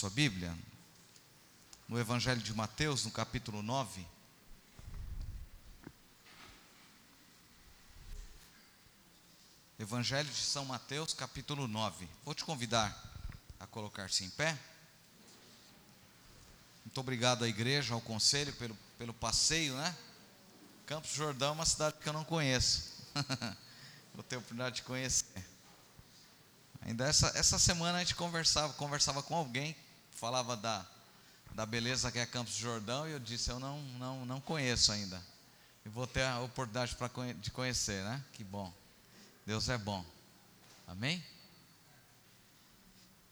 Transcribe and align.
sua 0.00 0.08
Bíblia, 0.08 0.56
no 1.86 2.00
Evangelho 2.00 2.40
de 2.40 2.54
Mateus, 2.54 3.04
no 3.04 3.10
capítulo 3.10 3.62
9. 3.62 4.02
Evangelho 9.78 10.30
de 10.30 10.40
São 10.40 10.64
Mateus, 10.64 11.12
capítulo 11.12 11.68
9. 11.68 12.08
Vou 12.24 12.34
te 12.34 12.46
convidar 12.46 12.98
a 13.60 13.66
colocar-se 13.66 14.24
em 14.24 14.30
pé. 14.30 14.58
Muito 16.82 16.98
obrigado 16.98 17.44
à 17.44 17.48
igreja, 17.48 17.92
ao 17.92 18.00
conselho 18.00 18.54
pelo, 18.54 18.74
pelo 18.96 19.12
passeio, 19.12 19.76
né? 19.76 19.94
Campos 20.86 21.10
Jordão 21.10 21.50
é 21.50 21.52
uma 21.52 21.66
cidade 21.66 21.98
que 22.00 22.08
eu 22.08 22.14
não 22.14 22.24
conheço. 22.24 23.04
Vou 24.14 24.22
ter 24.22 24.36
a 24.36 24.38
oportunidade 24.38 24.76
de 24.76 24.82
conhecer. 24.82 25.46
Ainda 26.80 27.04
essa, 27.04 27.30
essa 27.34 27.58
semana 27.58 27.98
a 27.98 28.00
gente 28.00 28.14
conversava, 28.14 28.72
conversava 28.72 29.22
com 29.22 29.36
alguém, 29.36 29.76
falava 30.20 30.54
da, 30.54 30.84
da 31.54 31.64
beleza 31.64 32.12
que 32.12 32.18
é 32.18 32.26
Campos 32.26 32.54
Jordão, 32.54 33.08
e 33.08 33.12
eu 33.12 33.18
disse, 33.18 33.48
eu 33.48 33.58
não, 33.58 33.80
não, 33.98 34.26
não 34.26 34.38
conheço 34.38 34.92
ainda. 34.92 35.18
E 35.82 35.88
vou 35.88 36.06
ter 36.06 36.22
a 36.24 36.40
oportunidade 36.40 36.94
pra, 36.94 37.10
de 37.40 37.50
conhecer, 37.50 38.04
né? 38.04 38.22
Que 38.34 38.44
bom. 38.44 38.70
Deus 39.46 39.70
é 39.70 39.78
bom. 39.78 40.04
Amém? 40.86 41.24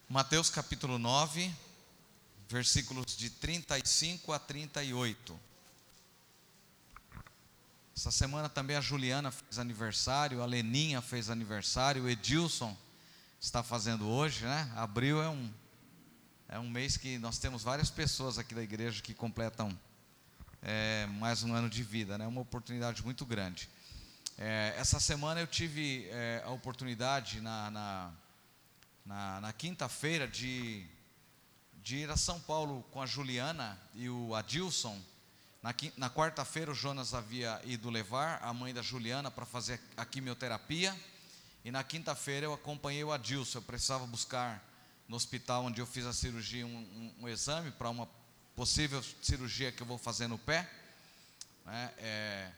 Mateus 0.09 0.49
capítulo 0.49 0.99
9, 0.99 1.55
versículos 2.49 3.15
de 3.15 3.29
35 3.29 4.33
a 4.33 4.39
38. 4.39 5.39
Essa 7.95 8.11
semana 8.11 8.49
também 8.49 8.77
a 8.77 8.81
Juliana 8.81 9.31
fez 9.31 9.59
aniversário, 9.59 10.43
a 10.43 10.47
Leninha 10.47 11.03
fez 11.03 11.29
aniversário, 11.29 12.05
o 12.05 12.09
Edilson 12.09 12.75
está 13.39 13.63
fazendo 13.63 14.09
hoje, 14.09 14.47
né? 14.47 14.73
Abril 14.75 15.21
é 15.21 15.29
um, 15.29 15.53
é 16.49 16.59
um 16.59 16.69
mês 16.69 16.97
que 16.97 17.19
nós 17.19 17.39
temos 17.39 17.63
várias 17.63 17.91
pessoas 17.91 18.39
aqui 18.39 18.55
da 18.55 18.63
igreja 18.63 19.03
que 19.03 19.13
completam 19.13 19.79
é, 20.63 21.05
mais 21.07 21.43
um 21.43 21.55
ano 21.55 21.69
de 21.69 21.83
vida, 21.83 22.17
né? 22.17 22.27
Uma 22.27 22.41
oportunidade 22.41 23.05
muito 23.05 23.27
grande. 23.27 23.69
É, 24.39 24.75
essa 24.79 24.99
semana 24.99 25.41
eu 25.41 25.47
tive 25.47 26.09
é, 26.11 26.43
a 26.47 26.51
oportunidade 26.51 27.43
na, 27.43 27.71
na, 27.71 28.13
na, 29.05 29.41
na 29.43 29.53
quinta-feira 29.53 30.27
de, 30.27 30.87
de 31.83 31.97
ir 31.97 32.11
a 32.11 32.17
São 32.17 32.41
Paulo 32.41 32.83
com 32.93 33.03
a 33.03 33.07
Juliana 33.07 33.79
e 33.95 34.09
o 34.09 34.35
Adilson. 34.35 34.99
Na, 35.63 35.75
na 35.99 36.09
quarta-feira 36.09 36.71
o 36.71 36.75
Jonas 36.75 37.13
havia 37.13 37.61
ido 37.65 37.91
levar 37.91 38.43
a 38.43 38.55
mãe 38.55 38.73
da 38.73 38.81
Juliana 38.81 39.31
para 39.31 39.45
fazer 39.45 39.79
a 39.99 40.05
quimioterapia. 40.07 40.99
E 41.63 41.71
na 41.71 41.85
quinta-feira 41.85 42.47
eu 42.47 42.55
acompanhei 42.55 43.05
o 43.05 43.13
Adilson. 43.13 43.59
Eu 43.59 43.63
precisava 43.63 44.07
buscar 44.07 44.67
no 45.09 45.17
hospital 45.17 45.65
onde 45.65 45.81
eu 45.81 45.87
fiz 45.87 46.05
a 46.07 46.13
cirurgia 46.13 46.67
um, 46.67 46.71
um, 46.71 47.15
um 47.25 47.29
exame 47.29 47.71
para 47.71 47.89
uma 47.89 48.09
possível 48.55 49.03
cirurgia 49.23 49.73
que 49.73 49.83
eu 49.83 49.87
vou 49.87 49.99
fazer 49.99 50.27
no 50.27 50.39
pé. 50.39 50.69
Né? 51.65 51.95
É, 51.99 52.53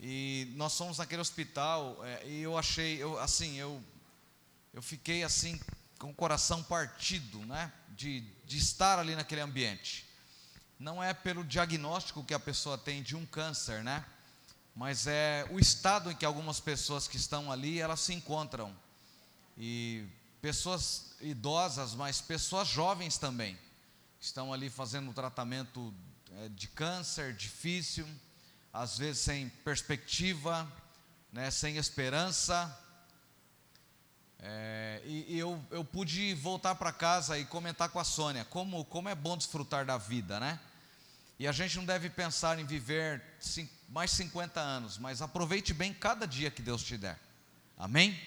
e 0.00 0.52
nós 0.56 0.76
fomos 0.76 0.98
naquele 0.98 1.22
hospital 1.22 1.98
é, 2.04 2.26
e 2.26 2.42
eu 2.42 2.58
achei, 2.58 3.02
eu, 3.02 3.18
assim, 3.18 3.56
eu, 3.56 3.82
eu 4.74 4.82
fiquei 4.82 5.22
assim 5.22 5.60
com 5.98 6.10
o 6.10 6.14
coração 6.14 6.62
partido, 6.62 7.38
né? 7.46 7.72
De, 7.90 8.20
de 8.44 8.58
estar 8.58 8.98
ali 8.98 9.14
naquele 9.14 9.40
ambiente. 9.40 10.06
Não 10.78 11.02
é 11.02 11.14
pelo 11.14 11.42
diagnóstico 11.42 12.22
que 12.22 12.34
a 12.34 12.38
pessoa 12.38 12.76
tem 12.76 13.02
de 13.02 13.16
um 13.16 13.24
câncer, 13.24 13.82
né? 13.82 14.04
mas 14.76 15.06
é 15.06 15.46
o 15.50 15.58
estado 15.58 16.10
em 16.10 16.14
que 16.14 16.26
algumas 16.26 16.60
pessoas 16.60 17.08
que 17.08 17.16
estão 17.16 17.50
ali, 17.50 17.80
elas 17.80 17.98
se 17.98 18.12
encontram. 18.12 18.76
E 19.56 20.04
pessoas 20.40 21.14
idosas, 21.20 21.94
mas 21.94 22.20
pessoas 22.20 22.68
jovens 22.68 23.18
também, 23.18 23.58
estão 24.20 24.52
ali 24.52 24.68
fazendo 24.68 25.10
um 25.10 25.12
tratamento 25.12 25.92
é, 26.38 26.48
de 26.50 26.68
câncer 26.68 27.32
difícil, 27.32 28.06
às 28.72 28.98
vezes 28.98 29.22
sem 29.22 29.48
perspectiva, 29.64 30.70
né, 31.32 31.50
sem 31.50 31.76
esperança. 31.76 32.76
É, 34.38 35.00
e, 35.04 35.38
eu, 35.38 35.64
eu 35.70 35.84
pude 35.84 36.34
voltar 36.34 36.74
para 36.74 36.92
casa 36.92 37.38
e 37.38 37.44
comentar 37.44 37.88
com 37.88 37.98
a 37.98 38.04
Sônia 38.04 38.44
como, 38.44 38.84
como 38.84 39.08
é 39.08 39.14
bom 39.14 39.36
desfrutar 39.36 39.86
da 39.86 39.96
vida, 39.96 40.38
né? 40.38 40.60
E 41.38 41.46
a 41.46 41.52
gente 41.52 41.76
não 41.76 41.84
deve 41.84 42.08
pensar 42.08 42.58
em 42.58 42.64
viver 42.64 43.22
mais 43.88 44.10
50 44.10 44.58
anos, 44.58 44.98
mas 44.98 45.20
aproveite 45.20 45.74
bem 45.74 45.92
cada 45.92 46.26
dia 46.26 46.50
que 46.50 46.62
Deus 46.62 46.82
te 46.82 46.96
der. 46.96 47.18
Amém? 47.76 48.18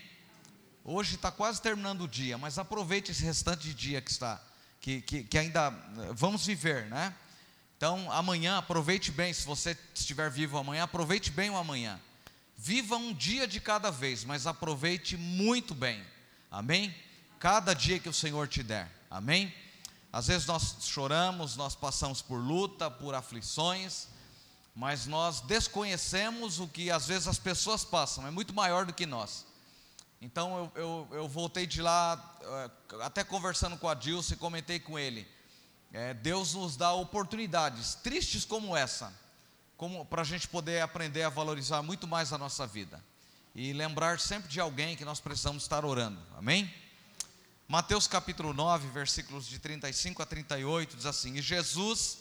Hoje 0.92 1.18
está 1.18 1.30
quase 1.30 1.62
terminando 1.62 2.06
o 2.06 2.08
dia, 2.08 2.36
mas 2.36 2.58
aproveite 2.58 3.12
esse 3.12 3.24
restante 3.24 3.62
de 3.62 3.76
dia 3.76 4.02
que 4.02 4.10
está, 4.10 4.42
que, 4.82 5.02
que, 5.02 5.24
que 5.24 5.38
ainda 5.38 5.68
eh, 5.68 6.10
vamos 6.14 6.44
viver, 6.44 6.88
né? 6.88 7.14
Então, 7.78 8.12
amanhã, 8.12 8.58
aproveite 8.58 9.12
bem, 9.12 9.32
se 9.32 9.46
você 9.46 9.78
estiver 9.94 10.32
vivo 10.32 10.58
amanhã, 10.58 10.82
aproveite 10.82 11.30
bem 11.30 11.52
o 11.52 11.58
amanhã. 11.58 12.02
Viva 12.58 12.96
um 12.96 13.14
dia 13.14 13.48
de 13.48 13.60
cada 13.60 13.92
vez, 13.92 14.24
mas 14.24 14.48
aproveite 14.48 15.16
muito 15.16 15.76
bem. 15.76 16.04
Amém? 16.50 16.96
Cada 17.38 17.76
dia 17.76 18.00
que 18.00 18.10
o 18.10 18.14
Senhor 18.14 18.48
te 18.48 18.64
der. 18.64 18.92
Amém? 19.12 19.54
Às 20.12 20.26
vezes 20.26 20.48
nós 20.48 20.78
choramos, 20.82 21.56
nós 21.56 21.76
passamos 21.76 22.20
por 22.20 22.40
luta, 22.40 22.90
por 22.90 23.14
aflições, 23.14 24.08
mas 24.76 25.06
nós 25.06 25.40
desconhecemos 25.42 26.60
o 26.60 26.68
que 26.68 26.90
às 26.90 27.06
vezes 27.06 27.28
as 27.28 27.38
pessoas 27.38 27.86
passam, 27.86 28.26
é 28.26 28.32
muito 28.32 28.56
maior 28.56 28.88
do 28.88 28.94
que 28.94 29.06
nós. 29.06 29.48
Então 30.22 30.72
eu, 30.76 30.82
eu, 30.82 31.08
eu 31.12 31.28
voltei 31.28 31.66
de 31.66 31.82
lá, 31.82 32.38
eh, 32.42 32.72
até 33.02 33.24
conversando 33.24 33.78
com 33.78 33.88
a 33.88 33.94
Dilce, 33.94 34.36
comentei 34.36 34.80
com 34.80 35.00
ele. 35.00 35.28
É, 35.94 36.14
Deus 36.14 36.54
nos 36.54 36.76
dá 36.76 36.94
oportunidades 36.94 37.96
tristes 37.96 38.46
como 38.46 38.76
essa, 38.76 39.14
como 39.78 40.06
para 40.06 40.22
a 40.22 40.26
gente 40.26 40.48
poder 40.48 40.82
aprender 40.82 41.24
a 41.24 41.30
valorizar 41.30 41.82
muito 41.82 42.06
mais 42.06 42.32
a 42.34 42.38
nossa 42.38 42.68
vida 42.68 43.04
e 43.56 43.74
lembrar 43.74 44.20
sempre 44.20 44.50
de 44.50 44.60
alguém 44.60 44.96
que 44.96 45.06
nós 45.06 45.20
precisamos 45.20 45.64
estar 45.64 45.84
orando. 45.84 46.22
Amém? 46.38 46.72
Mateus 47.68 48.08
capítulo 48.08 48.54
9, 48.54 48.88
versículos 48.90 49.48
de 49.48 49.58
35 49.58 50.22
a 50.22 50.26
38, 50.26 50.96
diz 50.96 51.06
assim: 51.06 51.36
E 51.36 51.42
Jesus 51.42 52.20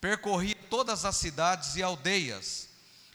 percorria 0.00 0.56
todas 0.68 1.04
as 1.04 1.16
cidades 1.16 1.76
e 1.76 1.82
aldeias, 1.82 2.68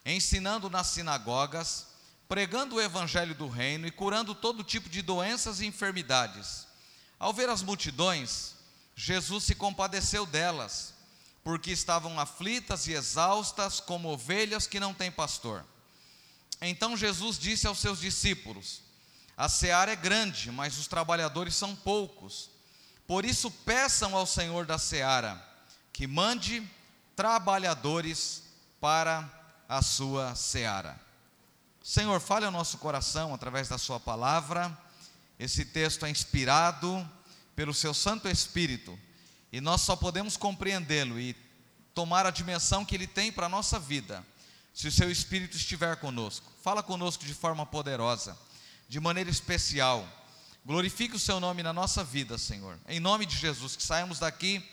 ensinando 0.06 0.70
nas 0.70 0.88
sinagogas, 0.88 1.88
pregando 2.30 2.76
o 2.76 2.82
evangelho 2.82 3.34
do 3.34 3.50
reino 3.50 3.88
e 3.88 3.92
curando 3.92 4.36
todo 4.36 4.64
tipo 4.64 4.88
de 4.88 5.02
doenças 5.02 5.60
e 5.60 5.66
enfermidades. 5.66 6.68
Ao 7.18 7.34
ver 7.34 7.50
as 7.50 7.64
multidões, 7.64 8.54
Jesus 8.96 9.46
se 9.46 9.56
compadeceu 9.56 10.28
delas, 10.28 10.94
porque 11.44 11.72
estavam 11.72 12.20
aflitas 12.20 12.86
e 12.86 12.94
exaustas 12.94 13.80
como 13.80 14.10
ovelhas 14.10 14.68
que 14.68 14.80
não 14.80 14.94
têm 14.94 15.12
pastor. 15.12 15.66
Então 16.62 16.96
Jesus 16.96 17.40
disse 17.40 17.66
aos 17.66 17.80
seus 17.80 18.00
discípulos: 18.00 18.84
a 19.36 19.50
seara 19.50 19.94
é 19.94 19.96
grande, 19.96 20.52
mas 20.52 20.78
os 20.78 20.86
trabalhadores 20.86 21.56
são 21.56 21.76
poucos. 21.76 22.52
Por 23.08 23.26
isso, 23.26 23.50
peçam 23.50 24.16
ao 24.16 24.28
Senhor 24.28 24.68
da 24.68 24.78
seara 24.78 25.44
que 25.92 26.06
mande 26.06 26.62
trabalhadores 27.16 28.44
para 28.80 29.28
a 29.68 29.82
sua 29.82 30.36
seara. 30.36 31.09
Senhor, 31.90 32.22
fale 32.22 32.46
ao 32.46 32.52
nosso 32.52 32.78
coração 32.78 33.34
através 33.34 33.68
da 33.68 33.80
Sua 33.80 34.00
palavra. 34.00 34.78
Esse 35.40 35.66
texto 35.66 36.06
é 36.06 36.10
inspirado 36.12 37.04
pelo 37.56 37.74
Seu 37.74 37.96
Santo 37.96 38.30
Espírito 38.30 38.96
e 39.52 39.60
nós 39.60 39.82
só 39.82 39.96
podemos 39.96 40.38
compreendê-lo 40.38 41.20
e 41.20 41.36
tomar 41.96 42.28
a 42.28 42.30
dimensão 42.30 42.86
que 42.86 42.94
ele 42.94 43.08
tem 43.08 43.32
para 43.32 43.48
a 43.48 43.50
nossa 43.50 43.80
vida, 43.80 44.24
se 44.72 44.88
o 44.88 44.92
Seu 44.92 45.10
Espírito 45.10 45.58
estiver 45.58 45.96
conosco. 45.96 46.46
Fala 46.62 46.84
conosco 46.84 47.26
de 47.26 47.34
forma 47.34 47.66
poderosa 47.66 48.38
de 48.88 49.00
maneira 49.00 49.32
especial. 49.32 50.08
Glorifique 50.64 51.16
o 51.16 51.20
seu 51.20 51.40
nome 51.40 51.64
na 51.64 51.74
nossa 51.74 52.04
vida, 52.04 52.38
Senhor. 52.38 52.78
Em 52.88 53.00
nome 53.00 53.26
de 53.26 53.36
Jesus, 53.36 53.76
que 53.76 53.82
saímos 53.82 54.20
daqui 54.20 54.64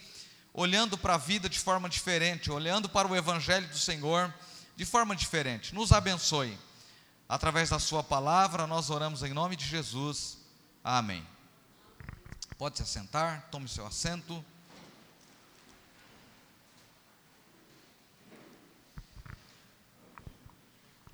olhando 0.53 0.98
para 0.98 1.15
a 1.15 1.18
vida 1.18 1.48
de 1.48 1.59
forma 1.59 1.89
diferente, 1.89 2.51
olhando 2.51 2.91
para 2.91 3.09
o 3.09 3.16
evangelho 3.16 3.66
do 3.68 3.78
Senhor 3.78 4.30
de 4.77 4.84
forma 4.84 5.16
diferente. 5.16 5.74
Nos 5.74 5.92
abençoe. 5.92 6.59
Através 7.28 7.71
da 7.71 7.81
sua 7.81 8.05
palavra, 8.05 8.69
nós 8.69 8.89
oramos 8.89 9.25
em 9.25 9.33
nome 9.33 9.57
de 9.57 9.67
Jesus. 9.67 10.39
Amém. 10.84 11.27
Pode 12.57 12.77
se 12.77 12.84
assentar, 12.84 13.49
tome 13.51 13.69
seu 13.69 13.84
assento. 13.84 14.45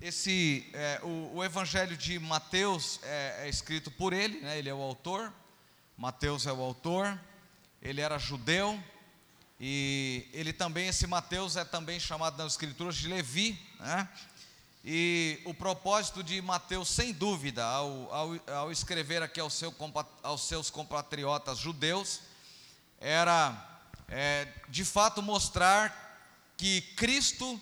Esse, 0.03 0.69
é, 0.75 1.01
o, 1.03 1.37
o, 1.37 1.45
Evangelho 1.45 1.97
de 1.97 2.19
Mateus 2.19 3.01
é, 3.05 3.47
é, 3.47 3.49
escrito 3.49 3.91
por 3.91 4.13
ele, 4.13 4.39
né, 4.41 4.59
ele 4.59 4.69
é 4.69 4.75
o 4.75 4.83
autor. 4.83 5.33
Mateus 5.97 6.47
é 6.47 6.53
o 6.53 6.61
autor. 6.61 7.19
Ele 7.81 8.03
era 8.03 8.19
judeu 8.19 8.79
e 9.59 10.29
ele 10.33 10.53
também, 10.53 10.89
esse 10.89 11.07
Mateus 11.07 11.57
é 11.57 11.65
também 11.65 12.01
chamado 12.01 12.37
nas 12.37 12.55
Escrituras 12.55 12.97
de 12.97 13.07
Levi, 13.07 13.57
né? 13.79 14.09
E 14.85 15.41
o 15.45 15.55
propósito 15.55 16.25
de 16.25 16.43
Mateus, 16.43 16.89
sem 16.89 17.13
dúvida, 17.13 17.65
ao, 17.65 18.13
ao, 18.13 18.31
ao 18.49 18.73
escrever 18.73 19.23
aqui 19.23 19.39
ao 19.39 19.49
seu, 19.49 19.73
aos 20.25 20.43
seus 20.49 20.71
compatriotas 20.71 21.59
judeus, 21.59 22.21
era 22.99 23.81
é, 24.09 24.49
de 24.69 24.85
fato 24.85 25.23
mostrar 25.23 26.03
que 26.57 26.81
Cristo, 26.97 27.61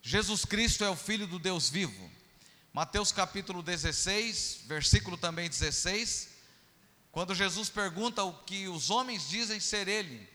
Jesus 0.00 0.44
Cristo 0.44 0.84
é 0.84 0.90
o 0.90 0.96
Filho 0.96 1.26
do 1.26 1.38
Deus 1.38 1.68
vivo. 1.68 2.10
Mateus 2.72 3.10
capítulo 3.10 3.60
16, 3.60 4.60
versículo 4.66 5.18
também 5.18 5.48
16, 5.48 6.28
quando 7.10 7.34
Jesus 7.34 7.68
pergunta 7.68 8.22
o 8.22 8.32
que 8.44 8.68
os 8.68 8.88
homens 8.88 9.28
dizem 9.28 9.58
ser 9.58 9.88
Ele, 9.88 10.28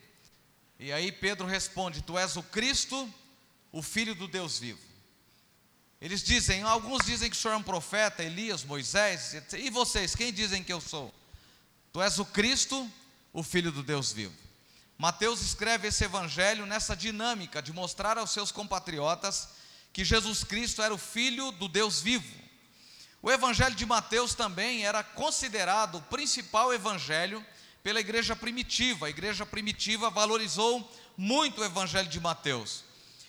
e 0.78 0.92
aí 0.92 1.10
Pedro 1.10 1.46
responde: 1.46 2.02
Tu 2.02 2.16
és 2.16 2.36
o 2.36 2.42
Cristo, 2.42 3.12
o 3.72 3.82
Filho 3.82 4.14
do 4.14 4.28
Deus 4.28 4.58
vivo. 4.58 4.87
Eles 6.00 6.22
dizem, 6.22 6.62
alguns 6.62 7.04
dizem 7.04 7.28
que 7.28 7.36
o 7.36 7.38
Senhor 7.38 7.54
é 7.54 7.56
um 7.56 7.62
profeta, 7.62 8.22
Elias, 8.22 8.62
Moisés, 8.62 9.34
e 9.52 9.68
vocês, 9.68 10.14
quem 10.14 10.32
dizem 10.32 10.62
que 10.62 10.72
eu 10.72 10.80
sou? 10.80 11.12
Tu 11.92 12.00
és 12.00 12.18
o 12.20 12.24
Cristo, 12.24 12.88
o 13.32 13.42
Filho 13.42 13.72
do 13.72 13.82
Deus 13.82 14.12
vivo. 14.12 14.34
Mateus 14.96 15.40
escreve 15.40 15.88
esse 15.88 16.04
evangelho 16.04 16.66
nessa 16.66 16.96
dinâmica 16.96 17.60
de 17.60 17.72
mostrar 17.72 18.16
aos 18.16 18.30
seus 18.30 18.52
compatriotas 18.52 19.48
que 19.92 20.04
Jesus 20.04 20.44
Cristo 20.44 20.82
era 20.82 20.94
o 20.94 20.98
Filho 20.98 21.50
do 21.52 21.68
Deus 21.68 22.00
vivo. 22.00 22.32
O 23.20 23.30
evangelho 23.30 23.74
de 23.74 23.84
Mateus 23.84 24.34
também 24.34 24.86
era 24.86 25.02
considerado 25.02 25.96
o 25.96 26.02
principal 26.02 26.72
evangelho 26.72 27.44
pela 27.82 27.98
igreja 27.98 28.36
primitiva. 28.36 29.06
A 29.06 29.10
igreja 29.10 29.44
primitiva 29.44 30.10
valorizou 30.10 30.88
muito 31.16 31.60
o 31.60 31.64
evangelho 31.64 32.08
de 32.08 32.20
Mateus. 32.20 32.84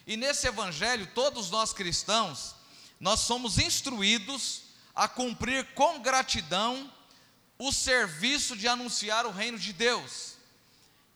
E 0.05 0.15
nesse 0.15 0.47
evangelho, 0.47 1.07
todos 1.15 1.49
nós 1.49 1.73
cristãos, 1.73 2.55
nós 2.99 3.21
somos 3.21 3.57
instruídos 3.57 4.63
a 4.95 5.07
cumprir 5.07 5.65
com 5.73 5.99
gratidão 5.99 6.91
o 7.57 7.71
serviço 7.71 8.55
de 8.55 8.67
anunciar 8.67 9.25
o 9.25 9.31
reino 9.31 9.57
de 9.57 9.71
Deus. 9.73 10.33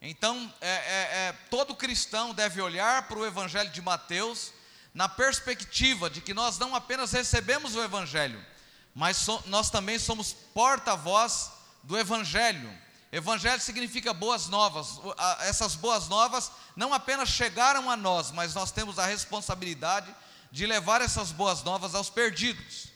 Então, 0.02 0.54
é, 0.60 0.70
é, 0.70 1.28
é, 1.30 1.32
todo 1.50 1.76
cristão 1.76 2.34
deve 2.34 2.62
olhar 2.62 3.08
para 3.08 3.18
o 3.18 3.26
Evangelho 3.26 3.70
de 3.70 3.82
Mateus 3.82 4.52
na 4.94 5.08
perspectiva 5.08 6.10
de 6.10 6.22
que 6.22 6.34
nós 6.34 6.58
não 6.58 6.76
apenas 6.76 7.12
recebemos 7.12 7.76
o 7.76 7.82
Evangelho, 7.82 8.46
mas 8.94 9.18
so, 9.18 9.42
nós 9.48 9.70
também 9.70 9.98
somos 9.98 10.34
porta-voz 10.54 11.52
do 11.84 11.98
Evangelho. 11.98 12.70
Evangelho 13.12 13.62
significa 13.62 14.14
boas 14.14 14.48
novas. 14.48 15.00
Essas 15.42 15.76
boas 15.76 16.08
novas 16.08 16.52
não 16.76 16.94
apenas 16.94 17.30
chegaram 17.30 17.90
a 17.90 17.96
nós, 17.96 18.32
mas 18.32 18.54
nós 18.54 18.72
temos 18.72 19.00
a 19.00 19.06
responsabilidade 19.06 20.08
de 20.08 20.16
levar 20.68 21.02
essas 21.02 21.32
boas 21.32 21.64
novas 21.64 21.96
aos 21.96 22.12
perdidos. 22.12 22.90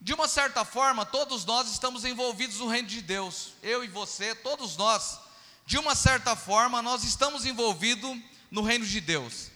De 0.00 0.14
uma 0.14 0.26
certa 0.26 0.64
forma, 0.64 1.04
todos 1.04 1.44
nós 1.44 1.70
estamos 1.70 2.06
envolvidos 2.06 2.56
no 2.56 2.68
reino 2.68 2.88
de 2.88 3.02
Deus, 3.02 3.52
eu 3.62 3.84
e 3.84 3.88
você, 3.88 4.34
todos 4.34 4.74
nós, 4.74 5.18
de 5.66 5.76
uma 5.76 5.94
certa 5.94 6.34
forma, 6.34 6.80
nós 6.80 7.04
estamos 7.04 7.44
envolvidos 7.44 8.18
no 8.50 8.62
reino 8.62 8.86
de 8.86 8.98
Deus. 8.98 9.50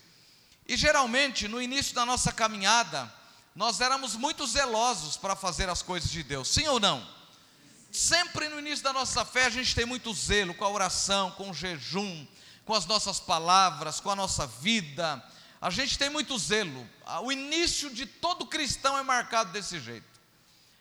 E 0.67 0.77
geralmente, 0.77 1.49
no 1.49 1.63
início 1.63 1.95
da 1.95 2.05
nossa 2.05 2.31
caminhada, 2.31 3.11
nós 3.55 3.81
éramos 3.81 4.15
muito 4.15 4.47
zelosos 4.47 5.17
para 5.17 5.35
fazer 5.35 5.71
as 5.71 5.81
coisas 5.81 6.11
de 6.11 6.23
Deus, 6.23 6.49
sim 6.49 6.69
ou 6.69 6.79
não? 6.79 7.07
Sempre 7.91 8.51
no 8.51 8.59
início 8.59 8.85
da 8.85 8.93
nossa 8.93 9.25
fé, 9.25 9.47
a 9.47 9.51
gente 9.51 9.75
tem 9.75 9.87
muito 9.87 10.13
zelo 10.13 10.53
com 10.53 10.65
a 10.67 10.69
oração, 10.69 11.31
com 11.31 11.51
o 11.51 11.55
jejum, 11.55 12.27
com 12.67 12.75
as 12.75 12.85
nossas 12.85 13.19
palavras, 13.19 13.99
com 13.99 14.11
a 14.11 14.17
nossa 14.17 14.47
vida 14.47 15.25
a 15.61 15.71
gente 15.71 15.99
tem 15.99 16.09
muito 16.09 16.39
zelo. 16.39 16.89
O 17.23 17.33
início 17.33 17.91
de 17.91 18.07
todo 18.07 18.47
cristão 18.47 18.97
é 18.99 19.03
marcado 19.03 19.53
desse 19.53 19.81
jeito. 19.81 20.07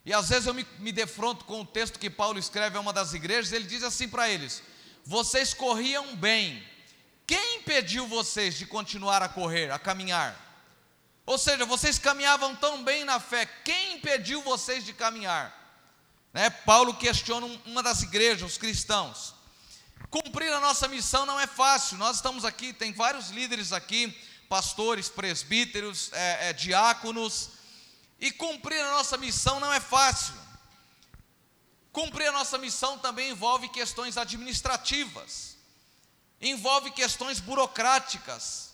E 0.06 0.14
às 0.14 0.30
vezes 0.30 0.48
eu 0.48 0.54
me, 0.54 0.66
me 0.80 0.92
defronto 0.92 1.46
com 1.46 1.62
o 1.62 1.66
texto 1.66 2.00
que 2.00 2.10
Paulo 2.10 2.40
escreve 2.40 2.78
a 2.78 2.80
uma 2.80 2.94
das 2.94 3.14
igrejas, 3.14 3.52
ele 3.52 3.66
diz 3.66 3.84
assim 3.84 4.08
para 4.08 4.30
eles: 4.30 4.64
Vocês 5.04 5.54
corriam 5.54 6.16
bem. 6.16 6.66
Quem 7.26 7.58
impediu 7.58 8.08
vocês 8.08 8.56
de 8.56 8.66
continuar 8.66 9.22
a 9.22 9.28
correr, 9.28 9.70
a 9.70 9.78
caminhar? 9.78 10.48
Ou 11.26 11.38
seja, 11.38 11.66
vocês 11.66 12.00
caminhavam 12.00 12.56
tão 12.56 12.86
bem 12.86 13.04
na 13.04 13.20
fé, 13.20 13.46
quem 13.66 13.96
impediu 13.96 14.42
vocês 14.44 14.86
de 14.86 14.94
caminhar? 14.94 15.54
Né? 16.32 16.50
Paulo 16.50 16.94
questiona 16.94 17.46
uma 17.66 17.84
das 17.84 18.02
igrejas, 18.02 18.52
os 18.52 18.58
cristãos. 18.58 19.36
Cumprir 20.10 20.54
a 20.54 20.62
nossa 20.62 20.88
missão 20.88 21.26
não 21.26 21.38
é 21.38 21.46
fácil, 21.46 21.98
nós 21.98 22.16
estamos 22.16 22.46
aqui, 22.46 22.72
tem 22.72 22.94
vários 22.94 23.30
líderes 23.30 23.74
aqui, 23.74 24.18
pastores, 24.48 25.10
presbíteros, 25.10 26.12
é, 26.14 26.50
é, 26.50 26.54
diáconos, 26.54 27.50
e 28.20 28.32
cumprir 28.32 28.80
a 28.80 28.92
nossa 28.92 29.18
missão 29.18 29.60
não 29.60 29.72
é 29.72 29.80
fácil. 29.80 30.36
Cumprir 31.92 32.28
a 32.28 32.32
nossa 32.32 32.58
missão 32.58 32.98
também 33.00 33.32
envolve 33.32 33.70
questões 33.70 34.18
administrativas, 34.18 35.58
envolve 36.40 36.92
questões 36.92 37.40
burocráticas. 37.40 38.74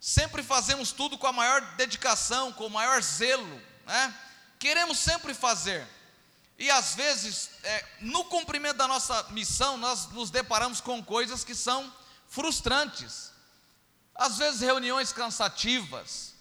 Sempre 0.00 0.42
fazemos 0.42 0.92
tudo 0.92 1.16
com 1.16 1.26
a 1.26 1.32
maior 1.32 1.60
dedicação, 1.76 2.52
com 2.52 2.66
o 2.66 2.70
maior 2.70 3.02
zelo, 3.02 3.60
né? 3.86 4.14
Queremos 4.58 4.98
sempre 4.98 5.34
fazer. 5.34 5.86
E 6.58 6.70
às 6.70 6.94
vezes, 6.94 7.50
é, 7.62 7.84
no 8.00 8.24
cumprimento 8.24 8.76
da 8.76 8.86
nossa 8.86 9.24
missão, 9.30 9.76
nós 9.76 10.06
nos 10.10 10.30
deparamos 10.30 10.80
com 10.80 11.02
coisas 11.02 11.42
que 11.44 11.54
são 11.54 11.92
frustrantes. 12.28 13.33
Às 14.14 14.38
vezes 14.38 14.60
reuniões 14.60 15.12
cansativas, 15.12 16.34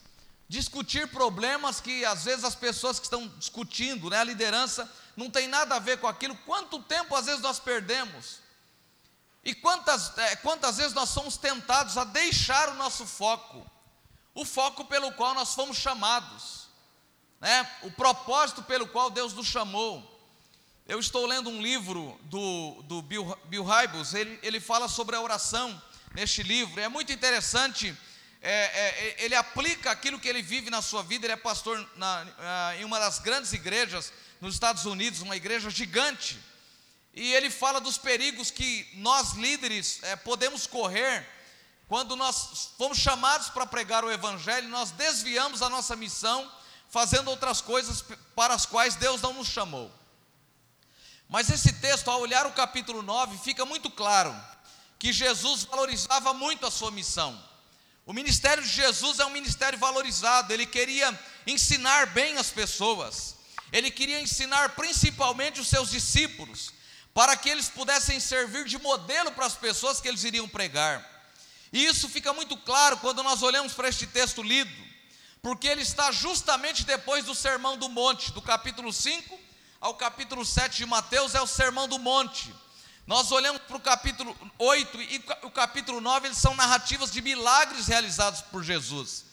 discutir 0.48 1.08
problemas 1.08 1.80
que 1.80 2.06
às 2.06 2.26
vezes 2.26 2.44
as 2.44 2.54
pessoas 2.54 3.00
que 3.00 3.06
estão 3.06 3.28
discutindo, 3.40 4.10
né, 4.10 4.20
a 4.20 4.24
liderança, 4.24 4.90
não 5.16 5.30
tem 5.30 5.48
nada 5.48 5.76
a 5.76 5.80
ver 5.80 6.00
com 6.00 6.08
aquilo. 6.08 6.36
Quanto 6.46 6.82
tempo 6.84 7.16
às 7.16 7.26
vezes 7.26 7.42
nós 7.42 7.60
perdemos? 7.60 8.40
E 9.44 9.54
quantas, 9.56 10.16
é, 10.18 10.36
quantas 10.38 10.78
vezes 10.78 10.94
nós 10.94 11.10
somos 11.10 11.36
tentados 11.36 11.98
a 11.98 12.04
deixar 12.04 12.70
o 12.70 12.76
nosso 12.76 13.06
foco, 13.06 13.66
o 14.34 14.46
foco 14.46 14.86
pelo 14.86 15.12
qual 15.14 15.34
nós 15.34 15.54
fomos 15.54 15.78
chamados, 15.78 16.68
né, 17.42 17.70
o 17.82 17.92
propósito 17.92 18.64
pelo 18.64 18.88
qual 18.88 19.10
Deus 19.10 19.34
nos 19.34 19.48
chamou. 19.48 20.12
Eu 20.88 21.00
estou 21.00 21.26
lendo 21.26 21.50
um 21.50 21.62
livro 21.62 22.18
do, 22.24 22.82
do 22.84 23.02
Bill, 23.02 23.38
Bill 23.46 23.64
Hybels, 23.64 24.14
ele, 24.14 24.40
ele 24.44 24.60
fala 24.60 24.88
sobre 24.88 25.16
a 25.16 25.22
oração 25.22 25.82
neste 26.14 26.44
livro. 26.44 26.80
É 26.80 26.88
muito 26.88 27.12
interessante, 27.12 27.96
é, 28.42 28.52
é, 28.52 29.16
ele 29.26 29.36
aplica 29.36 29.92
aquilo 29.92 30.20
que 30.20 30.28
ele 30.28 30.42
vive 30.42 30.70
na 30.70 30.82
sua 30.82 31.04
vida. 31.04 31.26
Ele 31.26 31.34
é 31.34 31.38
pastor 31.38 31.88
na, 31.96 32.26
em 32.78 32.86
uma 32.86 33.00
das 33.00 33.20
grandes 33.20 33.54
igrejas 33.54 34.14
nos 34.40 34.54
Estados 34.54 34.86
Unidos, 34.86 35.22
uma 35.22 35.36
igreja 35.36 35.70
gigante. 35.70 36.40
E 37.14 37.34
ele 37.34 37.50
fala 37.50 37.80
dos 37.80 37.98
perigos 37.98 38.50
que 38.50 38.90
nós 38.96 39.34
líderes 39.34 40.00
é, 40.04 40.16
podemos 40.16 40.66
correr 40.66 41.28
quando 41.88 42.16
nós 42.16 42.72
fomos 42.78 42.98
chamados 42.98 43.50
para 43.50 43.68
pregar 43.68 44.04
o 44.04 44.12
Evangelho, 44.12 44.68
nós 44.70 44.92
desviamos 44.92 45.62
a 45.62 45.70
nossa 45.70 45.96
missão, 45.96 46.52
fazendo 46.90 47.30
outras 47.30 47.62
coisas 47.62 48.04
para 48.36 48.54
as 48.54 48.66
quais 48.66 48.96
Deus 48.96 49.22
não 49.22 49.34
nos 49.34 49.48
chamou. 49.48 49.92
Mas 51.30 51.50
esse 51.50 51.74
texto, 51.74 52.10
ao 52.10 52.20
olhar 52.20 52.46
o 52.48 52.54
capítulo 52.54 53.02
9, 53.02 53.38
fica 53.38 53.66
muito 53.66 53.92
claro 53.92 54.36
que 55.04 55.12
Jesus 55.12 55.66
valorizava 55.66 56.34
muito 56.34 56.66
a 56.66 56.72
sua 56.72 56.90
missão. 56.90 57.38
O 58.06 58.14
ministério 58.14 58.64
de 58.64 58.70
Jesus 58.70 59.20
é 59.20 59.26
um 59.26 59.32
ministério 59.32 59.78
valorizado, 59.78 60.54
ele 60.54 60.66
queria 60.66 61.20
ensinar 61.46 62.06
bem 62.14 62.38
as 62.38 62.52
pessoas, 62.52 63.36
ele 63.74 63.92
queria 63.92 64.22
ensinar 64.22 64.70
principalmente 64.70 65.60
os 65.60 65.68
seus 65.68 65.92
discípulos, 65.92 66.72
para 67.14 67.36
que 67.36 67.50
eles 67.50 67.68
pudessem 67.68 68.18
servir 68.18 68.64
de 68.64 68.80
modelo 68.80 69.34
para 69.34 69.46
as 69.46 69.56
pessoas 69.56 70.00
que 70.00 70.08
eles 70.08 70.24
iriam 70.24 70.48
pregar. 70.48 71.06
E 71.74 71.84
isso 71.84 72.08
fica 72.08 72.32
muito 72.32 72.56
claro 72.56 72.96
quando 72.96 73.22
nós 73.24 73.44
olhamos 73.44 73.74
para 73.74 73.90
este 73.90 74.08
texto 74.08 74.42
lido, 74.42 74.72
porque 75.42 75.68
ele 75.68 75.82
está 75.82 76.14
justamente 76.14 76.86
depois 76.86 77.26
do 77.26 77.36
Sermão 77.36 77.78
do 77.78 77.90
Monte, 77.90 78.32
do 78.32 78.42
capítulo 78.42 78.94
5 78.94 79.38
ao 79.82 79.96
capítulo 79.96 80.46
7 80.46 80.78
de 80.78 80.86
Mateus, 80.86 81.36
é 81.36 81.42
o 81.42 81.46
Sermão 81.46 81.90
do 81.90 82.00
Monte. 82.00 82.63
Nós 83.06 83.32
olhamos 83.34 83.62
para 83.64 83.76
o 83.76 83.82
capítulo 83.82 84.36
8 84.58 85.02
e 85.02 85.26
o 85.42 85.52
capítulo 85.52 86.00
9, 86.00 86.28
eles 86.28 86.38
são 86.38 86.56
narrativas 86.56 87.12
de 87.12 87.22
milagres 87.22 87.88
realizados 87.88 88.42
por 88.42 88.64
Jesus. 88.64 89.26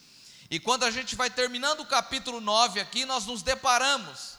E 0.50 0.58
quando 0.58 0.82
a 0.82 0.90
gente 0.90 1.14
vai 1.14 1.30
terminando 1.30 1.80
o 1.80 1.86
capítulo 1.86 2.40
9 2.40 2.80
aqui, 2.80 3.04
nós 3.04 3.26
nos 3.26 3.42
deparamos 3.42 4.38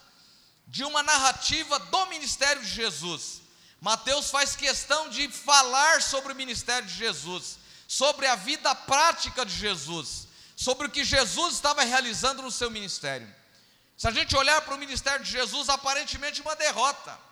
de 0.67 0.83
uma 0.83 1.01
narrativa 1.01 1.79
do 1.79 2.05
ministério 2.07 2.61
de 2.61 2.67
Jesus. 2.67 3.41
Mateus 3.79 4.29
faz 4.29 4.53
questão 4.53 5.09
de 5.09 5.29
falar 5.29 6.01
sobre 6.01 6.33
o 6.33 6.35
ministério 6.35 6.87
de 6.87 6.93
Jesus, 6.93 7.57
sobre 7.87 8.27
a 8.27 8.35
vida 8.35 8.75
prática 8.75 9.45
de 9.45 9.55
Jesus, 9.55 10.27
sobre 10.57 10.87
o 10.87 10.91
que 10.91 11.05
Jesus 11.05 11.53
estava 11.53 11.83
realizando 11.83 12.41
no 12.41 12.51
seu 12.51 12.69
ministério. 12.69 13.33
Se 13.95 14.09
a 14.09 14.11
gente 14.11 14.35
olhar 14.35 14.61
para 14.61 14.75
o 14.75 14.77
ministério 14.77 15.23
de 15.23 15.31
Jesus, 15.31 15.69
aparentemente 15.69 16.41
uma 16.41 16.55
derrota 16.55 17.30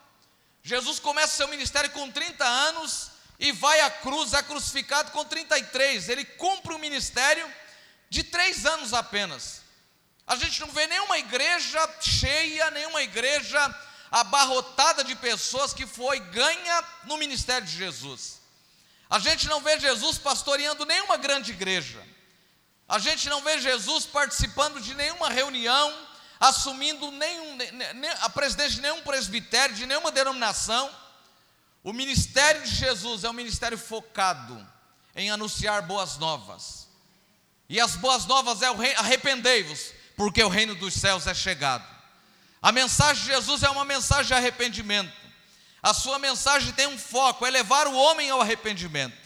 Jesus 0.63 0.99
começa 0.99 1.35
seu 1.35 1.47
ministério 1.47 1.89
com 1.91 2.11
30 2.11 2.45
anos 2.45 3.11
e 3.39 3.51
vai 3.51 3.79
à 3.81 3.89
cruz, 3.89 4.33
é 4.33 4.43
crucificado 4.43 5.11
com 5.11 5.23
33. 5.23 6.09
Ele 6.09 6.25
cumpre 6.25 6.73
o 6.73 6.79
ministério 6.79 7.49
de 8.09 8.23
três 8.23 8.65
anos 8.65 8.93
apenas. 8.93 9.61
A 10.27 10.35
gente 10.35 10.59
não 10.61 10.69
vê 10.69 10.85
nenhuma 10.87 11.17
igreja 11.17 11.89
cheia, 12.01 12.69
nenhuma 12.71 13.01
igreja 13.01 13.75
abarrotada 14.11 15.03
de 15.03 15.15
pessoas 15.15 15.73
que 15.73 15.87
foi 15.87 16.19
ganha 16.19 16.83
no 17.05 17.17
ministério 17.17 17.65
de 17.67 17.75
Jesus. 17.75 18.39
A 19.09 19.17
gente 19.17 19.47
não 19.47 19.61
vê 19.61 19.79
Jesus 19.79 20.17
pastoreando 20.17 20.85
nenhuma 20.85 21.17
grande 21.17 21.51
igreja. 21.51 22.05
A 22.87 22.99
gente 22.99 23.29
não 23.29 23.41
vê 23.41 23.59
Jesus 23.59 24.05
participando 24.05 24.79
de 24.81 24.93
nenhuma 24.93 25.29
reunião, 25.29 26.08
assumindo 26.39 27.11
nenhum, 27.11 27.57
a 28.21 28.29
presidência 28.29 28.75
de 28.75 28.81
nenhum 28.81 29.01
presbitério, 29.01 29.75
de 29.75 29.85
nenhuma 29.85 30.11
denominação. 30.11 30.89
O 31.83 31.91
ministério 31.91 32.61
de 32.63 32.73
Jesus 32.73 33.23
é 33.23 33.29
um 33.29 33.33
ministério 33.33 33.77
focado 33.77 34.65
em 35.15 35.29
anunciar 35.29 35.81
boas 35.81 36.17
novas. 36.17 36.87
E 37.67 37.79
as 37.79 37.95
boas 37.95 38.25
novas 38.25 38.61
é 38.61 38.71
o 38.71 38.77
rei, 38.77 38.95
arrependei-vos, 38.95 39.91
porque 40.15 40.43
o 40.43 40.49
reino 40.49 40.75
dos 40.75 40.93
céus 40.93 41.27
é 41.27 41.33
chegado. 41.33 41.85
A 42.61 42.71
mensagem 42.71 43.23
de 43.23 43.29
Jesus 43.29 43.63
é 43.63 43.69
uma 43.69 43.85
mensagem 43.85 44.27
de 44.27 44.33
arrependimento. 44.33 45.13
A 45.81 45.93
sua 45.93 46.19
mensagem 46.19 46.73
tem 46.73 46.87
um 46.87 46.97
foco, 46.97 47.45
é 47.45 47.49
levar 47.49 47.87
o 47.87 47.95
homem 47.95 48.29
ao 48.29 48.41
arrependimento. 48.41 49.17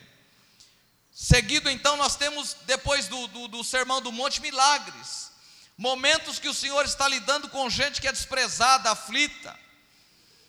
Seguido, 1.11 1.69
então, 1.69 1.95
nós 1.95 2.15
temos, 2.15 2.55
depois 2.65 3.07
do, 3.07 3.27
do, 3.27 3.47
do 3.47 3.63
Sermão 3.63 4.01
do 4.01 4.11
Monte, 4.11 4.41
milagres. 4.41 5.32
Momentos 5.77 6.39
que 6.39 6.47
o 6.47 6.53
Senhor 6.53 6.85
está 6.85 7.07
lidando 7.07 7.49
com 7.49 7.69
gente 7.69 7.99
que 7.99 8.07
é 8.07 8.11
desprezada, 8.11 8.91
aflita. 8.91 9.57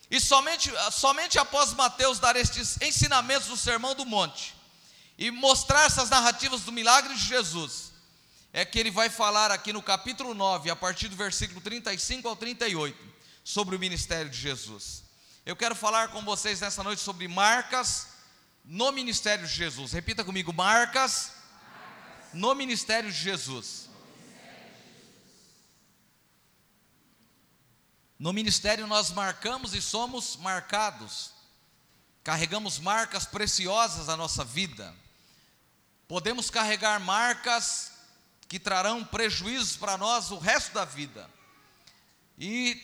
E 0.09 0.19
somente, 0.19 0.71
somente 0.91 1.39
após 1.39 1.73
Mateus 1.73 2.19
dar 2.19 2.35
estes 2.35 2.79
ensinamentos 2.81 3.47
do 3.47 3.57
Sermão 3.57 3.95
do 3.95 4.05
Monte 4.05 4.55
e 5.17 5.31
mostrar 5.31 5.85
essas 5.85 6.09
narrativas 6.09 6.61
do 6.61 6.71
milagre 6.71 7.13
de 7.15 7.23
Jesus, 7.23 7.91
é 8.53 8.63
que 8.63 8.79
ele 8.79 8.91
vai 8.91 9.09
falar 9.09 9.51
aqui 9.51 9.73
no 9.73 9.81
capítulo 9.81 10.33
9, 10.33 10.69
a 10.69 10.75
partir 10.75 11.07
do 11.07 11.15
versículo 11.15 11.59
35 11.59 12.27
ao 12.27 12.35
38, 12.35 12.97
sobre 13.43 13.75
o 13.75 13.79
ministério 13.79 14.29
de 14.29 14.37
Jesus. 14.37 15.03
Eu 15.45 15.55
quero 15.55 15.75
falar 15.75 16.09
com 16.09 16.21
vocês 16.23 16.61
nessa 16.61 16.83
noite 16.83 17.01
sobre 17.01 17.27
marcas 17.27 18.07
no 18.63 18.91
ministério 18.91 19.45
de 19.45 19.53
Jesus. 19.53 19.91
Repita 19.91 20.23
comigo: 20.23 20.53
marcas, 20.53 21.31
marcas. 21.61 22.33
no 22.33 22.55
ministério 22.55 23.11
de 23.11 23.17
Jesus. 23.17 23.84
No 28.17 28.31
ministério 28.31 28.87
nós 28.87 29.11
marcamos 29.11 29.73
e 29.73 29.81
somos 29.81 30.37
marcados. 30.37 31.31
Carregamos 32.23 32.79
marcas 32.79 33.25
preciosas 33.25 34.09
à 34.09 34.15
nossa 34.15 34.43
vida. 34.43 34.93
Podemos 36.07 36.49
carregar 36.49 36.99
marcas 36.99 37.91
que 38.47 38.59
trarão 38.59 39.03
prejuízos 39.03 39.75
para 39.75 39.97
nós 39.97 40.31
o 40.31 40.37
resto 40.37 40.73
da 40.73 40.85
vida. 40.85 41.29
E 42.37 42.81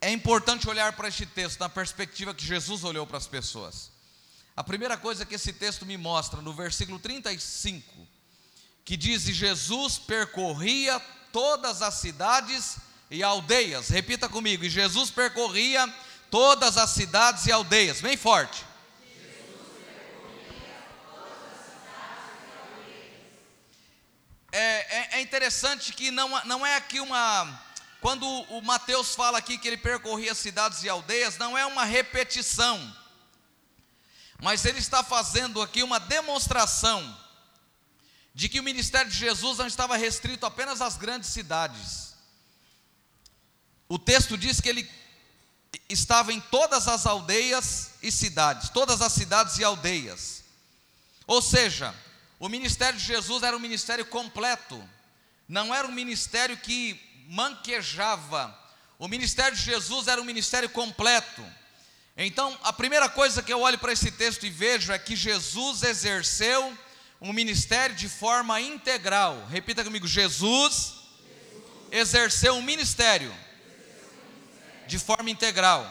é 0.00 0.10
importante 0.10 0.68
olhar 0.68 0.94
para 0.94 1.08
este 1.08 1.26
texto 1.26 1.60
na 1.60 1.68
perspectiva 1.68 2.34
que 2.34 2.44
Jesus 2.44 2.84
olhou 2.84 3.06
para 3.06 3.18
as 3.18 3.26
pessoas. 3.26 3.90
A 4.56 4.64
primeira 4.64 4.96
coisa 4.96 5.24
que 5.24 5.34
esse 5.34 5.52
texto 5.52 5.86
me 5.86 5.96
mostra, 5.96 6.42
no 6.42 6.52
versículo 6.52 6.98
35, 6.98 8.06
que 8.84 8.96
diz: 8.96 9.22
Jesus 9.22 9.98
percorria 9.98 11.00
todas 11.32 11.80
as 11.80 11.94
cidades 11.94 12.76
e 13.10 13.22
aldeias. 13.22 13.88
Repita 13.88 14.28
comigo: 14.28 14.64
E 14.64 14.70
Jesus 14.70 15.10
percorria 15.10 15.92
todas 16.30 16.76
as 16.76 16.90
cidades 16.90 17.46
e 17.46 17.52
aldeias. 17.52 18.00
Bem 18.00 18.16
forte. 18.16 18.64
É, 24.52 24.58
é, 24.58 25.08
é, 25.18 25.20
interessante 25.20 25.92
que 25.92 26.10
não, 26.10 26.28
não 26.44 26.66
é 26.66 26.76
aqui 26.76 27.00
uma. 27.00 27.62
Quando 28.00 28.26
o 28.26 28.62
Mateus 28.62 29.14
fala 29.14 29.38
aqui 29.38 29.58
que 29.58 29.68
ele 29.68 29.76
percorria 29.76 30.34
cidades 30.34 30.82
e 30.82 30.88
aldeias, 30.88 31.36
não 31.36 31.56
é 31.56 31.66
uma 31.66 31.84
repetição 31.84 32.96
mas 34.42 34.64
ele 34.64 34.78
está 34.78 35.02
fazendo 35.02 35.60
aqui 35.60 35.82
uma 35.82 36.00
demonstração 36.00 37.18
de 38.34 38.48
que 38.48 38.58
o 38.58 38.62
ministério 38.62 39.10
de 39.10 39.18
Jesus 39.18 39.58
não 39.58 39.66
estava 39.66 39.96
restrito 39.96 40.46
apenas 40.46 40.80
às 40.80 40.96
grandes 40.96 41.28
cidades. 41.30 42.09
O 43.90 43.98
texto 43.98 44.38
diz 44.38 44.60
que 44.60 44.68
ele 44.68 44.88
estava 45.88 46.32
em 46.32 46.38
todas 46.38 46.86
as 46.86 47.06
aldeias 47.06 47.90
e 48.00 48.12
cidades, 48.12 48.68
todas 48.68 49.02
as 49.02 49.12
cidades 49.12 49.58
e 49.58 49.64
aldeias. 49.64 50.44
Ou 51.26 51.42
seja, 51.42 51.92
o 52.38 52.48
ministério 52.48 52.96
de 52.96 53.04
Jesus 53.04 53.42
era 53.42 53.56
um 53.56 53.58
ministério 53.58 54.04
completo, 54.04 54.80
não 55.48 55.74
era 55.74 55.88
um 55.88 55.90
ministério 55.90 56.56
que 56.56 57.00
manquejava. 57.30 58.56
O 58.96 59.08
ministério 59.08 59.58
de 59.58 59.64
Jesus 59.64 60.06
era 60.06 60.20
um 60.20 60.24
ministério 60.24 60.70
completo. 60.70 61.44
Então, 62.16 62.56
a 62.62 62.72
primeira 62.72 63.08
coisa 63.08 63.42
que 63.42 63.52
eu 63.52 63.60
olho 63.60 63.78
para 63.78 63.92
esse 63.92 64.12
texto 64.12 64.46
e 64.46 64.50
vejo 64.50 64.92
é 64.92 65.00
que 65.00 65.16
Jesus 65.16 65.82
exerceu 65.82 66.78
um 67.20 67.32
ministério 67.32 67.96
de 67.96 68.08
forma 68.08 68.60
integral. 68.60 69.48
Repita 69.50 69.82
comigo: 69.82 70.06
Jesus, 70.06 70.92
exerceu 71.90 72.54
um 72.54 72.62
ministério 72.62 73.34
de 74.90 74.98
forma 74.98 75.30
integral. 75.30 75.86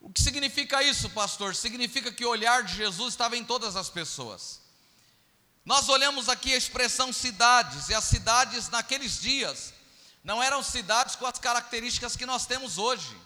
O 0.00 0.10
que 0.10 0.22
significa 0.22 0.80
isso, 0.82 1.10
pastor? 1.10 1.56
Significa 1.56 2.12
que 2.12 2.24
o 2.24 2.30
olhar 2.30 2.62
de 2.62 2.74
Jesus 2.76 3.14
estava 3.14 3.36
em 3.36 3.44
todas 3.44 3.74
as 3.74 3.90
pessoas. 3.90 4.60
Nós 5.64 5.88
olhamos 5.88 6.28
aqui 6.28 6.54
a 6.54 6.56
expressão 6.56 7.12
cidades, 7.12 7.88
e 7.88 7.94
as 7.94 8.04
cidades 8.04 8.68
naqueles 8.70 9.20
dias 9.20 9.74
não 10.22 10.40
eram 10.42 10.62
cidades 10.62 11.16
com 11.16 11.26
as 11.26 11.38
características 11.38 12.14
que 12.14 12.24
nós 12.24 12.46
temos 12.46 12.78
hoje. 12.78 13.16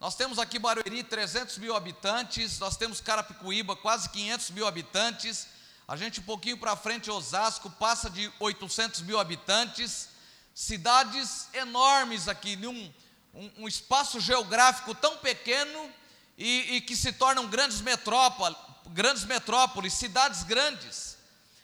Nós 0.00 0.16
temos 0.16 0.38
aqui 0.38 0.58
Barueri 0.58 1.04
300 1.04 1.58
mil 1.58 1.76
habitantes, 1.76 2.58
nós 2.58 2.76
temos 2.76 3.00
Carapicuíba 3.00 3.76
quase 3.76 4.10
500 4.10 4.50
mil 4.50 4.66
habitantes, 4.66 5.46
a 5.86 5.96
gente 5.96 6.18
um 6.18 6.24
pouquinho 6.24 6.58
para 6.58 6.74
frente, 6.74 7.08
Osasco, 7.08 7.70
passa 7.70 8.10
de 8.10 8.30
800 8.40 9.02
mil 9.02 9.18
habitantes, 9.20 10.08
cidades 10.56 11.48
enormes 11.52 12.28
aqui, 12.28 12.56
num 12.56 12.90
um, 13.34 13.52
um 13.58 13.68
espaço 13.68 14.18
geográfico 14.18 14.94
tão 14.94 15.18
pequeno 15.18 15.92
e, 16.38 16.76
e 16.76 16.80
que 16.80 16.96
se 16.96 17.12
tornam 17.12 17.46
grandes 17.46 17.82
metrópoles, 17.82 18.56
grandes 18.86 19.24
metrópoles, 19.24 19.92
cidades 19.92 20.44
grandes, 20.44 21.18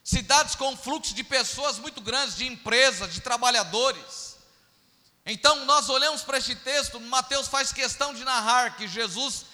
cidades 0.04 0.54
com 0.54 0.76
fluxo 0.76 1.14
de 1.14 1.24
pessoas 1.24 1.78
muito 1.78 2.02
grandes, 2.02 2.36
de 2.36 2.46
empresas, 2.46 3.14
de 3.14 3.22
trabalhadores. 3.22 4.36
Então, 5.24 5.64
nós 5.64 5.88
olhamos 5.88 6.20
para 6.20 6.36
este 6.36 6.54
texto, 6.54 7.00
Mateus 7.00 7.48
faz 7.48 7.72
questão 7.72 8.12
de 8.12 8.22
narrar 8.24 8.76
que 8.76 8.86
Jesus 8.86 9.46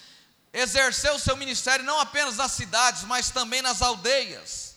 exerceu 0.51 1.13
o 1.15 1.19
seu 1.19 1.37
ministério 1.37 1.85
não 1.85 1.97
apenas 1.97 2.35
nas 2.35 2.51
cidades, 2.51 3.03
mas 3.03 3.29
também 3.29 3.61
nas 3.61 3.81
aldeias. 3.81 4.68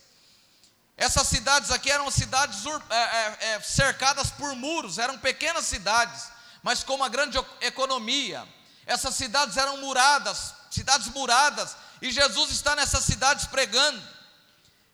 Essas 1.02 1.26
cidades 1.26 1.72
aqui 1.72 1.90
eram 1.90 2.08
cidades 2.12 2.64
é, 2.64 2.94
é, 2.94 3.36
é, 3.54 3.60
cercadas 3.60 4.30
por 4.30 4.54
muros, 4.54 4.98
eram 4.98 5.18
pequenas 5.18 5.66
cidades, 5.66 6.28
mas 6.62 6.84
com 6.84 6.94
uma 6.94 7.08
grande 7.08 7.36
economia. 7.60 8.46
Essas 8.86 9.16
cidades 9.16 9.56
eram 9.56 9.78
muradas, 9.78 10.54
cidades 10.70 11.08
muradas, 11.08 11.74
e 12.00 12.12
Jesus 12.12 12.52
está 12.52 12.76
nessas 12.76 13.04
cidades 13.04 13.46
pregando. 13.46 14.00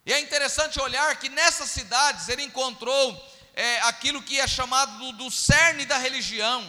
E 0.07 0.11
é 0.11 0.19
interessante 0.19 0.81
olhar 0.81 1.15
que 1.17 1.29
nessas 1.29 1.69
cidades 1.69 2.31
ele 2.31 2.43
encontrou 2.43 3.15
é, 3.53 3.81
aquilo 3.83 4.23
que 4.23 4.41
é 4.41 4.49
chamado 4.49 4.97
do, 4.97 5.13
do 5.13 5.31
cerne 5.31 5.85
da 5.85 5.99
religião. 5.99 6.65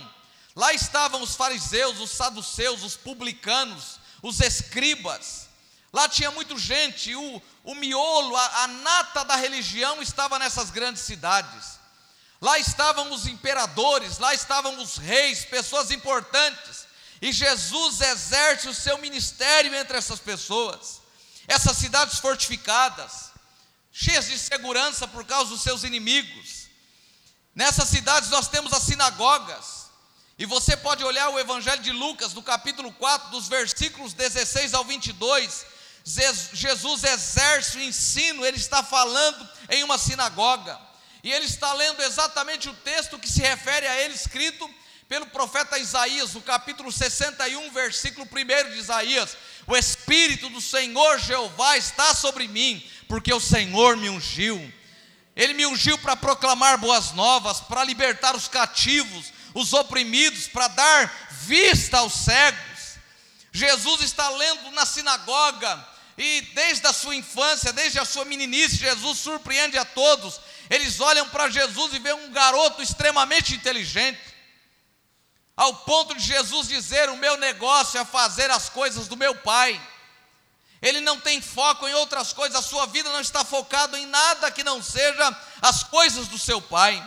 Lá 0.53 0.73
estavam 0.73 1.21
os 1.21 1.37
fariseus, 1.37 2.01
os 2.01 2.11
saduceus, 2.11 2.83
os 2.83 2.97
publicanos, 2.97 4.01
os 4.21 4.41
escribas. 4.41 5.47
Lá 5.91 6.07
tinha 6.07 6.29
muita 6.31 6.57
gente, 6.57 7.15
o, 7.15 7.41
o 7.63 7.75
miolo, 7.75 8.35
a, 8.35 8.63
a 8.63 8.67
nata 8.67 9.25
da 9.25 9.35
religião 9.35 10.01
estava 10.01 10.37
nessas 10.37 10.69
grandes 10.69 11.01
cidades. 11.03 11.79
Lá 12.41 12.57
estavam 12.57 13.11
os 13.11 13.27
imperadores, 13.27 14.17
lá 14.17 14.33
estavam 14.33 14.77
os 14.81 14.97
reis, 14.97 15.45
pessoas 15.45 15.91
importantes. 15.91 16.87
E 17.21 17.31
Jesus 17.33 17.99
exerce 17.99 18.69
o 18.69 18.73
seu 18.73 18.97
ministério 18.99 19.75
entre 19.75 19.97
essas 19.97 20.19
pessoas. 20.19 21.01
Essas 21.47 21.77
cidades 21.77 22.19
fortificadas, 22.19 23.31
cheias 23.91 24.27
de 24.27 24.37
segurança 24.37 25.07
por 25.07 25.25
causa 25.25 25.49
dos 25.49 25.61
seus 25.61 25.83
inimigos. 25.83 26.69
Nessas 27.53 27.89
cidades 27.89 28.29
nós 28.29 28.47
temos 28.47 28.71
as 28.71 28.83
sinagogas. 28.83 29.89
E 30.37 30.45
você 30.45 30.77
pode 30.77 31.03
olhar 31.03 31.27
o 31.29 31.39
Evangelho 31.39 31.81
de 31.81 31.91
Lucas, 31.91 32.33
no 32.33 32.41
capítulo 32.41 32.93
4, 32.93 33.31
dos 33.31 33.49
versículos 33.49 34.13
16 34.13 34.73
ao 34.73 34.85
22. 34.85 35.65
Jesus 36.53 37.03
exerce 37.03 37.77
o 37.77 37.81
ensino, 37.81 38.45
ele 38.45 38.57
está 38.57 38.83
falando 38.83 39.47
em 39.69 39.83
uma 39.83 39.97
sinagoga. 39.97 40.79
E 41.23 41.31
ele 41.31 41.45
está 41.45 41.73
lendo 41.73 42.01
exatamente 42.01 42.69
o 42.69 42.73
texto 42.73 43.19
que 43.19 43.29
se 43.29 43.41
refere 43.41 43.85
a 43.85 44.01
ele, 44.01 44.13
escrito 44.13 44.69
pelo 45.07 45.27
profeta 45.27 45.77
Isaías, 45.77 46.33
no 46.33 46.41
capítulo 46.41 46.91
61, 46.91 47.71
versículo 47.71 48.25
1 48.25 48.71
de 48.71 48.79
Isaías: 48.79 49.37
O 49.67 49.75
Espírito 49.75 50.49
do 50.49 50.61
Senhor 50.61 51.19
Jeová 51.19 51.77
está 51.77 52.15
sobre 52.15 52.47
mim, 52.47 52.83
porque 53.07 53.33
o 53.33 53.39
Senhor 53.39 53.97
me 53.97 54.09
ungiu 54.09 54.73
ele 55.39 55.53
me 55.53 55.65
ungiu 55.65 55.97
para 55.97 56.17
proclamar 56.17 56.77
boas 56.77 57.13
novas, 57.13 57.61
para 57.61 57.85
libertar 57.85 58.35
os 58.35 58.49
cativos, 58.49 59.31
os 59.53 59.71
oprimidos, 59.71 60.49
para 60.49 60.67
dar 60.67 61.29
vista 61.31 61.99
aos 61.99 62.11
cegos. 62.11 62.59
Jesus 63.49 64.01
está 64.01 64.27
lendo 64.31 64.69
na 64.71 64.85
sinagoga, 64.85 65.87
e 66.21 66.41
desde 66.53 66.85
a 66.85 66.91
sua 66.91 67.15
infância, 67.15 67.71
desde 67.71 67.97
a 67.97 68.03
sua 68.03 68.25
meninice, 68.25 68.75
Jesus 68.75 69.19
surpreende 69.19 69.77
a 69.77 69.85
todos. 69.85 70.41
Eles 70.69 70.99
olham 70.99 71.25
para 71.29 71.49
Jesus 71.49 71.93
e 71.93 71.99
veem 71.99 72.13
um 72.13 72.31
garoto 72.31 72.81
extremamente 72.81 73.55
inteligente, 73.55 74.19
ao 75.55 75.73
ponto 75.73 76.13
de 76.13 76.21
Jesus 76.21 76.67
dizer: 76.67 77.09
O 77.09 77.15
meu 77.15 77.37
negócio 77.37 77.97
é 77.97 78.03
fazer 78.03 78.51
as 78.51 78.67
coisas 78.67 79.07
do 79.07 79.15
meu 79.15 79.33
Pai. 79.33 79.81
Ele 80.81 80.99
não 80.99 81.17
tem 81.21 81.41
foco 81.41 81.87
em 81.87 81.93
outras 81.93 82.33
coisas, 82.33 82.57
a 82.57 82.61
sua 82.61 82.85
vida 82.85 83.09
não 83.13 83.21
está 83.21 83.45
focada 83.45 83.97
em 83.97 84.05
nada 84.05 84.51
que 84.51 84.63
não 84.63 84.83
seja 84.83 85.37
as 85.61 85.83
coisas 85.83 86.27
do 86.27 86.37
seu 86.37 86.61
Pai. 86.61 87.01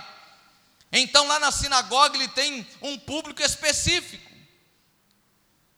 Então, 0.91 1.27
lá 1.27 1.39
na 1.39 1.51
sinagoga, 1.53 2.17
ele 2.17 2.29
tem 2.29 2.67
um 2.81 2.99
público 2.99 3.43
específico. 3.43 4.32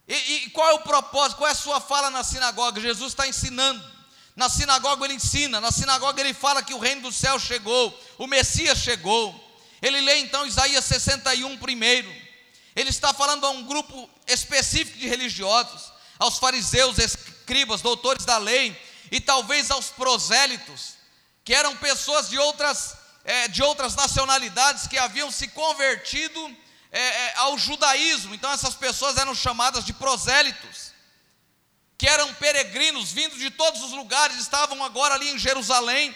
E, 0.07 0.15
e, 0.15 0.51
qual 0.51 0.69
é 0.71 0.75
o 0.75 0.81
propósito? 0.81 1.39
Qual 1.39 1.49
é 1.49 1.53
a 1.53 1.57
sua 1.57 1.81
fala 1.81 2.11
na 2.11 2.23
sinagoga? 2.23 2.81
Jesus 2.81 3.13
está 3.13 3.27
ensinando. 3.27 3.83
Na 4.37 4.49
sinagoga 4.49 5.05
ele 5.05 5.15
ensina, 5.15 5.61
na 5.61 5.71
sinagoga 5.71 6.21
ele 6.21 6.35
fala 6.35 6.63
que 6.63 6.75
o 6.75 6.79
reino 6.79 7.03
do 7.03 7.13
céu 7.13 7.39
chegou, 7.39 7.97
o 8.19 8.27
Messias 8.27 8.79
chegou. 8.79 9.33
Ele 9.81 10.01
lê 10.01 10.19
então 10.19 10.47
Isaías 10.47 10.85
61 10.85 11.57
primeiro. 11.59 12.13
Ele 12.75 12.91
está 12.91 13.15
falando 13.15 13.47
a 13.47 13.51
um 13.51 13.63
grupo 13.63 14.11
específico 14.27 14.99
de 14.99 15.07
religiosos, 15.07 15.93
aos 16.19 16.39
fariseus, 16.39 16.99
escribas, 16.99 17.81
doutores 17.81 18.25
da 18.25 18.37
lei, 18.37 18.77
e 19.13 19.21
talvez 19.21 19.71
aos 19.71 19.91
prosélitos, 19.91 20.95
que 21.45 21.55
eram 21.55 21.77
pessoas 21.77 22.29
de 22.29 22.37
outras, 22.37 22.97
é, 23.25 23.47
de 23.47 23.63
outras 23.63 23.95
nacionalidades 23.95 24.89
que 24.89 24.99
haviam 24.99 25.31
se 25.31 25.47
convertido 25.49 26.57
é, 26.95 27.01
é, 27.01 27.35
ao 27.39 27.59
judaísmo. 27.59 28.35
Então 28.37 28.51
essas 28.53 28.75
pessoas 28.75 29.17
eram 29.17 29.35
chamadas 29.35 29.85
de 29.85 29.93
prosélitos, 29.93 30.93
que 31.99 32.09
eram 32.09 32.33
peregrinos 32.35 33.11
vindos 33.11 33.39
de 33.39 33.51
todos 33.51 33.83
os 33.83 33.91
lugares, 33.91 34.37
estavam 34.39 34.83
agora 34.85 35.15
ali 35.15 35.29
em 35.31 35.39
Jerusalém, 35.39 36.15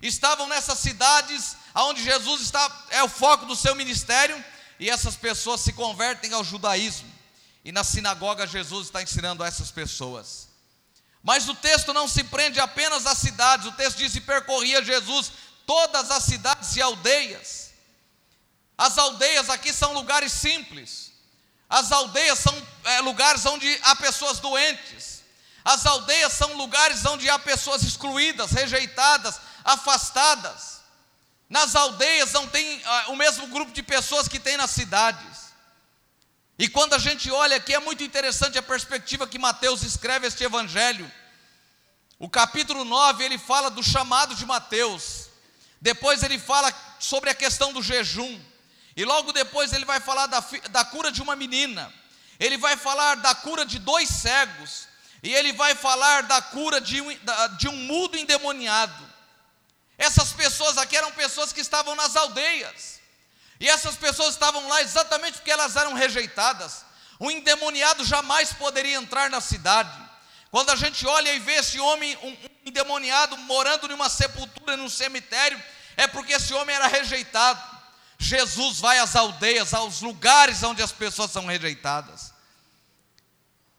estavam 0.00 0.46
nessas 0.46 0.78
cidades 0.78 1.56
onde 1.74 2.04
Jesus 2.04 2.42
está, 2.42 2.86
é 2.90 3.02
o 3.02 3.08
foco 3.08 3.46
do 3.46 3.56
seu 3.56 3.74
ministério, 3.74 4.42
e 4.78 4.88
essas 4.88 5.16
pessoas 5.16 5.60
se 5.60 5.72
convertem 5.72 6.32
ao 6.32 6.44
judaísmo. 6.44 7.10
E 7.64 7.72
na 7.72 7.82
sinagoga 7.82 8.46
Jesus 8.46 8.86
está 8.86 9.02
ensinando 9.02 9.42
a 9.42 9.48
essas 9.48 9.70
pessoas. 9.70 10.48
Mas 11.22 11.48
o 11.48 11.54
texto 11.54 11.92
não 11.92 12.06
se 12.06 12.24
prende 12.24 12.60
apenas 12.60 13.06
às 13.06 13.18
cidades, 13.18 13.66
o 13.66 13.72
texto 13.72 13.98
diz: 13.98 14.14
e 14.14 14.20
percorria 14.20 14.84
Jesus 14.84 15.32
todas 15.66 16.10
as 16.10 16.24
cidades 16.24 16.74
e 16.76 16.82
aldeias 16.82 17.71
as 18.82 18.98
aldeias 18.98 19.48
aqui 19.48 19.72
são 19.72 19.92
lugares 19.92 20.32
simples. 20.32 21.12
As 21.70 21.92
aldeias 21.92 22.40
são 22.40 22.68
é, 22.82 23.00
lugares 23.00 23.46
onde 23.46 23.78
há 23.84 23.94
pessoas 23.94 24.40
doentes. 24.40 25.22
As 25.64 25.86
aldeias 25.86 26.32
são 26.32 26.56
lugares 26.56 27.06
onde 27.06 27.30
há 27.30 27.38
pessoas 27.38 27.84
excluídas, 27.84 28.50
rejeitadas, 28.50 29.40
afastadas. 29.64 30.80
Nas 31.48 31.76
aldeias 31.76 32.32
não 32.32 32.48
tem 32.48 32.82
ah, 32.84 33.04
o 33.10 33.14
mesmo 33.14 33.46
grupo 33.46 33.70
de 33.70 33.84
pessoas 33.84 34.26
que 34.26 34.40
tem 34.40 34.56
nas 34.56 34.72
cidades. 34.72 35.52
E 36.58 36.68
quando 36.68 36.94
a 36.94 36.98
gente 36.98 37.30
olha 37.30 37.58
aqui, 37.58 37.72
é 37.72 37.78
muito 37.78 38.02
interessante 38.02 38.58
a 38.58 38.62
perspectiva 38.62 39.28
que 39.28 39.38
Mateus 39.38 39.84
escreve 39.84 40.26
este 40.26 40.42
evangelho. 40.42 41.08
O 42.18 42.28
capítulo 42.28 42.84
9 42.84 43.22
ele 43.22 43.38
fala 43.38 43.70
do 43.70 43.82
chamado 43.82 44.34
de 44.34 44.44
Mateus. 44.44 45.28
Depois 45.80 46.24
ele 46.24 46.36
fala 46.36 46.74
sobre 46.98 47.30
a 47.30 47.34
questão 47.34 47.72
do 47.72 47.80
jejum. 47.80 48.51
E 48.96 49.04
logo 49.04 49.32
depois 49.32 49.72
ele 49.72 49.84
vai 49.84 50.00
falar 50.00 50.26
da, 50.26 50.44
da 50.70 50.84
cura 50.84 51.10
de 51.10 51.22
uma 51.22 51.34
menina, 51.34 51.92
ele 52.38 52.56
vai 52.58 52.76
falar 52.76 53.16
da 53.16 53.34
cura 53.34 53.64
de 53.64 53.78
dois 53.78 54.08
cegos, 54.08 54.88
e 55.22 55.32
ele 55.34 55.52
vai 55.52 55.74
falar 55.74 56.24
da 56.24 56.42
cura 56.42 56.80
de 56.80 57.00
um, 57.00 57.08
de 57.58 57.68
um 57.68 57.76
mudo 57.76 58.18
endemoniado. 58.18 59.10
Essas 59.96 60.32
pessoas 60.32 60.76
aqui 60.78 60.96
eram 60.96 61.12
pessoas 61.12 61.52
que 61.52 61.60
estavam 61.60 61.94
nas 61.94 62.16
aldeias, 62.16 63.00
e 63.60 63.68
essas 63.68 63.96
pessoas 63.96 64.34
estavam 64.34 64.66
lá 64.68 64.82
exatamente 64.82 65.34
porque 65.34 65.50
elas 65.52 65.76
eram 65.76 65.94
rejeitadas. 65.94 66.84
Um 67.20 67.30
endemoniado 67.30 68.04
jamais 68.04 68.52
poderia 68.52 68.96
entrar 68.96 69.30
na 69.30 69.40
cidade. 69.40 69.96
Quando 70.50 70.70
a 70.70 70.76
gente 70.76 71.06
olha 71.06 71.32
e 71.32 71.38
vê 71.38 71.52
esse 71.52 71.78
homem, 71.78 72.18
um, 72.22 72.28
um 72.28 72.36
endemoniado, 72.66 73.36
morando 73.38 73.86
numa 73.86 74.08
sepultura, 74.08 74.76
num 74.76 74.88
cemitério, 74.88 75.62
é 75.96 76.08
porque 76.08 76.32
esse 76.32 76.52
homem 76.52 76.74
era 76.74 76.88
rejeitado. 76.88 77.62
Jesus 78.22 78.78
vai 78.78 79.00
às 79.00 79.16
aldeias, 79.16 79.74
aos 79.74 80.00
lugares 80.00 80.62
onde 80.62 80.80
as 80.80 80.92
pessoas 80.92 81.32
são 81.32 81.44
rejeitadas. 81.44 82.32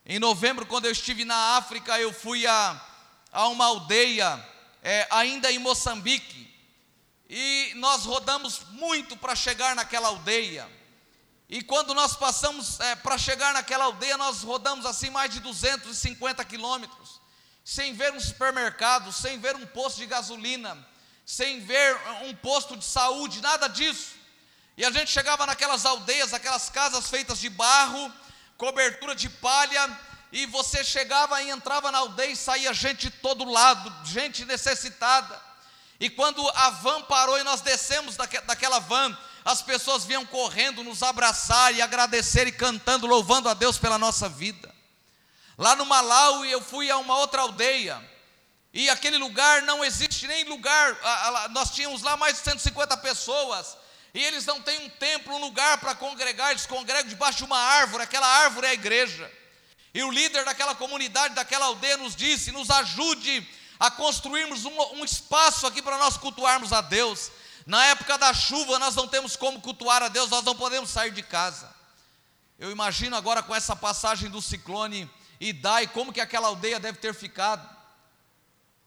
Em 0.05 0.19
novembro, 0.19 0.65
quando 0.65 0.83
eu 0.83 0.91
estive 0.91 1.23
na 1.23 1.55
África, 1.55 1.97
eu 1.97 2.11
fui 2.11 2.45
a, 2.45 2.85
a 3.31 3.47
uma 3.47 3.65
aldeia, 3.65 4.45
é, 4.81 5.07
ainda 5.09 5.49
em 5.49 5.59
Moçambique, 5.59 6.53
e 7.29 7.71
nós 7.77 8.03
rodamos 8.03 8.59
muito 8.71 9.15
para 9.15 9.33
chegar 9.33 9.77
naquela 9.77 10.09
aldeia. 10.09 10.69
E 11.47 11.63
quando 11.63 11.93
nós 11.93 12.13
passamos 12.17 12.81
é, 12.81 12.97
para 12.97 13.17
chegar 13.17 13.53
naquela 13.53 13.85
aldeia, 13.85 14.17
nós 14.17 14.43
rodamos 14.43 14.85
assim 14.85 15.09
mais 15.09 15.31
de 15.31 15.39
250 15.39 16.43
quilômetros, 16.43 17.21
sem 17.63 17.93
ver 17.93 18.11
um 18.11 18.19
supermercado, 18.19 19.09
sem 19.13 19.39
ver 19.39 19.55
um 19.55 19.65
posto 19.65 19.99
de 19.99 20.05
gasolina, 20.05 20.85
sem 21.25 21.61
ver 21.61 21.95
um 22.23 22.35
posto 22.35 22.75
de 22.75 22.83
saúde, 22.83 23.39
nada 23.41 23.69
disso. 23.69 24.22
E 24.75 24.83
a 24.83 24.91
gente 24.91 25.11
chegava 25.11 25.45
naquelas 25.45 25.85
aldeias, 25.85 26.33
aquelas 26.33 26.69
casas 26.69 27.09
feitas 27.09 27.39
de 27.39 27.49
barro, 27.49 28.11
cobertura 28.57 29.15
de 29.15 29.29
palha, 29.29 29.99
e 30.31 30.47
você 30.47 30.83
chegava 30.83 31.41
e 31.43 31.49
entrava 31.51 31.91
na 31.91 31.99
aldeia 31.99 32.31
e 32.31 32.35
saía 32.35 32.73
gente 32.73 33.01
de 33.01 33.11
todo 33.11 33.43
lado, 33.43 33.93
gente 34.03 34.45
necessitada. 34.45 35.39
E 35.99 36.09
quando 36.09 36.47
a 36.55 36.71
van 36.71 37.03
parou 37.03 37.37
e 37.37 37.43
nós 37.43 37.61
descemos 37.61 38.15
daquela 38.15 38.79
van, 38.79 39.15
as 39.45 39.61
pessoas 39.61 40.05
vinham 40.05 40.25
correndo 40.25 40.83
nos 40.83 41.03
abraçar 41.03 41.73
e 41.75 41.81
agradecer 41.81 42.47
e 42.47 42.51
cantando, 42.51 43.05
louvando 43.05 43.47
a 43.47 43.53
Deus 43.53 43.77
pela 43.77 43.99
nossa 43.99 44.27
vida. 44.27 44.73
Lá 45.55 45.75
no 45.75 45.85
Malawi 45.85 46.51
eu 46.51 46.61
fui 46.61 46.89
a 46.89 46.97
uma 46.97 47.15
outra 47.17 47.43
aldeia, 47.43 48.01
e 48.73 48.89
aquele 48.89 49.17
lugar 49.19 49.61
não 49.61 49.85
existe 49.85 50.25
nem 50.25 50.45
lugar, 50.45 50.97
nós 51.51 51.69
tínhamos 51.69 52.01
lá 52.01 52.17
mais 52.17 52.37
de 52.37 52.43
150 52.43 52.97
pessoas, 52.97 53.77
e 54.13 54.23
eles 54.23 54.45
não 54.45 54.61
têm 54.61 54.79
um 54.85 54.89
templo, 54.89 55.33
um 55.33 55.39
lugar 55.39 55.79
para 55.79 55.95
congregar, 55.95 56.51
eles 56.51 56.65
congregam 56.65 57.09
debaixo 57.09 57.39
de 57.39 57.43
uma 57.45 57.57
árvore, 57.57 58.03
aquela 58.03 58.27
árvore 58.27 58.67
é 58.67 58.69
a 58.69 58.73
igreja. 58.73 59.31
E 59.93 60.03
o 60.03 60.11
líder 60.11 60.45
daquela 60.45 60.75
comunidade, 60.75 61.35
daquela 61.35 61.65
aldeia, 61.65 61.97
nos 61.97 62.15
disse: 62.15 62.51
nos 62.51 62.69
ajude 62.69 63.47
a 63.79 63.89
construirmos 63.91 64.65
um, 64.65 64.81
um 64.95 65.03
espaço 65.03 65.65
aqui 65.65 65.81
para 65.81 65.97
nós 65.97 66.17
cultuarmos 66.17 66.71
a 66.71 66.81
Deus. 66.81 67.31
Na 67.65 67.85
época 67.85 68.17
da 68.17 68.33
chuva, 68.33 68.77
nós 68.77 68.95
não 68.95 69.07
temos 69.07 69.35
como 69.35 69.61
cultuar 69.61 70.03
a 70.03 70.07
Deus, 70.07 70.29
nós 70.29 70.43
não 70.43 70.55
podemos 70.55 70.89
sair 70.89 71.11
de 71.11 71.23
casa. 71.23 71.73
Eu 72.59 72.71
imagino 72.71 73.15
agora 73.15 73.41
com 73.41 73.55
essa 73.55 73.75
passagem 73.75 74.29
do 74.29 74.41
ciclone 74.41 75.09
Idai, 75.39 75.87
como 75.87 76.13
que 76.13 76.21
aquela 76.21 76.47
aldeia 76.47 76.79
deve 76.79 76.99
ter 76.99 77.13
ficado. 77.13 77.67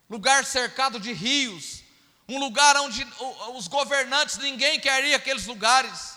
Lugar 0.08 0.44
cercado 0.44 0.98
de 0.98 1.12
rios, 1.12 1.82
um 2.28 2.38
lugar 2.38 2.76
onde 2.78 3.06
os 3.54 3.68
governantes, 3.68 4.38
ninguém 4.38 4.80
quer 4.80 5.04
ir 5.04 5.14
àqueles 5.14 5.46
lugares, 5.46 6.16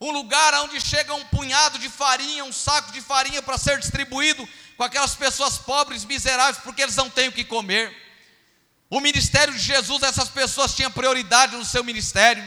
um 0.00 0.10
lugar 0.10 0.54
onde 0.62 0.80
chega 0.80 1.14
um 1.14 1.24
punhado 1.26 1.78
de 1.78 1.88
farinha, 1.88 2.44
um 2.44 2.52
saco 2.52 2.92
de 2.92 3.00
farinha 3.00 3.42
para 3.42 3.58
ser 3.58 3.78
distribuído 3.78 4.48
com 4.76 4.84
aquelas 4.84 5.14
pessoas 5.14 5.58
pobres, 5.58 6.04
miseráveis, 6.04 6.58
porque 6.62 6.82
eles 6.82 6.94
não 6.94 7.10
têm 7.10 7.28
o 7.28 7.32
que 7.32 7.44
comer. 7.44 7.94
O 8.88 9.00
ministério 9.00 9.52
de 9.52 9.60
Jesus, 9.60 10.02
essas 10.02 10.28
pessoas 10.28 10.74
tinham 10.74 10.90
prioridade 10.90 11.56
no 11.56 11.64
seu 11.64 11.82
ministério. 11.82 12.42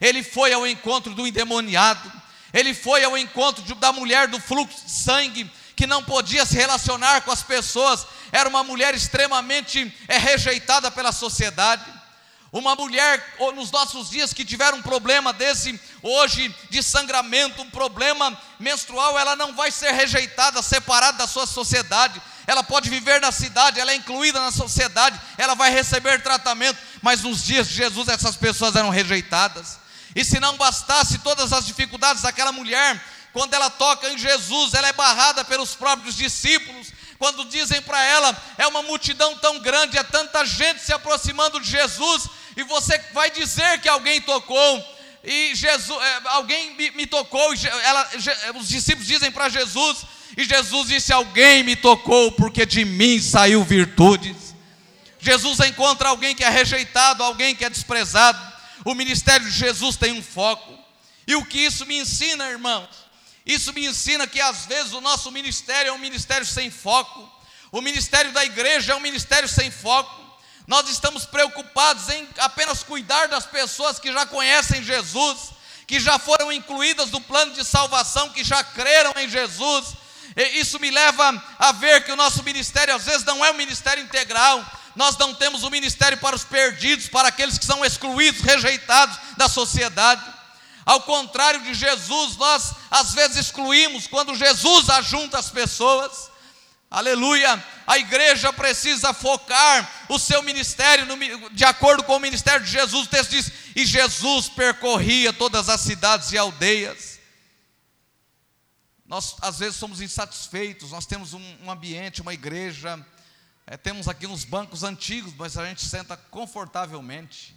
Ele 0.00 0.22
foi 0.22 0.52
ao 0.52 0.66
encontro 0.66 1.14
do 1.14 1.26
endemoniado, 1.26 2.10
ele 2.52 2.74
foi 2.74 3.04
ao 3.04 3.16
encontro 3.16 3.62
de, 3.62 3.74
da 3.74 3.92
mulher 3.92 4.26
do 4.26 4.40
fluxo 4.40 4.84
de 4.84 4.90
sangue, 4.90 5.50
que 5.76 5.86
não 5.86 6.02
podia 6.02 6.46
se 6.46 6.56
relacionar 6.56 7.20
com 7.20 7.30
as 7.30 7.42
pessoas, 7.42 8.06
era 8.32 8.48
uma 8.48 8.64
mulher 8.64 8.94
extremamente 8.94 9.94
é, 10.08 10.16
rejeitada 10.16 10.90
pela 10.90 11.12
sociedade. 11.12 11.84
Uma 12.56 12.74
mulher 12.74 13.22
nos 13.54 13.70
nossos 13.70 14.08
dias 14.08 14.32
que 14.32 14.42
tiver 14.42 14.72
um 14.72 14.80
problema 14.80 15.30
desse, 15.30 15.78
hoje, 16.02 16.54
de 16.70 16.82
sangramento, 16.82 17.60
um 17.60 17.68
problema 17.68 18.34
menstrual, 18.58 19.18
ela 19.18 19.36
não 19.36 19.54
vai 19.54 19.70
ser 19.70 19.92
rejeitada, 19.92 20.62
separada 20.62 21.18
da 21.18 21.26
sua 21.26 21.46
sociedade. 21.46 22.18
Ela 22.46 22.64
pode 22.64 22.88
viver 22.88 23.20
na 23.20 23.30
cidade, 23.30 23.78
ela 23.78 23.92
é 23.92 23.96
incluída 23.96 24.40
na 24.40 24.50
sociedade, 24.50 25.20
ela 25.36 25.54
vai 25.54 25.70
receber 25.70 26.22
tratamento, 26.22 26.78
mas 27.02 27.20
nos 27.20 27.44
dias 27.44 27.68
de 27.68 27.74
Jesus 27.74 28.08
essas 28.08 28.36
pessoas 28.36 28.74
eram 28.74 28.88
rejeitadas. 28.88 29.78
E 30.14 30.24
se 30.24 30.40
não 30.40 30.56
bastasse 30.56 31.18
todas 31.18 31.52
as 31.52 31.66
dificuldades 31.66 32.22
daquela 32.22 32.52
mulher, 32.52 32.98
quando 33.34 33.52
ela 33.52 33.68
toca 33.68 34.08
em 34.08 34.16
Jesus, 34.16 34.72
ela 34.72 34.88
é 34.88 34.94
barrada 34.94 35.44
pelos 35.44 35.74
próprios 35.74 36.16
discípulos, 36.16 36.88
quando 37.18 37.44
dizem 37.44 37.80
para 37.82 38.02
ela, 38.02 38.36
é 38.58 38.66
uma 38.66 38.82
multidão 38.82 39.36
tão 39.38 39.58
grande, 39.60 39.98
é 39.98 40.02
tanta 40.02 40.44
gente 40.44 40.80
se 40.80 40.92
aproximando 40.92 41.60
de 41.60 41.70
Jesus, 41.70 42.28
e 42.56 42.62
você 42.62 42.98
vai 43.12 43.30
dizer 43.30 43.80
que 43.80 43.88
alguém 43.88 44.20
tocou, 44.20 44.96
e 45.24 45.54
Jesus, 45.54 46.00
é, 46.02 46.20
alguém 46.26 46.74
me, 46.74 46.90
me 46.92 47.06
tocou, 47.06 47.52
ela, 47.82 48.10
os 48.54 48.68
discípulos 48.68 49.06
dizem 49.06 49.30
para 49.30 49.48
Jesus 49.48 50.06
E 50.36 50.44
Jesus 50.44 50.88
disse: 50.88 51.12
Alguém 51.12 51.62
me 51.62 51.74
tocou, 51.74 52.30
porque 52.32 52.66
de 52.66 52.84
mim 52.84 53.20
saiu 53.20 53.64
virtudes. 53.64 54.54
Jesus 55.18 55.58
encontra 55.60 56.10
alguém 56.10 56.34
que 56.34 56.44
é 56.44 56.48
rejeitado, 56.48 57.22
alguém 57.22 57.54
que 57.54 57.64
é 57.64 57.70
desprezado. 57.70 58.38
O 58.84 58.94
ministério 58.94 59.44
de 59.46 59.52
Jesus 59.52 59.96
tem 59.96 60.12
um 60.12 60.22
foco. 60.22 60.78
E 61.26 61.34
o 61.34 61.44
que 61.44 61.58
isso 61.58 61.84
me 61.86 61.98
ensina, 61.98 62.48
irmãos? 62.50 62.88
Isso 63.46 63.72
me 63.72 63.86
ensina 63.86 64.26
que 64.26 64.40
às 64.40 64.66
vezes 64.66 64.92
o 64.92 65.00
nosso 65.00 65.30
ministério 65.30 65.90
é 65.90 65.92
um 65.92 65.98
ministério 65.98 66.44
sem 66.44 66.68
foco. 66.68 67.30
O 67.70 67.80
ministério 67.80 68.32
da 68.32 68.44
igreja 68.44 68.92
é 68.92 68.96
um 68.96 69.00
ministério 69.00 69.48
sem 69.48 69.70
foco. 69.70 70.26
Nós 70.66 70.88
estamos 70.88 71.24
preocupados 71.24 72.08
em 72.08 72.28
apenas 72.38 72.82
cuidar 72.82 73.28
das 73.28 73.46
pessoas 73.46 74.00
que 74.00 74.12
já 74.12 74.26
conhecem 74.26 74.82
Jesus, 74.82 75.50
que 75.86 76.00
já 76.00 76.18
foram 76.18 76.50
incluídas 76.50 77.12
no 77.12 77.20
plano 77.20 77.52
de 77.52 77.64
salvação, 77.64 78.30
que 78.30 78.42
já 78.42 78.64
creram 78.64 79.12
em 79.16 79.28
Jesus. 79.28 79.94
E 80.34 80.58
isso 80.58 80.80
me 80.80 80.90
leva 80.90 81.40
a 81.56 81.70
ver 81.70 82.04
que 82.04 82.10
o 82.10 82.16
nosso 82.16 82.42
ministério 82.42 82.96
às 82.96 83.04
vezes 83.04 83.24
não 83.24 83.44
é 83.44 83.52
um 83.52 83.54
ministério 83.54 84.02
integral. 84.02 84.64
Nós 84.96 85.16
não 85.18 85.32
temos 85.32 85.62
um 85.62 85.70
ministério 85.70 86.18
para 86.18 86.34
os 86.34 86.42
perdidos, 86.42 87.06
para 87.06 87.28
aqueles 87.28 87.58
que 87.58 87.64
são 87.64 87.84
excluídos, 87.84 88.40
rejeitados 88.40 89.16
da 89.36 89.48
sociedade. 89.48 90.35
Ao 90.86 91.00
contrário 91.00 91.60
de 91.64 91.74
Jesus, 91.74 92.36
nós 92.36 92.72
às 92.88 93.12
vezes 93.12 93.36
excluímos 93.38 94.06
quando 94.06 94.36
Jesus 94.36 94.88
ajunta 94.88 95.36
as 95.36 95.50
pessoas. 95.50 96.30
Aleluia! 96.88 97.62
A 97.84 97.98
igreja 97.98 98.52
precisa 98.52 99.12
focar 99.12 100.06
o 100.08 100.16
seu 100.16 100.44
ministério 100.44 101.04
no, 101.04 101.50
de 101.50 101.64
acordo 101.64 102.04
com 102.04 102.14
o 102.14 102.20
ministério 102.20 102.64
de 102.64 102.70
Jesus. 102.70 103.04
O 103.04 103.10
texto 103.10 103.30
diz: 103.30 103.50
E 103.74 103.84
Jesus 103.84 104.48
percorria 104.48 105.32
todas 105.32 105.68
as 105.68 105.80
cidades 105.80 106.30
e 106.30 106.38
aldeias. 106.38 107.18
Nós 109.04 109.34
às 109.42 109.58
vezes 109.58 109.74
somos 109.74 110.00
insatisfeitos, 110.00 110.92
nós 110.92 111.04
temos 111.04 111.34
um, 111.34 111.56
um 111.64 111.70
ambiente, 111.70 112.22
uma 112.22 112.32
igreja, 112.32 113.04
é, 113.66 113.76
temos 113.76 114.06
aqui 114.06 114.24
uns 114.24 114.44
bancos 114.44 114.84
antigos, 114.84 115.34
mas 115.36 115.58
a 115.58 115.66
gente 115.66 115.84
senta 115.84 116.16
confortavelmente. 116.16 117.55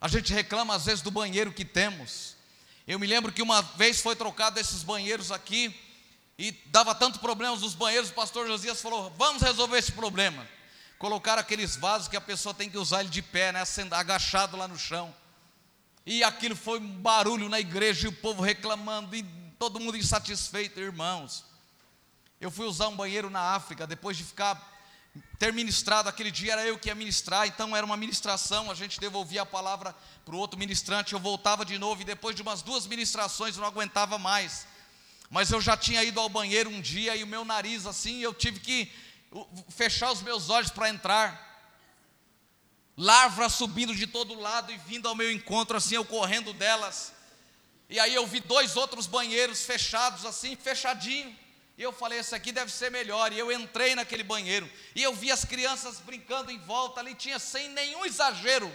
A 0.00 0.06
gente 0.08 0.32
reclama 0.32 0.74
às 0.74 0.86
vezes 0.86 1.02
do 1.02 1.10
banheiro 1.10 1.52
que 1.52 1.64
temos. 1.64 2.36
Eu 2.86 2.98
me 2.98 3.06
lembro 3.06 3.32
que 3.32 3.42
uma 3.42 3.60
vez 3.62 4.00
foi 4.00 4.14
trocado 4.14 4.58
esses 4.58 4.82
banheiros 4.82 5.30
aqui, 5.32 5.74
e 6.38 6.52
dava 6.66 6.94
tanto 6.94 7.18
problema 7.18 7.56
nos 7.56 7.74
banheiros, 7.74 8.10
o 8.10 8.14
pastor 8.14 8.46
Josias 8.46 8.80
falou: 8.80 9.12
vamos 9.18 9.42
resolver 9.42 9.76
esse 9.76 9.92
problema. 9.92 10.46
Colocaram 10.98 11.40
aqueles 11.40 11.76
vasos 11.76 12.08
que 12.08 12.16
a 12.16 12.20
pessoa 12.20 12.54
tem 12.54 12.70
que 12.70 12.78
usar 12.78 13.00
ele 13.00 13.08
de 13.08 13.22
pé, 13.22 13.52
né, 13.52 13.62
agachado 13.90 14.56
lá 14.56 14.68
no 14.68 14.78
chão. 14.78 15.14
E 16.06 16.22
aquilo 16.22 16.56
foi 16.56 16.78
um 16.78 16.88
barulho 16.88 17.48
na 17.48 17.58
igreja, 17.58 18.06
e 18.06 18.08
o 18.08 18.12
povo 18.12 18.42
reclamando, 18.42 19.14
e 19.14 19.24
todo 19.58 19.80
mundo 19.80 19.96
insatisfeito, 19.96 20.78
irmãos. 20.80 21.44
Eu 22.40 22.50
fui 22.50 22.66
usar 22.66 22.88
um 22.88 22.96
banheiro 22.96 23.28
na 23.28 23.40
África, 23.40 23.86
depois 23.86 24.16
de 24.16 24.22
ficar 24.22 24.77
ter 25.38 25.52
ministrado 25.52 26.08
aquele 26.08 26.30
dia, 26.30 26.52
era 26.52 26.66
eu 26.66 26.78
que 26.78 26.88
ia 26.88 26.94
ministrar, 26.94 27.46
então 27.46 27.76
era 27.76 27.84
uma 27.84 27.96
ministração, 27.96 28.70
a 28.70 28.74
gente 28.74 29.00
devolvia 29.00 29.42
a 29.42 29.46
palavra 29.46 29.94
para 30.24 30.34
o 30.34 30.38
outro 30.38 30.58
ministrante, 30.58 31.12
eu 31.12 31.20
voltava 31.20 31.64
de 31.64 31.78
novo, 31.78 32.02
e 32.02 32.04
depois 32.04 32.34
de 32.34 32.42
umas 32.42 32.62
duas 32.62 32.86
ministrações 32.86 33.56
eu 33.56 33.60
não 33.60 33.68
aguentava 33.68 34.18
mais. 34.18 34.66
Mas 35.30 35.50
eu 35.50 35.60
já 35.60 35.76
tinha 35.76 36.02
ido 36.02 36.18
ao 36.18 36.28
banheiro 36.28 36.70
um 36.70 36.80
dia 36.80 37.14
e 37.14 37.22
o 37.22 37.26
meu 37.26 37.44
nariz 37.44 37.86
assim, 37.86 38.20
eu 38.20 38.32
tive 38.32 38.60
que 38.60 38.90
fechar 39.68 40.10
os 40.10 40.22
meus 40.22 40.48
olhos 40.48 40.70
para 40.70 40.88
entrar. 40.88 41.46
Larvas 42.96 43.52
subindo 43.52 43.94
de 43.94 44.06
todo 44.06 44.34
lado 44.34 44.72
e 44.72 44.76
vindo 44.78 45.06
ao 45.06 45.14
meu 45.14 45.30
encontro, 45.30 45.76
assim, 45.76 45.94
eu 45.94 46.04
correndo 46.04 46.52
delas. 46.52 47.12
E 47.88 48.00
aí 48.00 48.14
eu 48.14 48.26
vi 48.26 48.40
dois 48.40 48.76
outros 48.76 49.06
banheiros 49.06 49.62
fechados, 49.62 50.24
assim, 50.24 50.56
fechadinho. 50.56 51.36
E 51.78 51.82
eu 51.82 51.92
falei, 51.92 52.18
esse 52.18 52.34
aqui 52.34 52.50
deve 52.50 52.72
ser 52.72 52.90
melhor. 52.90 53.32
E 53.32 53.38
eu 53.38 53.52
entrei 53.52 53.94
naquele 53.94 54.24
banheiro. 54.24 54.68
E 54.96 55.02
eu 55.02 55.14
vi 55.14 55.30
as 55.30 55.44
crianças 55.44 56.00
brincando 56.00 56.50
em 56.50 56.58
volta 56.58 56.98
ali, 56.98 57.14
tinha 57.14 57.38
sem 57.38 57.68
nenhum 57.68 58.04
exagero. 58.04 58.70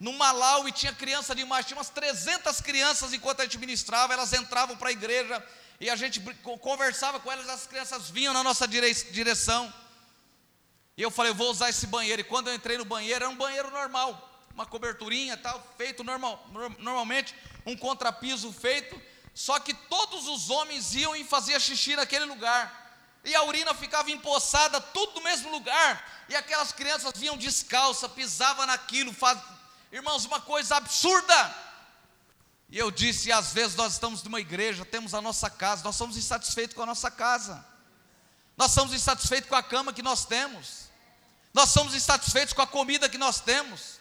No 0.00 0.14
Malau 0.14 0.66
e 0.66 0.72
tinha 0.72 0.92
criança 0.92 1.34
demais, 1.34 1.66
tinha 1.66 1.76
umas 1.76 1.90
300 1.90 2.60
crianças 2.62 3.12
enquanto 3.12 3.40
a 3.40 3.44
gente 3.44 3.58
ministrava, 3.58 4.12
elas 4.12 4.32
entravam 4.32 4.76
para 4.76 4.88
a 4.88 4.92
igreja 4.92 5.42
e 5.80 5.88
a 5.88 5.96
gente 5.96 6.20
conversava 6.60 7.20
com 7.20 7.30
elas, 7.30 7.48
as 7.48 7.66
crianças 7.66 8.08
vinham 8.08 8.32
na 8.32 8.42
nossa 8.42 8.66
direção. 8.66 9.72
E 10.96 11.02
eu 11.02 11.10
falei, 11.10 11.32
vou 11.32 11.50
usar 11.50 11.68
esse 11.68 11.86
banheiro. 11.86 12.22
E 12.22 12.24
quando 12.24 12.48
eu 12.48 12.54
entrei 12.54 12.78
no 12.78 12.86
banheiro, 12.86 13.24
era 13.24 13.28
um 13.28 13.36
banheiro 13.36 13.70
normal, 13.70 14.30
uma 14.54 14.64
coberturinha 14.64 15.36
tal, 15.36 15.74
feito 15.76 16.02
normal, 16.02 16.46
normalmente, 16.78 17.34
um 17.66 17.76
contrapiso 17.76 18.50
feito. 18.50 18.98
Só 19.36 19.60
que 19.60 19.74
todos 19.74 20.26
os 20.28 20.48
homens 20.48 20.94
iam 20.94 21.14
e 21.14 21.22
faziam 21.22 21.60
xixi 21.60 21.94
naquele 21.94 22.24
lugar. 22.24 22.86
E 23.22 23.34
a 23.34 23.42
urina 23.42 23.74
ficava 23.74 24.10
empoçada, 24.10 24.80
tudo 24.80 25.16
no 25.16 25.24
mesmo 25.24 25.50
lugar. 25.50 26.24
E 26.26 26.34
aquelas 26.34 26.72
crianças 26.72 27.12
vinham 27.14 27.36
descalça, 27.36 28.08
pisavam 28.08 28.64
naquilo. 28.64 29.12
Faz... 29.12 29.38
Irmãos, 29.92 30.24
uma 30.24 30.40
coisa 30.40 30.76
absurda. 30.76 31.54
E 32.70 32.78
eu 32.78 32.90
disse: 32.90 33.30
às 33.30 33.52
vezes 33.52 33.76
nós 33.76 33.92
estamos 33.92 34.22
numa 34.22 34.40
igreja, 34.40 34.86
temos 34.86 35.12
a 35.12 35.20
nossa 35.20 35.50
casa, 35.50 35.84
nós 35.84 35.96
somos 35.96 36.16
insatisfeitos 36.16 36.74
com 36.74 36.82
a 36.82 36.86
nossa 36.86 37.10
casa, 37.10 37.62
nós 38.56 38.72
somos 38.72 38.94
insatisfeitos 38.94 39.50
com 39.50 39.54
a 39.54 39.62
cama 39.62 39.92
que 39.92 40.02
nós 40.02 40.24
temos, 40.24 40.88
nós 41.52 41.68
somos 41.68 41.94
insatisfeitos 41.94 42.54
com 42.54 42.62
a 42.62 42.66
comida 42.66 43.06
que 43.06 43.18
nós 43.18 43.38
temos, 43.38 44.00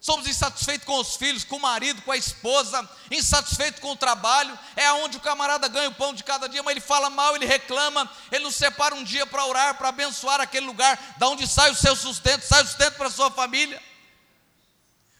somos 0.00 0.26
insatisfeitos 0.26 0.86
com 0.86 0.98
os 1.00 1.16
filhos, 1.16 1.44
com 1.44 1.56
o 1.56 1.60
marido, 1.60 2.02
com 2.02 2.12
a 2.12 2.16
esposa, 2.16 2.88
insatisfeitos 3.10 3.80
com 3.80 3.92
o 3.92 3.96
trabalho, 3.96 4.56
é 4.76 4.92
onde 4.92 5.16
o 5.16 5.20
camarada 5.20 5.66
ganha 5.68 5.88
o 5.88 5.94
pão 5.94 6.14
de 6.14 6.22
cada 6.22 6.48
dia, 6.48 6.62
mas 6.62 6.72
ele 6.72 6.80
fala 6.80 7.10
mal, 7.10 7.34
ele 7.34 7.46
reclama, 7.46 8.08
ele 8.30 8.44
não 8.44 8.50
separa 8.50 8.94
um 8.94 9.02
dia 9.02 9.26
para 9.26 9.44
orar, 9.44 9.76
para 9.76 9.88
abençoar 9.88 10.40
aquele 10.40 10.66
lugar, 10.66 11.16
da 11.18 11.28
onde 11.28 11.46
sai 11.46 11.70
o 11.70 11.74
seu 11.74 11.96
sustento, 11.96 12.42
sai 12.42 12.62
o 12.62 12.66
sustento 12.66 12.94
para 12.94 13.08
a 13.08 13.10
sua 13.10 13.30
família. 13.30 13.82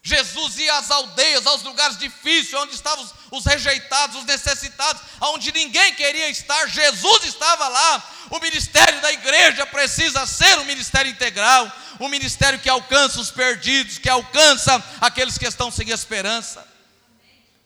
Jesus 0.09 0.57
ia 0.57 0.75
às 0.77 0.89
aldeias, 0.89 1.45
aos 1.45 1.61
lugares 1.61 1.97
difíceis, 1.97 2.53
onde 2.55 2.73
estavam 2.73 3.03
os, 3.03 3.13
os 3.31 3.45
rejeitados, 3.45 4.17
os 4.17 4.25
necessitados, 4.25 5.01
onde 5.21 5.51
ninguém 5.51 5.93
queria 5.93 6.29
estar, 6.29 6.67
Jesus 6.67 7.25
estava 7.25 7.67
lá. 7.67 8.03
O 8.31 8.39
ministério 8.39 8.99
da 9.01 9.11
igreja 9.11 9.65
precisa 9.67 10.25
ser 10.25 10.57
um 10.57 10.65
ministério 10.65 11.11
integral, 11.11 11.71
um 11.99 12.09
ministério 12.09 12.59
que 12.59 12.69
alcança 12.69 13.19
os 13.19 13.29
perdidos, 13.29 13.99
que 13.99 14.09
alcança 14.09 14.83
aqueles 14.99 15.37
que 15.37 15.45
estão 15.45 15.69
sem 15.69 15.91
esperança. 15.91 16.67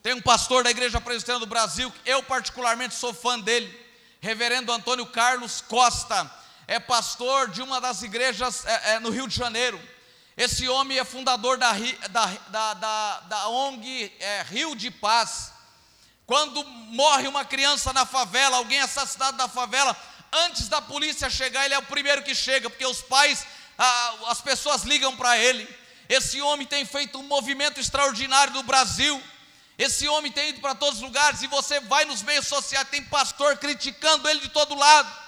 Tem 0.02 0.14
um 0.14 0.22
pastor 0.22 0.66
da 0.66 0.72
Igreja 0.72 1.00
Presbiteriana 1.00 1.46
do 1.46 1.50
Brasil, 1.50 1.92
eu 2.06 2.22
particularmente 2.24 2.94
sou 2.94 3.14
fã 3.14 3.40
dele, 3.40 3.82
Reverendo 4.20 4.72
Antônio 4.72 5.06
Carlos 5.06 5.62
Costa, 5.62 6.30
é 6.68 6.80
pastor 6.80 7.50
de 7.50 7.62
uma 7.62 7.80
das 7.82 8.02
igrejas 8.02 8.66
é, 8.66 8.94
é, 8.94 9.00
no 9.00 9.10
Rio 9.10 9.28
de 9.28 9.36
Janeiro. 9.36 9.80
Esse 10.36 10.68
homem 10.68 10.98
é 10.98 11.06
fundador 11.06 11.58
da, 11.58 11.74
da, 12.10 12.74
da, 12.74 13.20
da, 13.20 13.48
ONG 13.50 14.12
é, 14.20 14.44
Rio 14.50 14.76
de 14.76 14.90
Paz. 14.90 15.52
Quando 16.26 16.64
morre 16.66 17.28
uma 17.28 17.46
criança 17.46 17.94
na 17.94 18.06
favela, 18.06 18.58
alguém 18.58 18.80
assassinado 18.80 19.38
na 19.38 19.48
favela, 19.48 19.96
antes 20.32 20.68
da 20.68 20.82
polícia 20.82 21.30
chegar, 21.30 21.66
ele 21.66 21.76
é 21.76 21.78
o 21.78 21.84
primeiro 21.84 22.24
que 22.24 22.34
chega, 22.34 22.68
porque 22.68 22.86
os 22.86 23.02
pais, 23.02 23.46
ah, 23.78 24.14
as 24.28 24.42
pessoas 24.42 24.84
ligam 24.84 25.16
para 25.16 25.38
ele. 25.38 25.68
Esse 26.10 26.42
homem 26.42 26.66
tem 26.66 26.84
feito 26.84 27.20
um 27.20 27.24
movimento 27.24 27.80
extraordinário 27.80 28.54
no 28.54 28.64
Brasil. 28.64 29.22
Esse 29.78 30.08
homem 30.08 30.32
tem 30.32 30.50
ido 30.50 30.62
para 30.62 30.74
todos 30.74 30.96
os 30.96 31.04
lugares 31.04 31.44
e 31.44 31.48
você 31.48 31.80
vai 31.82 32.06
nos 32.06 32.24
meios 32.24 32.48
sociais, 32.48 32.88
tem 32.90 33.04
pastor 33.04 33.58
criticando 33.58 34.28
ele 34.28 34.40
de 34.40 34.50
todo 34.50 34.76
lado 34.76 35.23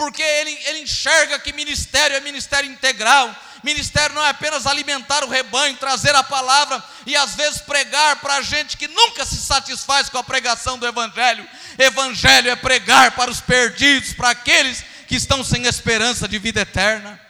porque 0.00 0.22
ele, 0.22 0.58
ele 0.64 0.78
enxerga 0.78 1.38
que 1.38 1.52
ministério 1.52 2.16
é 2.16 2.20
ministério 2.20 2.70
integral. 2.70 3.36
Ministério 3.62 4.16
não 4.16 4.24
é 4.24 4.30
apenas 4.30 4.66
alimentar 4.66 5.22
o 5.22 5.28
rebanho, 5.28 5.76
trazer 5.76 6.14
a 6.14 6.22
palavra 6.22 6.82
e 7.04 7.14
às 7.14 7.34
vezes 7.34 7.60
pregar 7.60 8.16
para 8.16 8.40
gente 8.40 8.78
que 8.78 8.88
nunca 8.88 9.26
se 9.26 9.36
satisfaz 9.36 10.08
com 10.08 10.16
a 10.16 10.24
pregação 10.24 10.78
do 10.78 10.86
Evangelho. 10.86 11.46
Evangelho 11.78 12.48
é 12.48 12.56
pregar 12.56 13.10
para 13.10 13.30
os 13.30 13.42
perdidos, 13.42 14.14
para 14.14 14.30
aqueles 14.30 14.82
que 15.06 15.16
estão 15.16 15.44
sem 15.44 15.66
esperança 15.66 16.26
de 16.26 16.38
vida 16.38 16.62
eterna. 16.62 17.20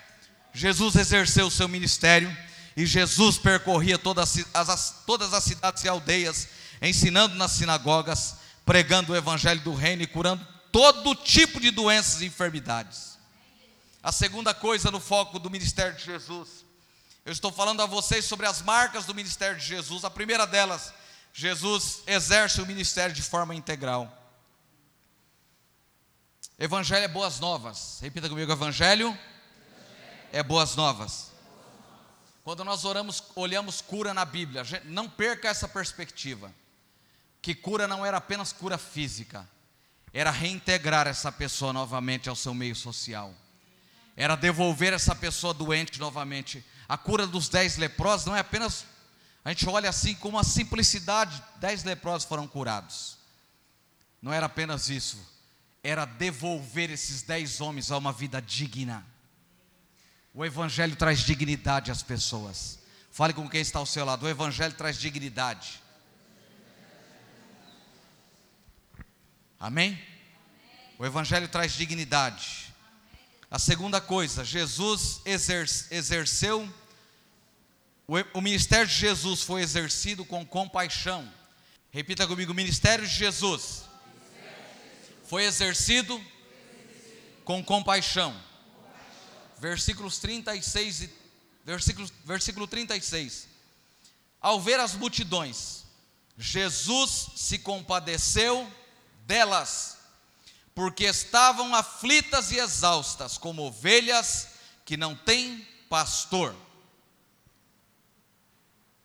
Jesus 0.54 0.94
exerceu 0.94 1.48
o 1.48 1.50
seu 1.50 1.66
ministério 1.66 2.30
e 2.76 2.86
Jesus 2.86 3.36
percorria 3.36 3.98
todas 3.98 4.46
as, 4.54 5.02
todas 5.04 5.34
as 5.34 5.42
cidades 5.42 5.82
e 5.82 5.88
aldeias, 5.88 6.46
ensinando 6.80 7.34
nas 7.34 7.50
sinagogas, 7.50 8.36
pregando 8.64 9.12
o 9.12 9.16
Evangelho 9.16 9.60
do 9.62 9.74
Reino 9.74 10.02
e 10.02 10.06
curando 10.06 10.46
todo 10.72 11.14
tipo 11.14 11.60
de 11.60 11.70
doenças 11.70 12.20
e 12.20 12.26
enfermidades. 12.26 13.18
A 14.02 14.12
segunda 14.12 14.54
coisa 14.54 14.90
no 14.90 15.00
foco 15.00 15.38
do 15.38 15.50
ministério 15.50 15.96
de 15.96 16.04
Jesus, 16.04 16.64
eu 17.24 17.32
estou 17.32 17.52
falando 17.52 17.82
a 17.82 17.86
vocês 17.86 18.24
sobre 18.24 18.46
as 18.46 18.62
marcas 18.62 19.04
do 19.04 19.14
ministério 19.14 19.58
de 19.58 19.64
Jesus. 19.64 20.04
A 20.04 20.10
primeira 20.10 20.46
delas, 20.46 20.92
Jesus 21.32 22.02
exerce 22.06 22.60
o 22.60 22.66
ministério 22.66 23.14
de 23.14 23.22
forma 23.22 23.54
integral. 23.54 24.16
Evangelho 26.58 27.04
é 27.04 27.08
boas 27.08 27.40
novas. 27.40 27.98
Repita 28.00 28.28
comigo: 28.28 28.50
Evangelho 28.50 29.16
é 30.32 30.42
boas 30.42 30.76
novas. 30.76 31.30
Quando 32.42 32.64
nós 32.64 32.84
oramos, 32.84 33.22
olhamos 33.36 33.80
cura 33.80 34.14
na 34.14 34.24
Bíblia, 34.24 34.62
não 34.84 35.08
perca 35.08 35.48
essa 35.48 35.68
perspectiva. 35.68 36.52
Que 37.42 37.54
cura 37.54 37.86
não 37.86 38.04
era 38.04 38.16
apenas 38.16 38.52
cura 38.52 38.76
física, 38.76 39.48
era 40.12 40.30
reintegrar 40.30 41.06
essa 41.06 41.30
pessoa 41.30 41.72
novamente 41.72 42.28
ao 42.28 42.36
seu 42.36 42.52
meio 42.52 42.74
social, 42.74 43.34
era 44.16 44.36
devolver 44.36 44.92
essa 44.92 45.14
pessoa 45.14 45.54
doente 45.54 45.98
novamente. 46.00 46.64
A 46.88 46.98
cura 46.98 47.26
dos 47.26 47.48
dez 47.48 47.76
leprosos 47.76 48.26
não 48.26 48.36
é 48.36 48.40
apenas, 48.40 48.84
a 49.44 49.50
gente 49.50 49.68
olha 49.68 49.88
assim 49.88 50.14
com 50.14 50.28
uma 50.28 50.44
simplicidade: 50.44 51.42
dez 51.56 51.84
leprosos 51.84 52.28
foram 52.28 52.46
curados. 52.46 53.18
Não 54.20 54.32
era 54.32 54.46
apenas 54.46 54.88
isso, 54.90 55.18
era 55.82 56.04
devolver 56.04 56.90
esses 56.90 57.22
dez 57.22 57.60
homens 57.60 57.90
a 57.90 57.96
uma 57.96 58.12
vida 58.12 58.42
digna. 58.42 59.06
O 60.34 60.44
Evangelho 60.44 60.94
traz 60.94 61.20
dignidade 61.20 61.90
às 61.90 62.02
pessoas. 62.02 62.78
Fale 63.10 63.32
com 63.32 63.48
quem 63.48 63.60
está 63.60 63.78
ao 63.78 63.86
seu 63.86 64.04
lado. 64.04 64.24
O 64.24 64.28
Evangelho 64.28 64.74
traz 64.74 64.96
dignidade. 64.96 65.82
Amém? 69.60 70.02
O 70.98 71.04
Evangelho 71.04 71.46
traz 71.46 71.72
dignidade. 71.72 72.72
A 73.50 73.58
segunda 73.58 74.00
coisa, 74.00 74.42
Jesus 74.42 75.20
exerceu, 75.90 76.66
o 78.32 78.40
ministério 78.40 78.86
de 78.86 78.94
Jesus 78.94 79.42
foi 79.42 79.60
exercido 79.60 80.24
com 80.24 80.46
compaixão. 80.46 81.30
Repita 81.90 82.26
comigo: 82.26 82.52
o 82.52 82.54
ministério 82.54 83.06
de 83.06 83.12
Jesus 83.12 83.84
foi 85.26 85.44
exercido 85.44 86.18
com 87.44 87.62
compaixão. 87.62 88.34
Versículos 89.58 90.18
36 90.20 91.02
e 91.02 91.10
versículo, 91.66 92.10
versículo 92.24 92.66
36. 92.66 93.46
Ao 94.40 94.58
ver 94.58 94.80
as 94.80 94.94
multidões, 94.94 95.84
Jesus 96.38 97.26
se 97.36 97.58
compadeceu 97.58 98.79
delas, 99.30 99.96
porque 100.74 101.04
estavam 101.04 101.72
aflitas 101.72 102.50
e 102.50 102.58
exaustas, 102.58 103.38
como 103.38 103.62
ovelhas 103.62 104.48
que 104.84 104.96
não 104.96 105.14
têm 105.14 105.64
pastor. 105.88 106.52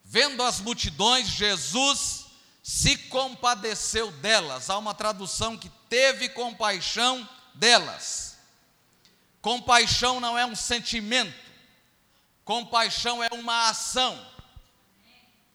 Vendo 0.04 0.42
as 0.42 0.60
multidões, 0.60 1.28
Jesus 1.28 2.26
se 2.64 2.98
compadeceu 2.98 4.12
delas. 4.14 4.68
Há 4.68 4.80
uma 4.80 4.96
tradução 4.96 5.56
que 5.56 5.70
teve 5.88 6.30
compaixão 6.30 7.30
delas. 7.54 8.40
Compaixão 9.44 10.20
não 10.20 10.36
é 10.36 10.44
um 10.44 10.56
sentimento, 10.56 11.40
compaixão 12.44 13.24
é 13.24 13.30
uma 13.32 13.70
ação. 13.70 14.20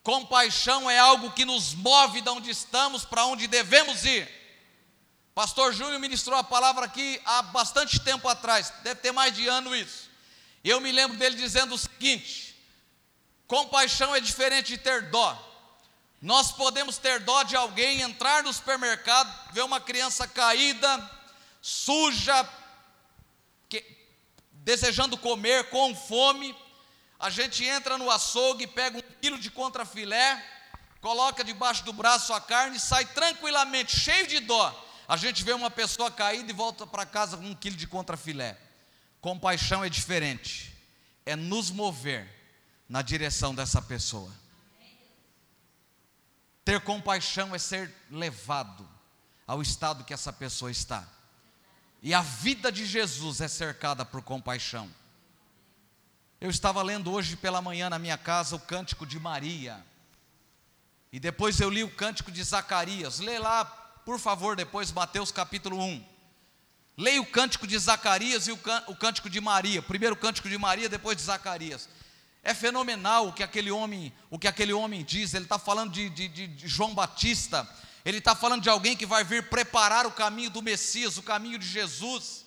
Compaixão 0.05 0.89
é 0.89 0.97
algo 0.97 1.33
que 1.33 1.45
nos 1.45 1.75
move 1.75 2.21
de 2.21 2.29
onde 2.29 2.51
estamos 2.51 3.05
para 3.05 3.27
onde 3.27 3.49
devemos 3.49 4.05
ir. 4.05 4.40
Pastor 5.41 5.73
Júnior 5.73 5.99
ministrou 5.99 6.39
a 6.39 6.45
palavra 6.45 6.85
aqui 6.85 7.19
há 7.25 7.41
bastante 7.41 7.99
tempo 7.99 8.29
atrás, 8.29 8.75
deve 8.83 9.01
ter 9.01 9.11
mais 9.11 9.35
de 9.35 9.49
ano 9.49 9.75
isso. 9.75 10.11
Eu 10.63 10.83
me 10.83 10.93
lembro 10.93 11.17
dele 11.17 11.35
dizendo 11.35 11.75
o 11.75 11.79
seguinte: 11.79 12.55
compaixão 13.47 14.15
é 14.15 14.21
diferente 14.21 14.67
de 14.67 14.77
ter 14.77 15.09
dó. 15.09 15.35
Nós 16.21 16.53
podemos 16.53 16.99
ter 16.99 17.21
dó 17.21 17.43
de 17.43 17.57
alguém, 17.57 18.03
entrar 18.03 18.43
no 18.43 18.53
supermercado, 18.53 19.35
ver 19.55 19.63
uma 19.63 19.81
criança 19.81 20.29
caída, 20.29 21.11
suja, 21.63 22.47
que, 23.67 23.83
desejando 24.53 25.17
comer, 25.17 25.71
com 25.71 25.97
fome. 25.97 26.55
A 27.19 27.31
gente 27.31 27.65
entra 27.65 27.97
no 27.97 28.11
açougue, 28.11 28.67
pega 28.67 28.99
um 28.99 29.03
quilo 29.23 29.39
de 29.39 29.51
contrafilé, 29.51 30.45
coloca 31.01 31.43
debaixo 31.43 31.83
do 31.83 31.95
braço 31.95 32.31
a 32.35 32.43
carne 32.43 32.77
e 32.77 32.81
sai 32.81 33.07
tranquilamente, 33.07 33.99
cheio 33.99 34.27
de 34.27 34.41
dó. 34.41 34.90
A 35.11 35.17
gente 35.17 35.43
vê 35.43 35.53
uma 35.53 35.73
pessoa 35.73 36.09
caída 36.09 36.53
e 36.53 36.55
volta 36.55 36.87
para 36.87 37.05
casa 37.05 37.37
com 37.37 37.43
um 37.43 37.53
quilo 37.53 37.75
de 37.75 37.89
contrafilé. 37.89 38.57
Compaixão 39.21 39.83
é 39.83 39.89
diferente, 39.89 40.73
é 41.27 41.35
nos 41.35 41.69
mover 41.69 42.33
na 42.89 43.03
direção 43.03 43.53
dessa 43.53 43.83
pessoa. 43.83 44.33
Ter 46.65 46.81
compaixão 46.83 47.53
é 47.53 47.59
ser 47.59 47.93
levado 48.09 48.89
ao 49.49 49.61
estado 49.61 50.05
que 50.05 50.15
essa 50.15 50.33
pessoa 50.33 50.71
está. 50.71 51.05
E 52.01 52.15
a 52.15 52.23
vida 52.23 52.71
de 52.71 52.87
Jesus 52.87 53.41
é 53.41 53.49
cercada 53.49 54.05
por 54.05 54.23
compaixão. 54.23 54.89
Eu 56.41 56.51
estava 56.51 56.85
lendo 56.85 57.11
hoje 57.11 57.35
pela 57.35 57.61
manhã 57.61 57.91
na 57.91 57.99
minha 57.99 58.17
casa 58.17 58.55
o 58.55 58.61
cântico 58.61 59.05
de 59.05 59.19
Maria. 59.19 59.85
E 61.13 61.19
depois 61.19 61.59
eu 61.59 61.69
li 61.69 61.83
o 61.83 61.91
cântico 61.91 62.31
de 62.31 62.45
Zacarias. 62.45 63.19
Lê 63.19 63.41
lá, 63.41 63.80
por 64.11 64.19
favor, 64.19 64.57
depois 64.57 64.91
Mateus 64.91 65.31
capítulo 65.31 65.81
1. 65.81 66.05
Leia 66.97 67.21
o 67.21 67.27
cântico 67.27 67.65
de 67.65 67.79
Zacarias 67.79 68.49
e 68.49 68.51
o 68.51 68.97
cântico 68.97 69.31
de 69.31 69.41
Maria. 69.41 69.81
Primeiro 69.81 70.17
o 70.17 70.19
cântico 70.19 70.49
de 70.49 70.59
Maria, 70.59 70.89
depois 70.89 71.17
de 71.17 71.23
Zacarias. 71.23 71.89
É 72.43 72.53
fenomenal 72.53 73.29
o 73.29 73.33
que 73.33 73.41
aquele 73.41 73.71
homem, 73.71 74.13
o 74.29 74.37
que 74.37 74.49
aquele 74.49 74.73
homem 74.73 75.05
diz. 75.05 75.33
Ele 75.33 75.45
está 75.45 75.61
falando 75.61 75.93
de, 75.93 76.11
de, 76.11 76.27
de 76.27 76.67
João 76.67 76.93
Batista. 76.93 77.65
Ele 78.05 78.19
está 78.19 78.35
falando 78.35 78.63
de 78.63 78.69
alguém 78.69 78.97
que 78.97 79.07
vai 79.07 79.23
vir 79.23 79.49
preparar 79.49 80.05
o 80.09 80.11
caminho 80.11 80.51
do 80.51 80.61
Messias, 80.61 81.17
o 81.17 81.23
caminho 81.23 81.57
de 81.57 81.69
Jesus. 81.69 82.45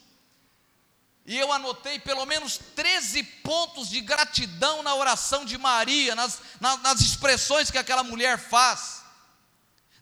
E 1.25 1.39
eu 1.39 1.49
anotei 1.53 1.97
pelo 1.97 2.25
menos 2.25 2.57
13 2.75 3.23
pontos 3.23 3.87
de 3.87 4.01
gratidão 4.01 4.83
na 4.83 4.95
oração 4.95 5.45
de 5.45 5.57
Maria, 5.57 6.13
nas, 6.13 6.41
nas 6.59 6.99
expressões 6.99 7.71
que 7.71 7.77
aquela 7.77 8.03
mulher 8.03 8.37
faz. 8.37 9.02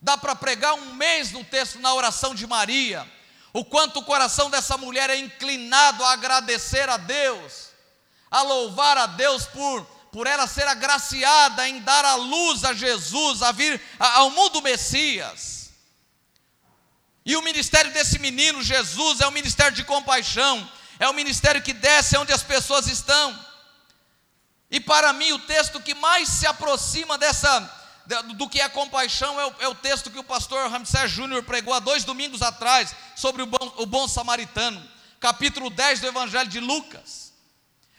Dá 0.01 0.17
para 0.17 0.35
pregar 0.35 0.73
um 0.73 0.95
mês 0.95 1.31
no 1.31 1.43
texto 1.43 1.79
na 1.79 1.93
oração 1.93 2.33
de 2.33 2.47
Maria, 2.47 3.09
o 3.53 3.63
quanto 3.63 3.99
o 3.99 4.03
coração 4.03 4.49
dessa 4.49 4.77
mulher 4.77 5.09
é 5.09 5.17
inclinado 5.17 6.03
a 6.03 6.13
agradecer 6.13 6.89
a 6.89 6.97
Deus 6.97 7.71
a 8.31 8.41
louvar 8.41 8.97
a 8.97 9.05
Deus 9.07 9.45
por, 9.45 9.83
por 10.09 10.25
ela 10.25 10.47
ser 10.47 10.65
agraciada 10.65 11.67
em 11.67 11.81
dar 11.81 12.05
a 12.05 12.15
luz 12.15 12.63
a 12.63 12.73
Jesus, 12.73 13.41
a 13.43 13.51
vir 13.51 13.79
ao 13.99 14.31
mundo 14.31 14.61
Messias. 14.61 15.73
E 17.25 17.35
o 17.35 17.41
ministério 17.41 17.91
desse 17.91 18.17
menino, 18.17 18.63
Jesus, 18.63 19.19
é 19.19 19.27
um 19.27 19.31
ministério 19.31 19.75
de 19.75 19.83
compaixão, 19.83 20.67
é 20.97 21.09
um 21.09 21.13
ministério 21.13 21.61
que 21.61 21.73
desce 21.73 22.17
onde 22.17 22.31
as 22.31 22.41
pessoas 22.41 22.87
estão. 22.87 23.37
E 24.71 24.79
para 24.79 25.11
mim, 25.11 25.33
o 25.33 25.39
texto 25.39 25.81
que 25.81 25.93
mais 25.93 26.29
se 26.29 26.47
aproxima 26.47 27.17
dessa 27.17 27.80
do 28.35 28.49
que 28.49 28.59
é 28.59 28.67
compaixão 28.69 29.39
é 29.39 29.45
o, 29.45 29.55
é 29.59 29.67
o 29.67 29.75
texto 29.75 30.09
que 30.09 30.19
o 30.19 30.23
pastor 30.23 30.69
Ramsés 30.69 31.11
Júnior 31.11 31.43
pregou 31.43 31.73
há 31.73 31.79
dois 31.79 32.03
domingos 32.03 32.41
atrás, 32.41 32.95
sobre 33.15 33.41
o 33.41 33.45
bom, 33.45 33.73
o 33.77 33.85
bom 33.85 34.07
samaritano, 34.07 34.81
capítulo 35.19 35.69
10 35.69 36.01
do 36.01 36.07
Evangelho 36.07 36.49
de 36.49 36.59
Lucas. 36.59 37.31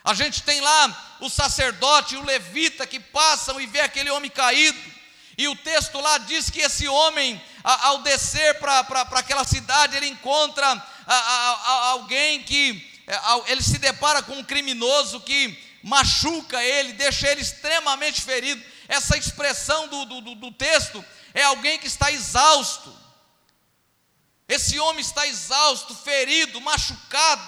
A 0.05 0.14
gente 0.14 0.42
tem 0.42 0.61
lá 0.61 1.16
o 1.20 1.31
sacerdote 1.31 2.14
e 2.14 2.18
o 2.18 2.25
levita 2.25 2.87
que 2.87 2.98
passam 2.98 3.61
e 3.61 3.66
vê 3.66 3.81
aquele 3.81 4.11
homem 4.11 4.31
caído. 4.31 4.79
E 5.38 5.48
o 5.48 5.57
texto 5.57 5.98
lá 6.01 6.18
diz 6.18 6.51
que 6.51 6.61
esse 6.61 6.88
homem, 6.88 7.40
ao 7.62 7.98
descer 7.98 8.59
para 8.59 8.81
aquela 8.81 9.44
cidade, 9.44 9.96
ele 9.96 10.09
encontra 10.09 10.66
a, 10.66 11.14
a, 11.14 11.51
a, 11.51 11.88
alguém 11.90 12.42
que 12.42 12.90
é, 13.07 13.51
ele 13.51 13.62
se 13.62 13.79
depara 13.79 14.22
com 14.22 14.35
um 14.35 14.44
criminoso 14.44 15.20
que 15.20 15.59
machuca 15.83 16.62
ele, 16.62 16.92
deixa 16.92 17.29
ele 17.31 17.40
extremamente 17.40 18.20
ferido. 18.20 18.62
Essa 18.92 19.16
expressão 19.16 19.88
do, 19.88 20.05
do, 20.05 20.35
do 20.35 20.52
texto 20.52 21.02
é 21.33 21.42
alguém 21.44 21.78
que 21.78 21.87
está 21.87 22.12
exausto. 22.12 22.94
Esse 24.46 24.78
homem 24.78 25.00
está 25.00 25.26
exausto, 25.26 25.94
ferido, 25.94 26.61
machucado. 26.61 27.42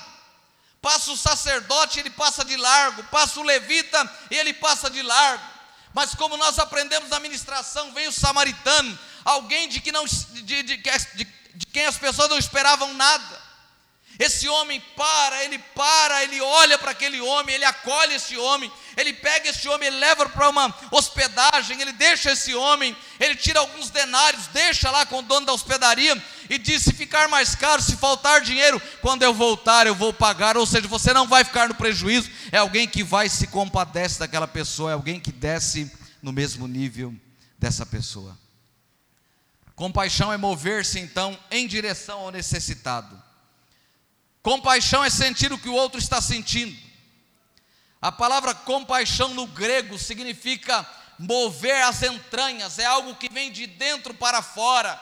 Passa 0.81 1.11
o 1.11 1.17
sacerdote, 1.19 2.01
ele 2.01 2.09
passa 2.09 2.47
de 2.47 2.57
largo. 2.57 3.05
Passa 3.05 3.41
o 3.41 3.43
levita, 3.43 4.11
ele 4.31 4.55
passa 4.55 4.89
de 4.89 5.03
largo. 5.03 5.45
Mas 5.93 6.15
como 6.15 6.39
nós 6.39 6.59
aprendemos 6.59 7.11
na 7.11 7.21
ministração, 7.21 7.93
vem 7.93 8.09
o 8.09 8.13
samaritano, 8.13 8.99
alguém 9.23 9.69
de, 9.69 9.83
que 9.83 9.93
não, 9.93 10.07
de, 10.07 10.43
de, 10.43 10.63
de, 10.63 11.25
de 11.55 11.67
quem 11.67 11.85
as 11.85 11.99
pessoas 11.99 12.31
não 12.31 12.39
esperavam 12.39 12.95
nada. 12.95 13.44
Esse 14.19 14.49
homem 14.49 14.81
para, 14.97 15.45
ele 15.45 15.59
para, 15.59 16.23
ele 16.23 16.41
olha 16.41 16.79
para 16.79 16.93
aquele 16.93 17.21
homem, 17.21 17.55
ele 17.55 17.65
acolhe 17.65 18.15
esse 18.15 18.37
homem, 18.37 18.71
ele 18.97 19.13
pega 19.13 19.49
esse 19.49 19.69
homem, 19.69 19.89
ele 19.89 19.97
leva 19.97 20.29
para 20.29 20.49
uma 20.49 20.73
hospedagem, 20.93 21.81
ele 21.81 21.93
deixa 21.93 22.31
esse 22.31 22.55
homem, 22.55 22.97
ele 23.19 23.35
tira 23.35 23.59
alguns 23.59 23.91
denários, 23.91 24.47
deixa 24.49 24.89
lá 24.89 25.05
com 25.05 25.19
o 25.19 25.23
dono 25.23 25.47
da 25.47 25.53
hospedaria 25.53 26.23
e 26.49 26.59
diz: 26.59 26.83
se 26.83 26.93
ficar 26.93 27.29
mais 27.29 27.57
caro, 27.57 27.83
se 27.83 27.97
faltar 27.97 28.41
dinheiro, 28.41 28.81
quando 29.01 29.25
eu 29.25 29.35
voltar 29.35 29.87
eu 29.87 29.97
vou 29.97 30.13
pagar. 30.13 30.57
Ou 30.57 30.65
seja, 30.67 30.87
você 30.87 31.13
não 31.13 31.27
vai 31.27 31.43
ficar 31.43 31.69
no 31.69 31.75
prejuízo. 31.75 32.31
É 32.53 32.59
alguém 32.59 32.87
que 32.87 33.03
vai 33.03 33.29
se 33.29 33.49
compadece 33.49 34.21
daquela 34.21 34.47
pessoa, 34.47 34.93
é 34.93 34.95
alguém 34.95 35.19
que 35.19 35.33
desce 35.33 35.91
no 36.23 36.33
mesmo 36.33 36.69
nível 36.69 37.13
dessa 37.59 37.85
pessoa. 37.85 38.39
Compaixão 39.75 40.33
é 40.33 40.37
mover-se 40.37 41.01
então 41.01 41.37
em 41.51 41.67
direção 41.67 42.21
ao 42.21 42.31
necessitado. 42.31 43.24
Compaixão 44.45 45.03
é 45.03 45.09
sentir 45.09 45.55
o 45.55 45.59
que 45.59 45.71
o 45.71 45.75
outro 45.75 45.99
está 45.99 46.21
sentindo. 46.21 46.79
A 48.01 48.13
palavra 48.13 48.55
compaixão 48.55 49.33
no 49.33 49.47
grego 49.47 49.99
significa 49.99 50.87
mover 51.19 51.83
as 51.83 52.03
entranhas, 52.03 52.79
é 52.79 52.85
algo 52.85 53.15
que 53.15 53.31
vem 53.31 53.51
de 53.51 53.67
dentro 53.67 54.13
para 54.13 54.43
fora, 54.43 55.01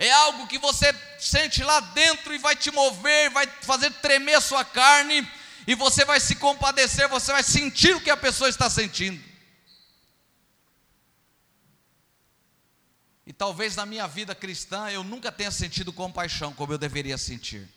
É 0.00 0.12
algo 0.12 0.46
que 0.46 0.58
você 0.58 0.94
sente 1.18 1.62
lá 1.64 1.80
dentro 1.80 2.32
e 2.32 2.38
vai 2.38 2.54
te 2.54 2.70
mover, 2.70 3.30
vai 3.30 3.48
fazer 3.62 3.90
tremer 3.94 4.34
a 4.34 4.40
sua 4.40 4.64
carne, 4.64 5.28
e 5.66 5.74
você 5.74 6.04
vai 6.04 6.20
se 6.20 6.36
compadecer, 6.36 7.08
você 7.08 7.32
vai 7.32 7.42
sentir 7.42 7.96
o 7.96 8.00
que 8.00 8.10
a 8.10 8.16
pessoa 8.16 8.48
está 8.48 8.70
sentindo. 8.70 9.20
E 13.26 13.32
talvez 13.32 13.74
na 13.74 13.84
minha 13.84 14.06
vida 14.06 14.36
cristã 14.36 14.88
eu 14.88 15.02
nunca 15.02 15.32
tenha 15.32 15.50
sentido 15.50 15.92
compaixão 15.92 16.52
como 16.52 16.72
eu 16.72 16.78
deveria 16.78 17.18
sentir. 17.18 17.68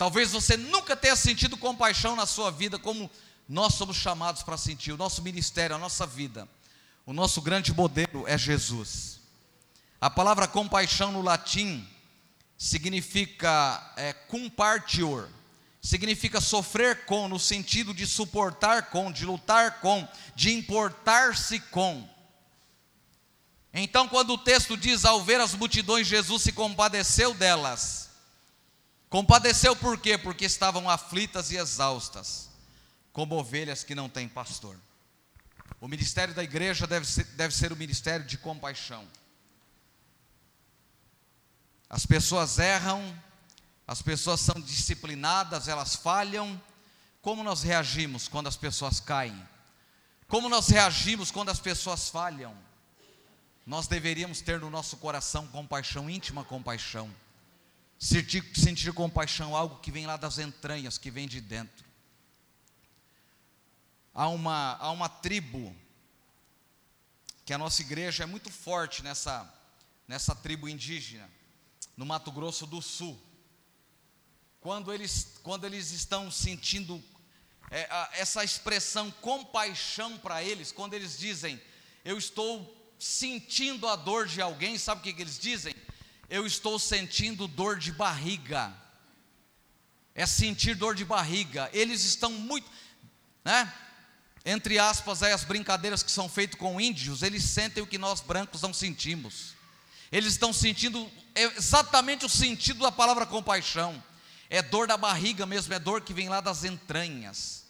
Talvez 0.00 0.32
você 0.32 0.56
nunca 0.56 0.96
tenha 0.96 1.14
sentido 1.14 1.58
compaixão 1.58 2.16
na 2.16 2.24
sua 2.24 2.50
vida 2.50 2.78
como 2.78 3.10
nós 3.46 3.74
somos 3.74 3.98
chamados 3.98 4.42
para 4.42 4.56
sentir. 4.56 4.92
O 4.92 4.96
nosso 4.96 5.20
ministério, 5.20 5.76
a 5.76 5.78
nossa 5.78 6.06
vida, 6.06 6.48
o 7.04 7.12
nosso 7.12 7.42
grande 7.42 7.70
modelo 7.74 8.26
é 8.26 8.38
Jesus. 8.38 9.20
A 10.00 10.08
palavra 10.08 10.48
compaixão 10.48 11.12
no 11.12 11.20
latim 11.20 11.86
significa 12.56 13.92
é, 13.94 14.14
compartior, 14.14 15.28
significa 15.82 16.40
sofrer 16.40 17.04
com, 17.04 17.28
no 17.28 17.38
sentido 17.38 17.92
de 17.92 18.06
suportar 18.06 18.88
com, 18.88 19.12
de 19.12 19.26
lutar 19.26 19.80
com, 19.80 20.08
de 20.34 20.50
importar-se 20.54 21.60
com. 21.60 22.08
Então, 23.70 24.08
quando 24.08 24.30
o 24.30 24.38
texto 24.38 24.78
diz: 24.78 25.04
Ao 25.04 25.22
ver 25.22 25.42
as 25.42 25.52
multidões, 25.54 26.06
Jesus 26.06 26.40
se 26.40 26.52
compadeceu 26.52 27.34
delas. 27.34 28.09
Compadeceu 29.10 29.76
por 29.76 29.98
quê? 29.98 30.16
Porque 30.16 30.46
estavam 30.46 30.88
aflitas 30.88 31.50
e 31.50 31.56
exaustas, 31.56 32.48
como 33.12 33.34
ovelhas 33.34 33.84
que 33.84 33.94
não 33.94 34.08
têm 34.08 34.26
pastor. 34.26 34.76
O 35.78 35.86
ministério 35.86 36.32
da 36.32 36.42
igreja 36.42 36.86
deve 36.86 37.06
ser, 37.06 37.24
deve 37.24 37.54
ser 37.54 37.72
o 37.72 37.76
ministério 37.76 38.24
de 38.24 38.38
compaixão. 38.38 39.06
As 41.90 42.06
pessoas 42.06 42.58
erram, 42.58 43.02
as 43.86 44.00
pessoas 44.00 44.40
são 44.40 44.58
disciplinadas, 44.60 45.68
elas 45.68 45.94
falham. 45.94 46.60
Como 47.20 47.42
nós 47.42 47.62
reagimos 47.62 48.28
quando 48.28 48.46
as 48.46 48.56
pessoas 48.56 49.00
caem? 49.00 49.46
Como 50.26 50.48
nós 50.48 50.68
reagimos 50.68 51.30
quando 51.30 51.50
as 51.50 51.60
pessoas 51.60 52.08
falham? 52.08 52.56
nós 53.70 53.86
deveríamos 53.86 54.40
ter 54.40 54.58
no 54.58 54.68
nosso 54.68 54.96
coração 54.96 55.46
compaixão, 55.46 56.10
íntima 56.10 56.42
compaixão. 56.44 57.08
Sentir, 58.02 58.42
sentir 58.58 58.94
compaixão, 58.94 59.54
algo 59.54 59.78
que 59.80 59.90
vem 59.90 60.06
lá 60.06 60.16
das 60.16 60.38
entranhas, 60.38 60.96
que 60.96 61.10
vem 61.10 61.28
de 61.28 61.38
dentro. 61.38 61.84
Há 64.14 64.26
uma, 64.28 64.76
há 64.76 64.90
uma 64.90 65.06
tribo, 65.06 65.76
que 67.44 67.52
a 67.52 67.58
nossa 67.58 67.82
igreja 67.82 68.22
é 68.22 68.26
muito 68.26 68.50
forte 68.50 69.02
nessa, 69.02 69.46
nessa 70.08 70.34
tribo 70.34 70.66
indígena, 70.66 71.30
no 71.94 72.06
Mato 72.06 72.32
Grosso 72.32 72.66
do 72.66 72.80
Sul. 72.80 73.20
Quando 74.62 74.94
eles, 74.94 75.38
quando 75.42 75.66
eles 75.66 75.90
estão 75.90 76.30
sentindo 76.30 77.04
é, 77.70 77.86
a, 77.90 78.10
essa 78.14 78.42
expressão 78.42 79.10
compaixão 79.10 80.16
para 80.16 80.42
eles, 80.42 80.72
quando 80.72 80.94
eles 80.94 81.18
dizem, 81.18 81.60
eu 82.02 82.16
estou 82.16 82.94
sentindo 82.98 83.86
a 83.86 83.94
dor 83.94 84.26
de 84.26 84.40
alguém, 84.40 84.78
sabe 84.78 85.02
o 85.02 85.04
que, 85.04 85.12
que 85.12 85.20
eles 85.20 85.38
dizem? 85.38 85.74
Eu 86.30 86.46
estou 86.46 86.78
sentindo 86.78 87.48
dor 87.48 87.76
de 87.76 87.90
barriga. 87.90 88.72
É 90.14 90.24
sentir 90.24 90.76
dor 90.76 90.94
de 90.94 91.04
barriga. 91.04 91.68
Eles 91.72 92.04
estão 92.04 92.30
muito, 92.30 92.70
né? 93.44 93.70
Entre 94.44 94.78
aspas, 94.78 95.24
aí, 95.24 95.32
as 95.32 95.42
brincadeiras 95.42 96.04
que 96.04 96.10
são 96.10 96.28
feitas 96.28 96.58
com 96.58 96.80
índios, 96.80 97.22
eles 97.22 97.42
sentem 97.42 97.82
o 97.82 97.86
que 97.86 97.98
nós 97.98 98.20
brancos 98.20 98.62
não 98.62 98.72
sentimos. 98.72 99.54
Eles 100.12 100.32
estão 100.32 100.52
sentindo 100.52 101.10
exatamente 101.34 102.24
o 102.24 102.28
sentido 102.28 102.80
da 102.80 102.92
palavra 102.92 103.26
compaixão. 103.26 104.02
É 104.48 104.62
dor 104.62 104.86
da 104.86 104.96
barriga 104.96 105.44
mesmo, 105.44 105.74
é 105.74 105.80
dor 105.80 106.00
que 106.00 106.14
vem 106.14 106.28
lá 106.28 106.40
das 106.40 106.62
entranhas. 106.62 107.66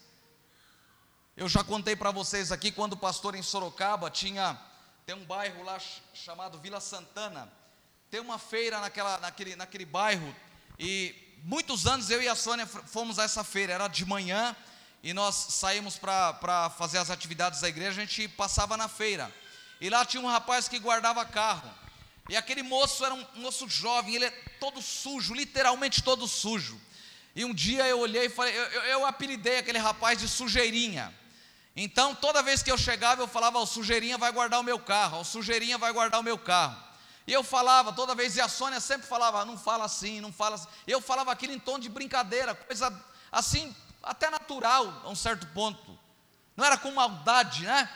Eu 1.35 1.49
já 1.49 1.65
contei 1.65 1.97
para 1.97 2.11
vocês 2.11 2.53
aqui 2.53 2.71
quando 2.71 2.93
o 2.93 2.99
pastor 2.99 3.35
em 3.35 3.43
Sorocaba 3.43 4.11
tinha 4.11 4.61
tem 5.07 5.17
um 5.17 5.25
bairro 5.25 5.65
lá 5.65 5.81
chamado 6.13 6.59
Vila 6.59 6.79
Santana. 6.79 7.51
Tem 8.11 8.19
uma 8.19 8.41
feira 8.41 8.81
naquela, 8.81 9.19
naquele, 9.19 9.55
naquele 9.55 9.85
bairro. 9.85 10.35
E 10.77 11.15
muitos 11.45 11.87
anos 11.87 12.11
eu 12.11 12.21
e 12.21 12.27
a 12.27 12.35
Sônia 12.35 12.67
fomos 12.67 13.21
a 13.21 13.23
essa 13.23 13.45
feira. 13.45 13.73
Era 13.73 13.87
de 13.87 14.05
manhã 14.05 14.57
e 15.01 15.15
nós 15.15 15.35
saímos 15.51 15.97
para 15.97 16.71
fazer 16.77 16.99
as 16.99 17.09
atividades 17.09 17.61
da 17.61 17.69
igreja. 17.69 18.03
A 18.03 18.05
gente 18.05 18.27
passava 18.27 18.77
na 18.77 18.89
feira. 18.89 19.33
E 19.81 19.89
lá 19.89 20.05
tinha 20.05 20.21
um 20.21 20.27
rapaz 20.27 20.67
que 20.67 20.81
guardava 20.81 21.25
carro. 21.25 21.71
E 22.29 22.37
aquele 22.37 22.65
moço 22.65 23.05
era 23.05 23.15
um 23.15 23.25
moço 23.37 23.69
jovem, 23.69 24.17
ele 24.17 24.25
é 24.25 24.31
todo 24.59 24.83
sujo, 24.83 25.33
literalmente 25.33 26.03
todo 26.03 26.27
sujo. 26.27 26.81
E 27.35 27.45
um 27.45 27.55
dia 27.55 27.87
eu 27.87 28.01
olhei 28.01 28.27
e 28.27 28.29
falei, 28.29 28.59
eu, 28.59 28.65
eu, 28.65 28.83
eu 28.83 29.07
apelidei 29.07 29.59
aquele 29.59 29.79
rapaz 29.79 30.19
de 30.19 30.27
sujeirinha. 30.27 31.15
Então, 31.77 32.13
toda 32.13 32.43
vez 32.43 32.61
que 32.61 32.73
eu 32.73 32.77
chegava, 32.77 33.23
eu 33.23 33.29
falava: 33.29 33.61
o 33.61 33.67
sujeirinha 33.67 34.19
vai 34.19 34.33
guardar 34.33 34.59
o 34.59 34.65
meu 34.65 34.81
carro, 34.81 35.21
o 35.21 35.25
sujeirinha 35.25 35.79
vai 35.79 35.93
guardar 35.93 36.19
o 36.19 36.25
meu 36.25 36.37
carro. 36.37 36.90
E 37.31 37.33
eu 37.33 37.45
falava 37.45 37.93
toda 37.93 38.13
vez, 38.13 38.35
e 38.35 38.41
a 38.41 38.49
Sônia 38.49 38.81
sempre 38.81 39.07
falava: 39.07 39.45
não 39.45 39.57
fala 39.57 39.85
assim, 39.85 40.21
não 40.21 40.33
fala 40.33 40.57
assim. 40.57 40.67
Eu 40.85 41.01
falava 41.01 41.31
aquilo 41.31 41.53
em 41.53 41.61
tom 41.61 41.79
de 41.79 41.89
brincadeira, 41.89 42.57
coisa 42.57 42.93
assim, 43.31 43.73
até 44.03 44.29
natural, 44.29 45.03
a 45.05 45.09
um 45.09 45.15
certo 45.15 45.47
ponto. 45.55 45.97
Não 46.57 46.65
era 46.65 46.77
com 46.77 46.91
maldade, 46.91 47.65
né? 47.65 47.89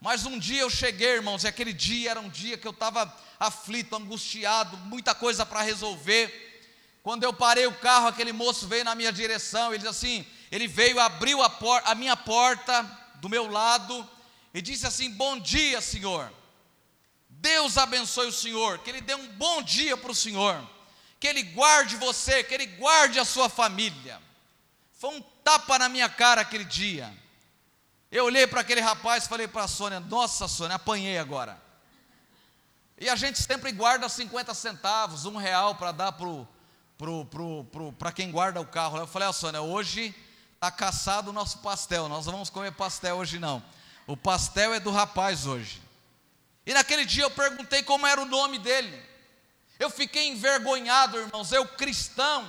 Mas 0.00 0.24
um 0.26 0.38
dia 0.38 0.60
eu 0.60 0.70
cheguei, 0.70 1.14
irmãos, 1.14 1.42
e 1.42 1.48
aquele 1.48 1.72
dia 1.72 2.12
era 2.12 2.20
um 2.20 2.28
dia 2.28 2.56
que 2.56 2.68
eu 2.68 2.70
estava 2.70 3.12
aflito, 3.40 3.96
angustiado, 3.96 4.76
muita 4.76 5.12
coisa 5.12 5.44
para 5.44 5.60
resolver. 5.60 6.62
Quando 7.02 7.24
eu 7.24 7.32
parei 7.32 7.66
o 7.66 7.74
carro, 7.80 8.06
aquele 8.06 8.32
moço 8.32 8.68
veio 8.68 8.84
na 8.84 8.94
minha 8.94 9.10
direção, 9.10 9.74
ele 9.74 9.78
disse 9.78 9.88
assim: 9.88 10.26
ele 10.52 10.68
veio, 10.68 11.00
abriu 11.00 11.42
a, 11.42 11.50
por, 11.50 11.82
a 11.84 11.96
minha 11.96 12.16
porta, 12.16 12.84
do 13.16 13.28
meu 13.28 13.50
lado 13.50 14.08
e 14.54 14.62
disse 14.62 14.86
assim: 14.86 15.10
Bom 15.10 15.36
dia, 15.36 15.80
Senhor. 15.80 16.37
Deus 17.40 17.78
abençoe 17.78 18.28
o 18.28 18.32
Senhor, 18.32 18.78
que 18.78 18.90
Ele 18.90 19.00
dê 19.00 19.14
um 19.14 19.28
bom 19.32 19.62
dia 19.62 19.96
para 19.96 20.10
o 20.10 20.14
Senhor, 20.14 20.60
que 21.18 21.26
Ele 21.26 21.42
guarde 21.42 21.96
você, 21.96 22.42
que 22.44 22.54
Ele 22.54 22.66
guarde 22.66 23.18
a 23.18 23.24
sua 23.24 23.48
família. 23.48 24.20
Foi 24.98 25.10
um 25.10 25.20
tapa 25.42 25.78
na 25.78 25.88
minha 25.88 26.08
cara 26.08 26.40
aquele 26.40 26.64
dia. 26.64 27.12
Eu 28.10 28.24
olhei 28.24 28.46
para 28.46 28.60
aquele 28.60 28.80
rapaz 28.80 29.24
e 29.24 29.28
falei 29.28 29.46
para 29.46 29.64
a 29.64 29.68
Sônia: 29.68 30.00
Nossa, 30.00 30.48
Sônia, 30.48 30.76
apanhei 30.76 31.18
agora. 31.18 31.60
E 33.00 33.08
a 33.08 33.14
gente 33.14 33.40
sempre 33.40 33.70
guarda 33.70 34.08
50 34.08 34.52
centavos, 34.54 35.24
um 35.24 35.36
real 35.36 35.74
para 35.76 35.92
dar 35.92 36.12
para 36.12 36.26
pro, 36.26 36.48
pro, 36.98 37.64
pro, 37.64 37.92
pro, 37.92 38.12
quem 38.12 38.30
guarda 38.30 38.60
o 38.60 38.66
carro. 38.66 38.98
Eu 38.98 39.06
falei: 39.06 39.28
Ó, 39.28 39.32
Sônia, 39.32 39.60
hoje 39.60 40.14
Está 40.58 40.72
caçado 40.72 41.30
o 41.30 41.32
nosso 41.32 41.58
pastel. 41.58 42.08
Nós 42.08 42.26
não 42.26 42.32
vamos 42.32 42.50
comer 42.50 42.72
pastel 42.72 43.18
hoje, 43.18 43.38
não. 43.38 43.62
O 44.08 44.16
pastel 44.16 44.74
é 44.74 44.80
do 44.80 44.90
rapaz 44.90 45.46
hoje. 45.46 45.80
E 46.68 46.74
naquele 46.74 47.06
dia 47.06 47.22
eu 47.22 47.30
perguntei 47.30 47.82
como 47.82 48.06
era 48.06 48.20
o 48.20 48.26
nome 48.26 48.58
dele. 48.58 49.02
Eu 49.78 49.88
fiquei 49.88 50.28
envergonhado, 50.28 51.18
irmãos. 51.18 51.50
Eu, 51.50 51.66
cristão, 51.66 52.46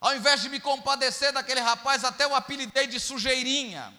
ao 0.00 0.16
invés 0.16 0.42
de 0.42 0.48
me 0.48 0.58
compadecer 0.58 1.32
daquele 1.32 1.60
rapaz, 1.60 2.02
até 2.02 2.26
o 2.26 2.34
apelidei 2.34 2.88
de 2.88 2.98
sujeirinha. 2.98 3.94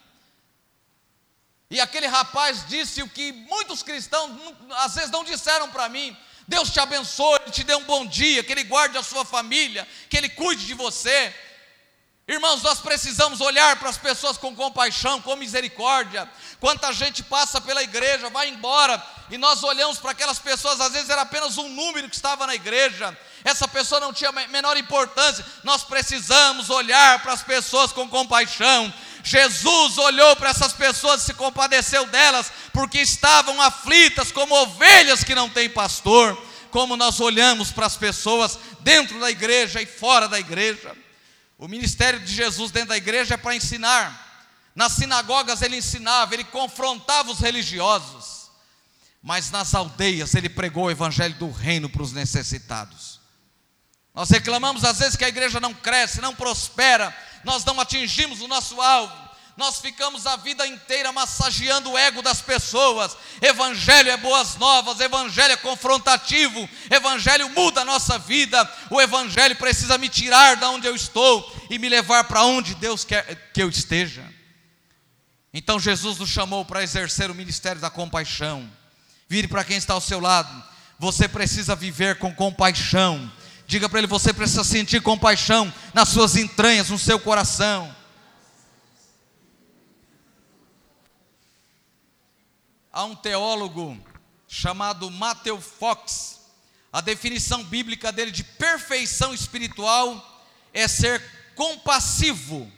E 1.70 1.80
aquele 1.80 2.08
rapaz 2.08 2.68
disse 2.68 3.02
o 3.02 3.08
que 3.08 3.32
muitos 3.32 3.82
cristãos 3.82 4.38
às 4.80 4.96
vezes 4.96 5.10
não 5.10 5.24
disseram 5.24 5.72
para 5.72 5.88
mim. 5.88 6.18
Deus 6.46 6.70
te 6.70 6.82
abençoe, 6.82 7.40
te 7.52 7.64
dê 7.64 7.74
um 7.74 7.86
bom 7.86 8.06
dia, 8.06 8.44
que 8.44 8.52
Ele 8.52 8.66
guarde 8.66 8.98
a 8.98 9.04
sua 9.04 9.24
família, 9.24 9.88
que 10.10 10.18
Ele 10.18 10.28
cuide 10.28 10.66
de 10.66 10.74
você. 10.74 11.34
Irmãos, 12.32 12.64
nós 12.64 12.80
precisamos 12.80 13.42
olhar 13.42 13.76
para 13.76 13.90
as 13.90 13.98
pessoas 13.98 14.38
com 14.38 14.56
compaixão, 14.56 15.22
com 15.22 15.36
misericórdia. 15.36 16.30
Quanta 16.62 16.94
gente 16.94 17.22
passa 17.24 17.60
pela 17.60 17.84
igreja, 17.84 18.30
vai 18.30 18.48
embora, 18.48 19.04
e 19.30 19.38
nós 19.38 19.62
olhamos 19.64 19.98
para 19.98 20.12
aquelas 20.12 20.40
pessoas, 20.40 20.80
às 20.80 20.94
vezes 20.94 21.10
era 21.10 21.24
apenas 21.24 21.58
um 21.58 21.68
número 21.68 22.08
que 22.08 22.16
estava 22.16 22.48
na 22.48 22.56
igreja, 22.56 23.18
essa 23.44 23.68
pessoa 23.68 24.00
não 24.00 24.14
tinha 24.14 24.32
menor 24.32 24.78
importância. 24.78 25.46
Nós 25.62 25.84
precisamos 25.84 26.70
olhar 26.70 27.22
para 27.22 27.34
as 27.34 27.44
pessoas 27.44 27.92
com 27.92 28.08
compaixão. 28.08 28.94
Jesus 29.26 29.98
olhou 29.98 30.34
para 30.38 30.52
essas 30.52 30.72
pessoas 30.72 31.24
e 31.24 31.26
se 31.26 31.34
compadeceu 31.34 32.06
delas, 32.06 32.50
porque 32.72 33.00
estavam 33.00 33.62
aflitas 33.62 34.32
como 34.32 34.56
ovelhas 34.56 35.22
que 35.22 35.36
não 35.36 35.50
têm 35.50 35.70
pastor. 35.70 36.42
Como 36.70 36.96
nós 36.96 37.20
olhamos 37.20 37.72
para 37.72 37.88
as 37.88 37.98
pessoas 37.98 38.58
dentro 38.80 39.20
da 39.20 39.30
igreja 39.30 39.82
e 39.82 39.86
fora 39.86 40.30
da 40.30 40.40
igreja. 40.40 40.96
O 41.62 41.68
ministério 41.68 42.20
de 42.20 42.34
Jesus 42.34 42.72
dentro 42.72 42.90
da 42.90 42.98
igreja 42.98 43.36
é 43.36 43.38
para 43.38 43.56
ensinar. 43.56 44.50
Nas 44.74 44.94
sinagogas 44.94 45.62
ele 45.62 45.78
ensinava, 45.78 46.34
ele 46.34 46.44
confrontava 46.44 47.30
os 47.30 47.38
religiosos. 47.38 48.50
Mas 49.22 49.52
nas 49.52 49.76
aldeias 49.76 50.34
ele 50.34 50.50
pregou 50.50 50.86
o 50.86 50.92
evangelho 50.92 51.36
do 51.36 51.52
reino 51.52 51.88
para 51.88 52.02
os 52.02 52.14
necessitados. 52.14 53.20
Nós 54.12 54.32
reclamamos 54.32 54.84
às 54.84 54.98
vezes 54.98 55.16
que 55.16 55.24
a 55.24 55.30
igreja 55.30 55.60
não 55.60 55.72
cresce, 55.72 56.20
não 56.20 56.34
prospera, 56.34 57.16
nós 57.44 57.64
não 57.64 57.80
atingimos 57.80 58.42
o 58.42 58.48
nosso 58.48 58.82
alvo, 58.82 59.14
nós 59.62 59.80
ficamos 59.80 60.26
a 60.26 60.36
vida 60.38 60.66
inteira 60.66 61.12
massageando 61.12 61.92
o 61.92 61.98
ego 61.98 62.24
das 62.24 62.42
pessoas. 62.42 63.16
Evangelho 63.40 64.10
é 64.10 64.18
boas 64.18 64.56
novas, 64.56 65.00
evangelho 65.00 65.54
é 65.54 65.58
confrontativo, 65.58 66.68
evangelho 66.90 67.48
muda 67.50 67.82
a 67.82 67.86
nossa 67.86 68.18
vida. 68.18 68.68
O 68.90 69.00
evangelho 69.00 69.56
precisa 69.56 70.00
me 70.00 70.10
tirar 70.10 70.56
da 70.56 70.72
onde 70.72 70.88
eu 70.88 70.96
estou 70.96 71.48
e 71.70 71.78
me 71.78 71.88
levar 71.90 72.24
para 72.24 72.44
onde 72.44 72.74
Deus 72.74 73.06
quer 73.06 73.52
que 73.54 73.62
eu 73.62 73.70
esteja. 73.70 74.26
Então 75.54 75.80
Jesus 75.80 76.18
nos 76.18 76.30
chamou 76.30 76.66
para 76.66 76.82
exercer 76.82 77.30
o 77.30 77.36
ministério 77.36 77.80
da 77.80 77.92
compaixão. 77.92 78.68
Vire 79.30 79.48
para 79.48 79.64
quem 79.64 79.78
está 79.78 79.94
ao 79.94 80.02
seu 80.02 80.20
lado. 80.20 80.64
Você 80.98 81.28
precisa 81.28 81.76
viver 81.76 82.18
com 82.18 82.34
compaixão. 82.34 83.32
Diga 83.68 83.88
para 83.88 84.00
ele: 84.00 84.08
você 84.08 84.34
precisa 84.34 84.64
sentir 84.64 85.04
compaixão 85.04 85.72
nas 85.94 86.10
suas 86.10 86.36
entranhas, 86.36 86.90
no 86.90 86.98
seu 86.98 87.20
coração. 87.20 88.01
Há 92.94 93.06
um 93.06 93.16
teólogo 93.16 93.98
chamado 94.48 95.10
Matthew 95.10 95.62
Fox. 95.62 96.42
A 96.92 97.00
definição 97.00 97.64
bíblica 97.64 98.12
dele 98.12 98.32
de 98.32 98.44
perfeição 98.44 99.34
espiritual 99.34 100.46
é 100.74 100.88
ser 100.88 101.24
compassivo. 101.56 102.70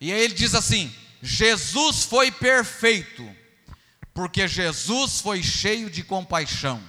E 0.00 0.10
aí 0.10 0.20
ele 0.20 0.34
diz 0.34 0.54
assim: 0.54 0.94
Jesus 1.22 2.04
foi 2.04 2.30
perfeito, 2.32 3.28
porque 4.14 4.48
Jesus 4.48 5.20
foi 5.20 5.42
cheio 5.42 5.90
de 5.90 6.02
compaixão. 6.02 6.82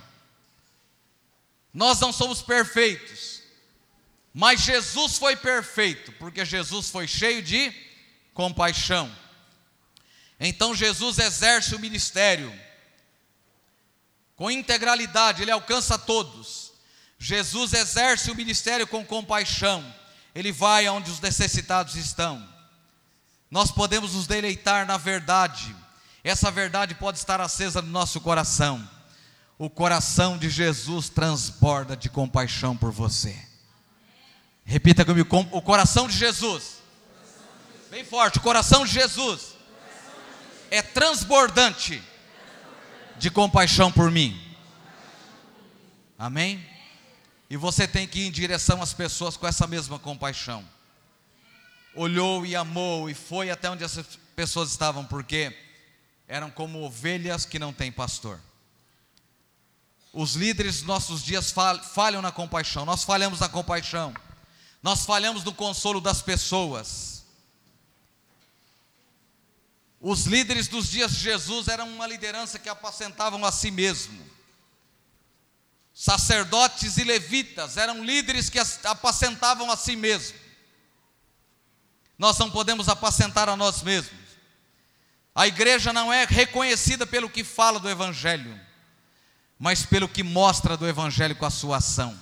Nós 1.73 1.99
não 1.99 2.13
somos 2.13 2.41
perfeitos, 2.41 3.41
mas 4.33 4.61
Jesus 4.61 5.17
foi 5.17 5.35
perfeito, 5.35 6.11
porque 6.13 6.45
Jesus 6.45 6.89
foi 6.89 7.07
cheio 7.07 7.43
de 7.43 7.73
compaixão. 8.33 9.13
Então 10.45 10.75
Jesus 10.75 11.19
exerce 11.19 11.73
o 11.73 11.79
ministério 11.79 12.53
com 14.35 14.51
integralidade, 14.51 15.41
ele 15.41 15.51
alcança 15.51 15.97
todos. 15.97 16.73
Jesus 17.17 17.71
exerce 17.71 18.29
o 18.29 18.35
ministério 18.35 18.85
com 18.85 19.05
compaixão, 19.05 19.81
ele 20.35 20.51
vai 20.51 20.85
aonde 20.85 21.09
os 21.09 21.21
necessitados 21.21 21.95
estão. 21.95 22.45
Nós 23.49 23.71
podemos 23.71 24.15
nos 24.15 24.27
deleitar 24.27 24.85
na 24.85 24.97
verdade, 24.97 25.73
essa 26.21 26.51
verdade 26.51 26.93
pode 26.93 27.19
estar 27.19 27.39
acesa 27.39 27.81
no 27.81 27.89
nosso 27.89 28.19
coração. 28.19 28.85
O 29.57 29.69
coração 29.69 30.37
de 30.37 30.49
Jesus 30.49 31.07
transborda 31.07 31.95
de 31.95 32.09
compaixão 32.09 32.75
por 32.75 32.91
você. 32.91 33.33
Repita 34.65 35.05
comigo: 35.05 35.29
o 35.51 35.61
coração 35.61 36.05
de 36.05 36.17
Jesus, 36.17 36.79
bem 37.89 38.03
forte, 38.03 38.39
o 38.39 38.41
coração 38.41 38.85
de 38.85 38.91
Jesus 38.91 39.52
é 40.73 40.81
transbordante 40.81 42.01
de 43.19 43.29
compaixão 43.29 43.91
por 43.91 44.09
mim. 44.09 44.41
Amém? 46.17 46.67
E 47.47 47.55
você 47.55 47.87
tem 47.87 48.07
que 48.07 48.21
ir 48.21 48.27
em 48.27 48.31
direção 48.31 48.81
às 48.81 48.91
pessoas 48.91 49.37
com 49.37 49.45
essa 49.45 49.67
mesma 49.67 49.99
compaixão. 49.99 50.67
Olhou 51.93 52.43
e 52.43 52.55
amou 52.55 53.07
e 53.07 53.13
foi 53.13 53.51
até 53.51 53.69
onde 53.69 53.83
essas 53.83 54.17
pessoas 54.35 54.71
estavam, 54.71 55.05
porque 55.05 55.55
eram 56.27 56.49
como 56.49 56.81
ovelhas 56.81 57.45
que 57.45 57.59
não 57.59 57.71
têm 57.71 57.91
pastor. 57.91 58.39
Os 60.11 60.33
líderes 60.33 60.77
dos 60.77 60.87
nossos 60.87 61.21
dias 61.21 61.53
falham 61.93 62.19
na 62.19 62.31
compaixão, 62.31 62.83
nós 62.83 63.03
falhamos 63.03 63.41
na 63.41 63.47
compaixão, 63.47 64.11
nós 64.81 65.05
falhamos 65.05 65.43
no 65.43 65.53
consolo 65.53 66.01
das 66.01 66.23
pessoas. 66.23 67.22
Os 70.05 70.25
líderes 70.25 70.67
dos 70.67 70.89
dias 70.89 71.11
de 71.11 71.19
Jesus 71.21 71.69
eram 71.69 71.87
uma 71.87 72.05
liderança 72.05 72.59
que 72.59 72.67
apacentavam 72.67 73.45
a 73.45 73.53
si 73.53 73.71
mesmo. 73.71 74.21
Sacerdotes 75.93 76.97
e 76.97 77.05
levitas 77.05 77.77
eram 77.77 78.03
líderes 78.03 78.49
que 78.49 78.59
apacentavam 78.83 79.71
a 79.71 79.77
si 79.77 79.95
mesmo. 79.95 80.37
Nós 82.17 82.37
não 82.37 82.51
podemos 82.51 82.89
apacentar 82.89 83.47
a 83.47 83.55
nós 83.55 83.81
mesmos. 83.81 84.19
A 85.33 85.47
igreja 85.47 85.93
não 85.93 86.11
é 86.11 86.25
reconhecida 86.25 87.07
pelo 87.07 87.29
que 87.29 87.41
fala 87.41 87.79
do 87.79 87.89
Evangelho, 87.89 88.59
mas 89.57 89.85
pelo 89.85 90.09
que 90.09 90.21
mostra 90.21 90.75
do 90.75 90.85
Evangelho 90.85 91.37
com 91.37 91.45
a 91.45 91.49
sua 91.49 91.77
ação. 91.77 92.19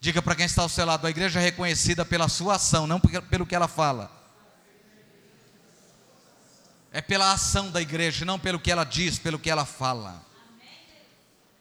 Diga 0.00 0.20
para 0.20 0.34
quem 0.34 0.46
está 0.46 0.62
ao 0.62 0.68
seu 0.68 0.84
lado: 0.84 1.06
a 1.06 1.10
igreja 1.10 1.38
é 1.38 1.44
reconhecida 1.44 2.04
pela 2.04 2.28
sua 2.28 2.56
ação, 2.56 2.84
não 2.84 2.98
pelo 2.98 3.46
que 3.46 3.54
ela 3.54 3.68
fala 3.68 4.15
é 6.96 7.02
pela 7.02 7.30
ação 7.30 7.70
da 7.70 7.78
igreja, 7.78 8.24
não 8.24 8.38
pelo 8.38 8.58
que 8.58 8.72
ela 8.72 8.82
diz, 8.82 9.18
pelo 9.18 9.38
que 9.38 9.50
ela 9.50 9.66
fala. 9.66 10.24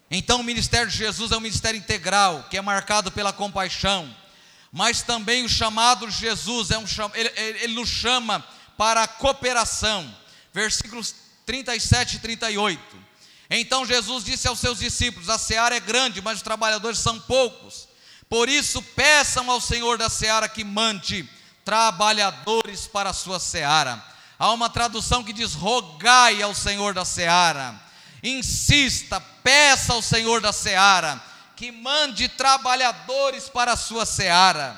Então, 0.09 0.39
o 0.39 0.43
ministério 0.45 0.89
de 0.89 0.95
Jesus 0.95 1.29
é 1.29 1.36
um 1.36 1.41
ministério 1.41 1.77
integral, 1.77 2.47
que 2.49 2.55
é 2.55 2.61
marcado 2.61 3.11
pela 3.11 3.33
compaixão, 3.33 4.15
mas 4.71 5.01
também 5.01 5.43
o 5.43 5.49
chamado 5.49 6.07
de 6.07 6.15
Jesus 6.15 6.71
é 6.71 6.77
um 6.77 6.86
ele, 7.13 7.33
ele 7.36 7.73
nos 7.73 7.89
chama 7.89 8.41
para 8.77 9.03
a 9.03 9.07
cooperação. 9.09 10.09
Versículos 10.53 11.13
37 11.45 12.15
e 12.15 12.19
38. 12.19 12.97
Então 13.49 13.86
Jesus 13.86 14.23
disse 14.23 14.47
aos 14.47 14.59
seus 14.59 14.79
discípulos: 14.79 15.29
A 15.29 15.38
seara 15.38 15.75
é 15.75 15.81
grande, 15.81 16.21
mas 16.21 16.38
os 16.38 16.43
trabalhadores 16.43 16.99
são 16.99 17.19
poucos. 17.19 17.89
Por 18.29 18.47
isso, 18.47 18.81
peçam 18.81 19.51
ao 19.51 19.59
Senhor 19.59 19.97
da 19.97 20.09
seara 20.09 20.47
que 20.47 20.63
mande 20.63 21.29
trabalhadores 21.65 22.88
para 22.88 23.09
a 23.09 23.13
sua 23.13 23.38
seara. 23.38 24.14
Há 24.38 24.51
uma 24.51 24.69
tradução 24.69 25.23
que 25.23 25.33
diz: 25.33 25.53
rogai 25.53 26.41
ao 26.41 26.53
Senhor 26.53 26.93
da 26.93 27.05
seara, 27.05 27.79
insista, 28.21 29.19
peça 29.19 29.93
ao 29.93 30.01
Senhor 30.01 30.41
da 30.41 30.51
seara, 30.51 31.21
que 31.55 31.71
mande 31.71 32.27
trabalhadores 32.27 33.47
para 33.47 33.73
a 33.73 33.77
sua 33.77 34.05
seara. 34.05 34.75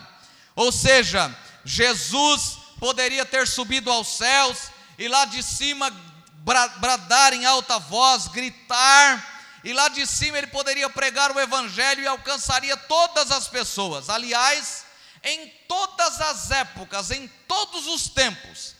Ou 0.56 0.72
seja, 0.72 1.36
Jesus 1.66 2.58
poderia 2.80 3.26
ter 3.26 3.48
subido 3.48 3.92
aos 3.92 4.08
céus 4.18 4.70
e 4.98 5.08
lá 5.08 5.26
de 5.26 5.42
cima 5.42 5.92
bradar 6.80 7.34
em 7.34 7.46
alta 7.46 7.78
voz, 7.78 8.28
gritar, 8.28 9.36
e 9.64 9.74
lá 9.74 9.90
de 9.90 10.06
cima 10.08 10.38
ele 10.38 10.48
poderia 10.48 10.90
pregar 10.90 11.32
o 11.36 11.40
evangelho 11.40 12.04
e 12.04 12.08
alcançaria 12.08 12.78
todas 12.78 13.32
as 13.32 13.48
pessoas. 13.48 14.10
Aliás, 14.10 14.86
em 15.24 15.48
todas 15.68 16.22
as 16.22 16.52
épocas, 16.52 17.12
em 17.12 17.28
todos 17.48 17.86
os 17.88 18.08
tempos, 18.08 18.77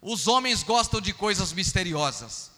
os 0.00 0.28
homens 0.28 0.62
gostam 0.62 1.00
de 1.00 1.12
coisas 1.12 1.52
misteriosas. 1.52 2.50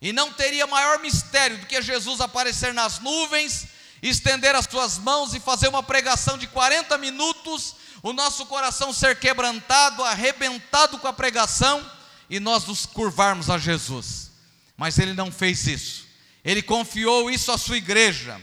E 0.00 0.12
não 0.12 0.32
teria 0.32 0.66
maior 0.66 0.98
mistério 1.00 1.58
do 1.58 1.66
que 1.66 1.80
Jesus 1.80 2.20
aparecer 2.20 2.72
nas 2.72 2.98
nuvens, 2.98 3.66
estender 4.02 4.54
as 4.54 4.66
suas 4.66 4.98
mãos 4.98 5.34
e 5.34 5.40
fazer 5.40 5.68
uma 5.68 5.82
pregação 5.82 6.36
de 6.36 6.46
40 6.46 6.96
minutos, 6.98 7.74
o 8.02 8.12
nosso 8.12 8.44
coração 8.46 8.92
ser 8.92 9.18
quebrantado, 9.18 10.04
arrebentado 10.04 10.98
com 10.98 11.08
a 11.08 11.12
pregação 11.12 11.84
e 12.28 12.38
nós 12.38 12.66
nos 12.66 12.84
curvarmos 12.84 13.48
a 13.48 13.56
Jesus. 13.56 14.30
Mas 14.76 14.98
ele 14.98 15.14
não 15.14 15.32
fez 15.32 15.66
isso. 15.66 16.04
Ele 16.44 16.62
confiou 16.62 17.30
isso 17.30 17.50
à 17.50 17.56
sua 17.56 17.78
igreja. 17.78 18.38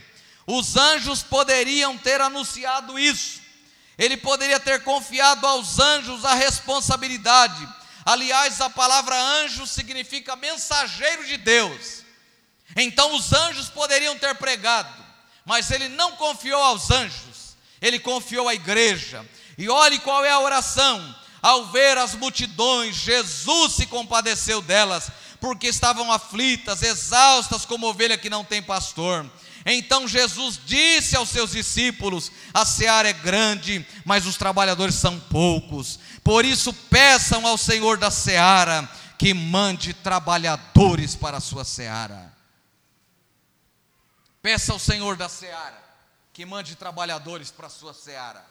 Os 0.47 0.76
anjos 0.76 1.22
poderiam 1.22 1.97
ter 1.97 2.20
anunciado 2.20 2.97
isso. 2.97 3.39
Ele 3.97 4.18
poderia 4.18 4.60
ter 4.60 4.84
confiado 4.84 5.45
aos 5.45 5.78
anjos 5.78 6.26
a 6.26 6.34
responsabilidade 6.34 7.80
Aliás, 8.06 8.60
a 8.62 8.70
palavra 8.70 9.16
anjo 9.16 9.68
significa 9.68 10.36
mensageiro 10.36 11.26
de 11.26 11.38
Deus. 11.38 12.04
Então 12.76 13.16
os 13.16 13.34
anjos 13.34 13.70
poderiam 13.70 14.18
ter 14.18 14.36
pregado, 14.36 14.93
mas 15.45 15.72
ele 15.72 15.89
não 15.89 16.14
confiou 16.14 16.62
aos 16.62 16.89
anjos, 16.89 17.58
ele 17.82 17.99
confiou 17.99 18.47
à 18.47 18.56
igreja. 18.56 19.26
E 19.58 19.70
olhe 19.70 19.99
qual 19.99 20.24
é 20.24 20.32
a 20.32 20.39
oração. 20.39 21.16
Ao 21.41 21.66
ver 21.66 21.97
as 21.97 22.14
multidões, 22.14 22.95
Jesus 22.95 23.74
se 23.74 23.88
compadeceu 23.88 24.62
delas, 24.62 25.10
porque 25.39 25.68
estavam 25.68 26.12
aflitas, 26.12 26.84
exaustas 26.84 27.66
como 27.66 27.88
ovelha 27.88 28.18
que 28.18 28.30
não 28.30 28.43
tem 28.43 28.62
pastor. 28.62 29.30
Então 29.66 30.07
Jesus 30.07 30.59
disse 30.66 31.16
aos 31.16 31.30
seus 31.30 31.51
discípulos: 31.51 32.32
A 32.53 32.66
seara 32.66 33.09
é 33.09 33.14
grande, 33.14 33.86
mas 34.05 34.26
os 34.26 34.38
trabalhadores 34.38 34.95
são 34.95 35.20
poucos. 35.20 35.99
Por 36.24 36.45
isso, 36.45 36.74
peçam 36.74 37.45
ao 37.45 37.57
Senhor 37.57 37.97
da 37.97 38.09
seara 38.09 38.89
que 39.18 39.34
mande 39.34 39.93
trabalhadores 39.93 41.16
para 41.16 41.38
a 41.38 41.41
sua 41.41 41.64
seara. 41.64 42.34
Peça 44.41 44.74
ao 44.74 44.80
Senhor 44.80 45.16
da 45.16 45.30
seara 45.30 45.80
que 46.34 46.45
mande 46.45 46.76
trabalhadores 46.76 47.51
para 47.51 47.68
a 47.68 47.70
sua 47.70 47.93
seara. 47.93 48.43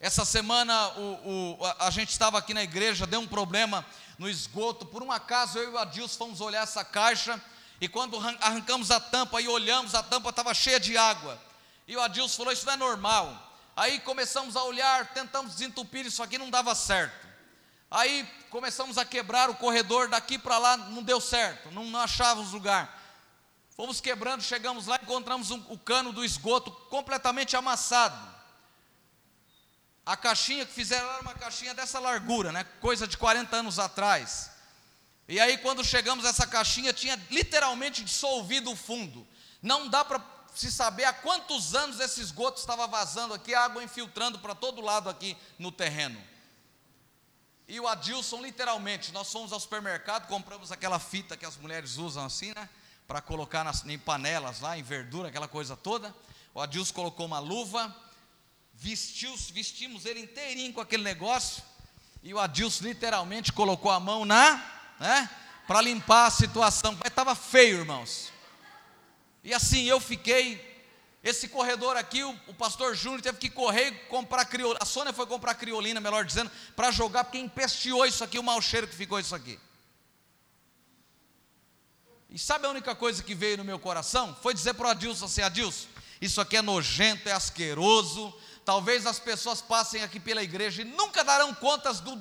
Essa 0.00 0.24
semana 0.24 0.88
o, 0.96 1.58
o, 1.60 1.64
a, 1.64 1.86
a, 1.86 1.90
gente 1.90 2.08
estava 2.08 2.38
aqui 2.38 2.54
na 2.54 2.62
igreja, 2.62 3.06
deu 3.06 3.20
um 3.20 3.26
problema 3.26 3.84
no 4.18 4.28
esgoto. 4.28 4.86
Por 4.86 5.02
um 5.02 5.12
acaso 5.12 5.58
eu 5.58 5.70
e 5.70 5.74
o 5.74 5.78
Adilson 5.78 6.16
fomos 6.16 6.40
olhar 6.40 6.62
essa 6.62 6.84
caixa 6.84 7.40
e 7.80 7.88
quando 7.88 8.18
arrancamos 8.40 8.90
a 8.90 9.00
tampa 9.00 9.40
e 9.40 9.48
olhamos, 9.48 9.94
a 9.94 10.02
tampa 10.02 10.28
estava 10.28 10.52
cheia 10.52 10.78
de 10.78 10.98
água. 10.98 11.40
E 11.88 11.96
o 11.96 12.00
Adilson 12.00 12.36
falou: 12.36 12.52
Isso 12.52 12.66
não 12.66 12.74
é 12.74 12.76
normal. 12.76 13.50
Aí 13.74 13.98
começamos 14.00 14.56
a 14.56 14.62
olhar, 14.64 15.14
tentamos 15.14 15.54
desentupir 15.54 16.04
isso 16.04 16.22
aqui, 16.22 16.36
não 16.36 16.50
dava 16.50 16.74
certo. 16.74 17.26
Aí 17.90 18.28
começamos 18.50 18.98
a 18.98 19.04
quebrar 19.04 19.48
o 19.48 19.54
corredor 19.54 20.08
daqui 20.08 20.38
para 20.38 20.58
lá, 20.58 20.76
não 20.76 21.02
deu 21.02 21.20
certo, 21.20 21.70
não, 21.70 21.84
não 21.84 22.00
achávamos 22.00 22.52
lugar. 22.52 22.98
Fomos 23.74 24.00
quebrando, 24.00 24.42
chegamos 24.42 24.86
lá, 24.86 24.98
encontramos 25.02 25.50
um, 25.50 25.64
o 25.70 25.78
cano 25.78 26.12
do 26.12 26.22
esgoto 26.22 26.70
completamente 26.90 27.56
amassado. 27.56 28.30
A 30.04 30.16
caixinha 30.16 30.66
que 30.66 30.72
fizeram 30.72 31.08
era 31.08 31.22
uma 31.22 31.34
caixinha 31.34 31.72
dessa 31.72 31.98
largura, 31.98 32.52
né? 32.52 32.64
Coisa 32.80 33.06
de 33.06 33.16
40 33.16 33.56
anos 33.56 33.78
atrás. 33.78 34.49
E 35.30 35.38
aí, 35.38 35.58
quando 35.58 35.84
chegamos, 35.84 36.24
essa 36.24 36.44
caixinha 36.44 36.92
tinha 36.92 37.14
literalmente 37.30 38.02
dissolvido 38.02 38.72
o 38.72 38.74
fundo. 38.74 39.24
Não 39.62 39.86
dá 39.86 40.04
para 40.04 40.20
se 40.56 40.72
saber 40.72 41.04
há 41.04 41.12
quantos 41.12 41.72
anos 41.72 42.00
esse 42.00 42.20
esgoto 42.20 42.58
estava 42.58 42.84
vazando 42.88 43.32
aqui, 43.32 43.54
a 43.54 43.62
água 43.62 43.84
infiltrando 43.84 44.40
para 44.40 44.56
todo 44.56 44.80
lado 44.80 45.08
aqui 45.08 45.36
no 45.56 45.70
terreno. 45.70 46.20
E 47.68 47.78
o 47.78 47.86
Adilson, 47.86 48.42
literalmente, 48.42 49.12
nós 49.12 49.30
fomos 49.30 49.52
ao 49.52 49.60
supermercado, 49.60 50.26
compramos 50.26 50.72
aquela 50.72 50.98
fita 50.98 51.36
que 51.36 51.46
as 51.46 51.56
mulheres 51.56 51.96
usam 51.96 52.24
assim, 52.24 52.52
né? 52.52 52.68
Para 53.06 53.20
colocar 53.20 53.62
nas, 53.62 53.86
em 53.86 54.00
panelas 54.00 54.58
lá, 54.60 54.76
em 54.76 54.82
verdura, 54.82 55.28
aquela 55.28 55.46
coisa 55.46 55.76
toda. 55.76 56.12
O 56.52 56.60
Adilson 56.60 56.92
colocou 56.92 57.26
uma 57.26 57.38
luva, 57.38 57.96
vestiu, 58.74 59.32
vestimos 59.52 60.06
ele 60.06 60.22
inteirinho 60.22 60.72
com 60.72 60.80
aquele 60.80 61.04
negócio. 61.04 61.62
E 62.20 62.34
o 62.34 62.38
Adilson 62.40 62.82
literalmente 62.82 63.52
colocou 63.52 63.92
a 63.92 64.00
mão 64.00 64.24
na, 64.24 64.79
né? 65.00 65.28
Para 65.66 65.80
limpar 65.80 66.26
a 66.26 66.30
situação. 66.30 66.92
Mas 66.92 67.10
estava 67.10 67.34
feio, 67.34 67.78
irmãos. 67.78 68.30
E 69.42 69.54
assim 69.54 69.84
eu 69.84 69.98
fiquei. 69.98 70.68
Esse 71.22 71.48
corredor 71.48 71.96
aqui, 71.96 72.22
o, 72.22 72.30
o 72.46 72.54
pastor 72.54 72.94
Júnior 72.94 73.20
teve 73.20 73.38
que 73.38 73.50
correr 73.50 73.88
e 73.88 73.92
comprar 74.06 74.44
criolina. 74.46 74.78
A 74.80 74.86
Sônia 74.86 75.12
foi 75.12 75.26
comprar 75.26 75.54
criolina, 75.54 76.00
melhor 76.00 76.24
dizendo, 76.24 76.50
para 76.74 76.90
jogar, 76.90 77.24
porque 77.24 77.38
empesteou 77.38 78.06
isso 78.06 78.24
aqui, 78.24 78.38
o 78.38 78.42
mau 78.42 78.60
cheiro 78.62 78.88
que 78.88 78.94
ficou 78.94 79.20
isso 79.20 79.34
aqui. 79.34 79.58
E 82.30 82.38
sabe 82.38 82.66
a 82.66 82.70
única 82.70 82.94
coisa 82.94 83.22
que 83.22 83.34
veio 83.34 83.58
no 83.58 83.64
meu 83.64 83.78
coração? 83.78 84.34
Foi 84.40 84.54
dizer 84.54 84.74
para 84.74 84.86
o 84.86 84.90
Adilson 84.90 85.26
assim: 85.26 85.42
Adilson, 85.42 85.88
isso 86.20 86.40
aqui 86.40 86.56
é 86.56 86.62
nojento, 86.62 87.28
é 87.28 87.32
asqueroso. 87.32 88.32
Talvez 88.64 89.04
as 89.04 89.18
pessoas 89.18 89.60
passem 89.60 90.02
aqui 90.02 90.20
pela 90.20 90.42
igreja 90.42 90.82
e 90.82 90.84
nunca 90.84 91.24
darão 91.24 91.54
contas 91.54 92.00
do, 92.00 92.16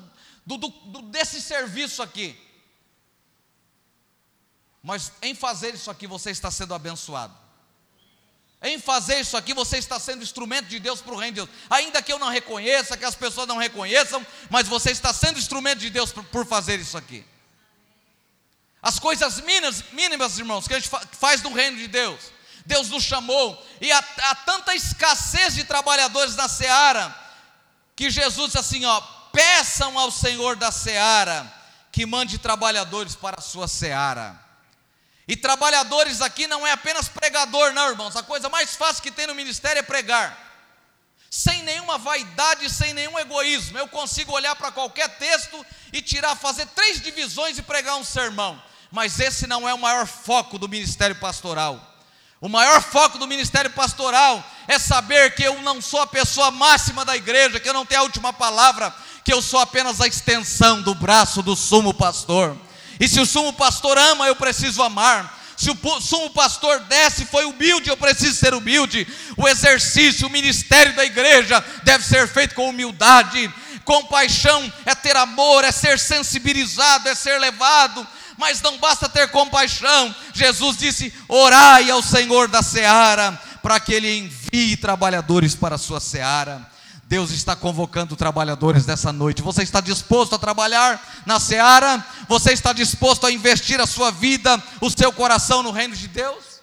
do, 0.46 0.58
do, 0.58 1.02
desse 1.04 1.42
serviço 1.42 2.02
aqui. 2.02 2.49
Mas 4.82 5.12
em 5.22 5.36
fazer 5.36 5.74
isso 5.76 5.92
aqui 5.92 6.08
você 6.08 6.32
está 6.32 6.50
sendo 6.50 6.74
abençoado. 6.74 7.36
Em 8.62 8.78
fazer 8.78 9.20
isso 9.20 9.38
aqui 9.38 9.54
você 9.54 9.78
está 9.78 10.00
sendo 10.00 10.24
instrumento 10.24 10.68
de 10.68 10.80
Deus 10.80 11.02
para 11.02 11.14
o 11.14 11.18
reino 11.18 11.36
de 11.36 11.46
Deus. 11.46 11.50
Ainda 11.70 12.02
que 12.02 12.12
eu 12.12 12.20
não 12.20 12.30
reconheça, 12.30 12.98
que 12.98 13.06
as 13.06 13.16
pessoas 13.16 13.48
não 13.48 13.58
reconheçam, 13.58 14.26
mas 14.50 14.68
você 14.68 14.92
está 14.92 15.14
sendo 15.14 15.40
instrumento 15.40 15.80
de 15.80 15.90
Deus 15.90 16.12
por 16.12 16.46
fazer 16.46 16.80
isso 16.80 16.98
aqui. 16.98 17.26
As 18.82 19.00
coisas 19.00 19.42
mínimas, 19.42 19.84
mínimas 19.92 20.38
irmãos, 20.38 20.68
que 20.68 20.74
a 20.74 20.80
gente 20.80 20.92
faz 21.12 21.42
no 21.42 21.54
reino 21.54 21.78
de 21.78 21.88
Deus. 21.88 22.32
Deus 22.66 22.90
nos 22.90 23.04
chamou, 23.04 23.66
e 23.82 23.92
há, 23.92 23.98
há 23.98 24.36
tanta 24.36 24.76
escassez 24.76 25.56
de 25.56 25.64
trabalhadores 25.64 26.36
na 26.36 26.48
seara, 26.48 27.16
que 27.96 28.10
Jesus 28.10 28.48
disse 28.48 28.60
assim: 28.60 28.86
ó, 28.86 29.02
peçam 29.34 29.98
ao 29.98 30.12
Senhor 30.12 30.56
da 30.56 30.72
seara 30.72 31.52
que 31.92 32.06
mande 32.06 32.38
trabalhadores 32.38 33.16
para 33.16 33.40
a 33.40 33.42
sua 33.42 33.68
seara. 33.68 34.40
E 35.30 35.36
trabalhadores 35.36 36.24
aqui 36.24 36.48
não 36.48 36.66
é 36.66 36.72
apenas 36.72 37.08
pregador, 37.08 37.72
não, 37.72 37.92
irmãos. 37.92 38.16
A 38.16 38.24
coisa 38.24 38.50
mais 38.50 38.76
fácil 38.76 39.04
que 39.04 39.12
tem 39.12 39.28
no 39.28 39.36
ministério 39.36 39.80
é 39.80 39.84
pregar. 39.84 40.36
Sem 41.30 41.62
nenhuma 41.62 42.00
vaidade, 42.00 42.68
sem 42.68 42.94
nenhum 42.96 43.20
egoísmo. 43.20 43.78
Eu 43.78 43.88
consigo 43.88 44.32
olhar 44.32 44.56
para 44.56 44.72
qualquer 44.72 45.08
texto 45.20 45.64
e 45.94 46.02
tirar, 46.02 46.36
fazer 46.36 46.66
três 46.70 47.00
divisões 47.00 47.60
e 47.60 47.62
pregar 47.62 47.98
um 47.98 48.04
sermão. 48.04 48.60
Mas 48.92 49.20
esse 49.20 49.46
não 49.46 49.70
é 49.70 49.74
o 49.76 49.78
maior 49.78 50.08
foco 50.08 50.58
do 50.58 50.68
ministério 50.68 51.16
pastoral. 51.18 51.80
O 52.42 52.50
maior 52.50 52.82
foco 52.82 53.20
do 53.20 53.28
ministério 53.28 53.70
pastoral 53.70 54.44
é 54.68 54.80
saber 54.80 55.36
que 55.36 55.44
eu 55.44 55.62
não 55.62 55.80
sou 55.80 56.02
a 56.02 56.08
pessoa 56.08 56.50
máxima 56.50 57.06
da 57.06 57.16
igreja, 57.16 57.60
que 57.60 57.70
eu 57.70 57.74
não 57.74 57.86
tenho 57.86 58.02
a 58.02 58.06
última 58.06 58.34
palavra, 58.34 58.92
que 59.24 59.32
eu 59.32 59.44
sou 59.44 59.60
apenas 59.60 60.02
a 60.02 60.08
extensão 60.08 60.82
do 60.82 60.96
braço 60.96 61.44
do 61.44 61.56
sumo 61.56 61.94
pastor. 61.94 62.58
E 63.00 63.08
se 63.08 63.20
o 63.20 63.26
sumo 63.26 63.54
pastor 63.54 63.98
ama, 63.98 64.28
eu 64.28 64.36
preciso 64.36 64.84
amar. 64.84 65.40
Se 65.56 65.70
o 65.70 66.02
sumo 66.02 66.30
pastor 66.30 66.80
desce 66.82 67.26
foi 67.26 67.46
humilde, 67.46 67.90
eu 67.90 67.98
preciso 67.98 68.34
ser 68.34 68.54
humilde. 68.54 69.06
O 69.36 69.48
exercício, 69.48 70.28
o 70.28 70.30
ministério 70.30 70.96
da 70.96 71.04
igreja 71.04 71.64
deve 71.84 72.06
ser 72.06 72.28
feito 72.28 72.56
com 72.56 72.70
humildade. 72.70 73.54
Compaixão 73.84 74.72
é 74.86 74.96
ter 74.96 75.18
amor, 75.18 75.64
é 75.64 75.72
ser 75.72 76.00
sensibilizado, 76.00 77.10
é 77.10 77.16
ser 77.16 77.40
levado. 77.40 78.08
Mas 78.38 78.62
não 78.62 78.78
basta 78.78 79.10
ter 79.10 79.30
compaixão. 79.32 80.16
Jesus 80.34 80.78
disse: 80.78 81.14
orai 81.28 81.92
ao 81.92 82.02
Senhor 82.02 82.48
da 82.48 82.62
seara, 82.62 83.38
para 83.62 83.80
que 83.82 83.94
Ele 83.94 84.18
envie 84.18 84.78
trabalhadores 84.78 85.56
para 85.56 85.76
a 85.76 85.80
sua 85.80 86.00
seara. 86.00 86.66
Deus 87.10 87.32
está 87.32 87.56
convocando 87.56 88.16
trabalhadores 88.16 88.86
nessa 88.86 89.12
noite. 89.12 89.42
Você 89.42 89.64
está 89.64 89.82
disposto 89.82 90.36
a 90.36 90.38
trabalhar 90.38 91.24
na 91.26 91.40
seara? 91.40 92.06
Você 92.28 92.54
está 92.54 92.72
disposto 92.72 93.26
a 93.26 93.32
investir 93.32 93.82
a 93.82 93.88
sua 93.88 94.12
vida, 94.12 94.64
o 94.80 94.92
seu 94.92 95.12
coração 95.12 95.64
no 95.64 95.72
reino 95.72 95.96
de 95.96 96.08
Deus? 96.08 96.62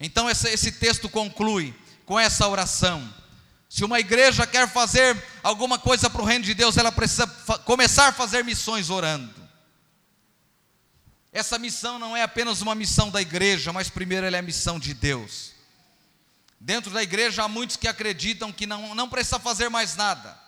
Então, 0.00 0.30
esse, 0.30 0.48
esse 0.48 0.72
texto 0.72 1.10
conclui 1.10 1.74
com 2.06 2.18
essa 2.18 2.48
oração. 2.48 3.06
Se 3.68 3.84
uma 3.84 4.00
igreja 4.00 4.46
quer 4.46 4.66
fazer 4.66 5.22
alguma 5.42 5.78
coisa 5.78 6.08
para 6.08 6.22
o 6.22 6.24
reino 6.24 6.46
de 6.46 6.54
Deus, 6.54 6.78
ela 6.78 6.90
precisa 6.90 7.26
começar 7.66 8.08
a 8.08 8.12
fazer 8.12 8.42
missões 8.42 8.88
orando. 8.88 9.30
Essa 11.30 11.58
missão 11.58 11.98
não 11.98 12.16
é 12.16 12.22
apenas 12.22 12.62
uma 12.62 12.74
missão 12.74 13.10
da 13.10 13.20
igreja, 13.20 13.74
mas 13.74 13.90
primeiro 13.90 14.24
ela 14.24 14.36
é 14.36 14.40
a 14.40 14.42
missão 14.42 14.78
de 14.78 14.94
Deus. 14.94 15.51
Dentro 16.64 16.92
da 16.92 17.02
igreja 17.02 17.42
há 17.42 17.48
muitos 17.48 17.76
que 17.76 17.88
acreditam 17.88 18.52
que 18.52 18.68
não, 18.68 18.94
não 18.94 19.08
precisa 19.08 19.40
fazer 19.40 19.68
mais 19.68 19.96
nada. 19.96 20.40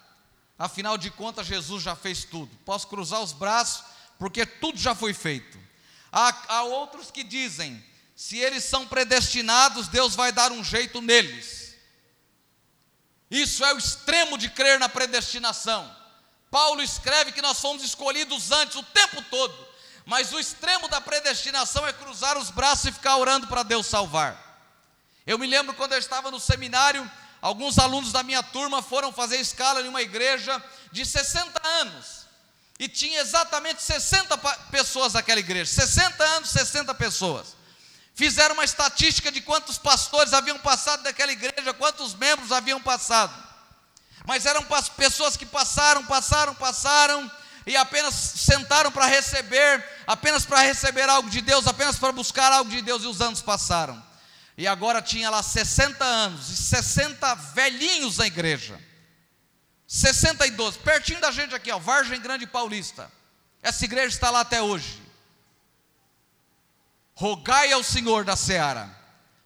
Afinal 0.56 0.96
de 0.96 1.10
contas, 1.10 1.44
Jesus 1.44 1.82
já 1.82 1.96
fez 1.96 2.22
tudo. 2.22 2.56
Posso 2.64 2.86
cruzar 2.86 3.20
os 3.20 3.32
braços, 3.32 3.84
porque 4.16 4.46
tudo 4.46 4.78
já 4.78 4.94
foi 4.94 5.12
feito. 5.12 5.58
Há, 6.12 6.32
há 6.54 6.62
outros 6.62 7.10
que 7.10 7.24
dizem: 7.24 7.84
se 8.14 8.38
eles 8.38 8.62
são 8.62 8.86
predestinados, 8.86 9.88
Deus 9.88 10.14
vai 10.14 10.30
dar 10.30 10.52
um 10.52 10.62
jeito 10.62 11.02
neles. 11.02 11.74
Isso 13.28 13.64
é 13.64 13.74
o 13.74 13.78
extremo 13.78 14.38
de 14.38 14.48
crer 14.48 14.78
na 14.78 14.88
predestinação. 14.88 15.92
Paulo 16.48 16.80
escreve 16.80 17.32
que 17.32 17.42
nós 17.42 17.58
fomos 17.58 17.82
escolhidos 17.82 18.52
antes, 18.52 18.76
o 18.76 18.84
tempo 18.84 19.20
todo. 19.22 19.66
Mas 20.06 20.32
o 20.32 20.38
extremo 20.38 20.86
da 20.86 21.00
predestinação 21.00 21.84
é 21.84 21.92
cruzar 21.92 22.38
os 22.38 22.50
braços 22.50 22.84
e 22.84 22.92
ficar 22.92 23.16
orando 23.16 23.48
para 23.48 23.64
Deus 23.64 23.88
salvar. 23.88 24.53
Eu 25.26 25.38
me 25.38 25.46
lembro 25.46 25.74
quando 25.74 25.92
eu 25.92 25.98
estava 25.98 26.30
no 26.30 26.38
seminário, 26.38 27.10
alguns 27.40 27.78
alunos 27.78 28.12
da 28.12 28.22
minha 28.22 28.42
turma 28.42 28.82
foram 28.82 29.12
fazer 29.12 29.36
escala 29.36 29.80
em 29.80 29.88
uma 29.88 30.02
igreja 30.02 30.62
de 30.92 31.04
60 31.04 31.66
anos. 31.66 32.24
E 32.78 32.88
tinha 32.88 33.20
exatamente 33.20 33.82
60 33.82 34.36
pessoas 34.70 35.12
naquela 35.14 35.40
igreja. 35.40 35.70
60 35.70 36.24
anos, 36.24 36.50
60 36.50 36.94
pessoas. 36.94 37.56
Fizeram 38.14 38.54
uma 38.54 38.64
estatística 38.64 39.32
de 39.32 39.40
quantos 39.40 39.78
pastores 39.78 40.32
haviam 40.32 40.58
passado 40.58 41.02
daquela 41.02 41.32
igreja, 41.32 41.72
quantos 41.74 42.14
membros 42.14 42.52
haviam 42.52 42.80
passado. 42.80 43.34
Mas 44.26 44.46
eram 44.46 44.64
pessoas 44.96 45.36
que 45.36 45.46
passaram, 45.46 46.04
passaram, 46.04 46.54
passaram 46.54 47.30
e 47.66 47.76
apenas 47.76 48.14
sentaram 48.14 48.92
para 48.92 49.06
receber, 49.06 49.84
apenas 50.06 50.44
para 50.44 50.60
receber 50.60 51.08
algo 51.08 51.30
de 51.30 51.40
Deus, 51.40 51.66
apenas 51.66 51.96
para 51.96 52.12
buscar 52.12 52.52
algo 52.52 52.70
de 52.70 52.82
Deus, 52.82 53.02
e 53.02 53.06
os 53.06 53.20
anos 53.20 53.40
passaram. 53.40 54.02
E 54.56 54.66
agora 54.66 55.02
tinha 55.02 55.30
lá 55.30 55.42
60 55.42 56.04
anos 56.04 56.48
e 56.48 56.56
60 56.56 57.34
velhinhos 57.34 58.18
na 58.18 58.26
igreja. 58.26 58.80
62, 59.86 60.76
pertinho 60.76 61.20
da 61.20 61.30
gente 61.30 61.54
aqui, 61.54 61.70
ó, 61.70 61.78
Vargem 61.78 62.20
Grande 62.20 62.46
Paulista. 62.46 63.10
Essa 63.62 63.84
igreja 63.84 64.14
está 64.14 64.30
lá 64.30 64.40
até 64.40 64.62
hoje. 64.62 65.02
Rogai 67.14 67.72
ao 67.72 67.82
Senhor 67.82 68.24
da 68.24 68.36
seara 68.36 68.94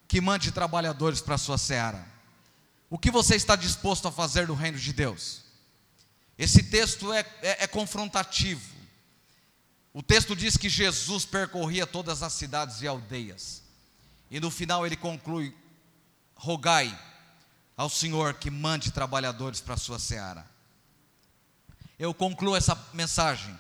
que 0.07 0.21
mande 0.21 0.51
trabalhadores 0.51 1.21
para 1.21 1.35
a 1.35 1.39
sua 1.39 1.59
seara. 1.59 2.07
O 2.89 2.99
que 2.99 3.11
você 3.11 3.37
está 3.37 3.55
disposto 3.55 4.09
a 4.09 4.13
fazer 4.13 4.49
no 4.49 4.55
reino 4.55 4.79
de 4.79 4.93
Deus? 4.93 5.43
Esse 6.39 6.63
texto 6.63 7.13
é, 7.13 7.21
é, 7.43 7.65
é 7.65 7.67
confrontativo. 7.67 8.79
O 9.93 10.03
texto 10.03 10.35
diz 10.35 10.57
que 10.57 10.69
Jesus 10.69 11.27
percorria 11.27 11.87
todas 11.87 12.23
as 12.23 12.33
cidades 12.33 12.81
e 12.81 12.87
aldeias. 12.87 13.68
E 14.31 14.41
no 14.41 14.51
final 14.51 14.87
ele 14.87 14.97
conclui: 14.97 15.55
rogai 16.35 16.97
ao 17.77 17.89
Senhor 17.89 18.35
que 18.35 18.51
mande 18.51 18.91
trabalhadores 18.91 19.61
para 19.61 19.75
a 19.75 19.79
sua 19.79 19.99
seara. 19.99 20.45
Eu 21.99 22.13
concluo 22.15 22.57
essa 22.57 22.77
mensagem 22.93 23.57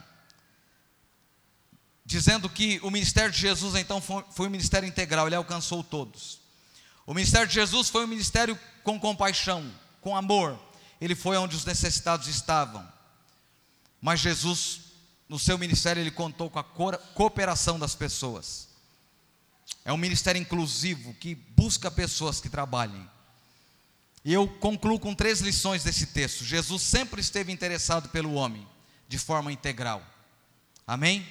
dizendo 2.04 2.48
que 2.48 2.80
o 2.82 2.90
ministério 2.90 3.30
de 3.30 3.38
Jesus 3.38 3.74
então 3.74 4.00
foi, 4.00 4.46
um 4.46 4.50
ministério 4.50 4.88
integral, 4.88 5.26
ele 5.26 5.36
alcançou 5.36 5.84
todos. 5.84 6.40
O 7.04 7.12
ministério 7.12 7.46
de 7.46 7.54
Jesus 7.54 7.90
foi 7.90 8.04
um 8.04 8.08
ministério 8.08 8.58
com 8.82 8.98
compaixão, 8.98 9.70
com 10.00 10.16
amor. 10.16 10.58
ele 11.00 11.14
foi 11.14 11.36
onde 11.36 11.54
os 11.54 11.66
necessitados 11.66 12.26
estavam. 12.26 12.86
Mas 14.00 14.20
Jesus, 14.20 14.80
no 15.28 15.38
seu 15.38 15.58
ministério, 15.58 16.00
ele 16.00 16.10
contou 16.10 16.48
com 16.48 16.58
a 16.58 16.64
cooperação 16.64 17.78
das 17.78 17.94
pessoas. 17.94 18.67
É 19.88 19.92
um 19.92 19.96
ministério 19.96 20.38
inclusivo 20.38 21.14
que 21.14 21.34
busca 21.34 21.90
pessoas 21.90 22.42
que 22.42 22.50
trabalhem. 22.50 23.08
E 24.22 24.30
eu 24.34 24.46
concluo 24.46 25.00
com 25.00 25.14
três 25.14 25.40
lições 25.40 25.82
desse 25.82 26.08
texto. 26.08 26.44
Jesus 26.44 26.82
sempre 26.82 27.22
esteve 27.22 27.50
interessado 27.50 28.10
pelo 28.10 28.34
homem 28.34 28.68
de 29.08 29.16
forma 29.16 29.50
integral. 29.50 30.02
Amém? 30.86 31.26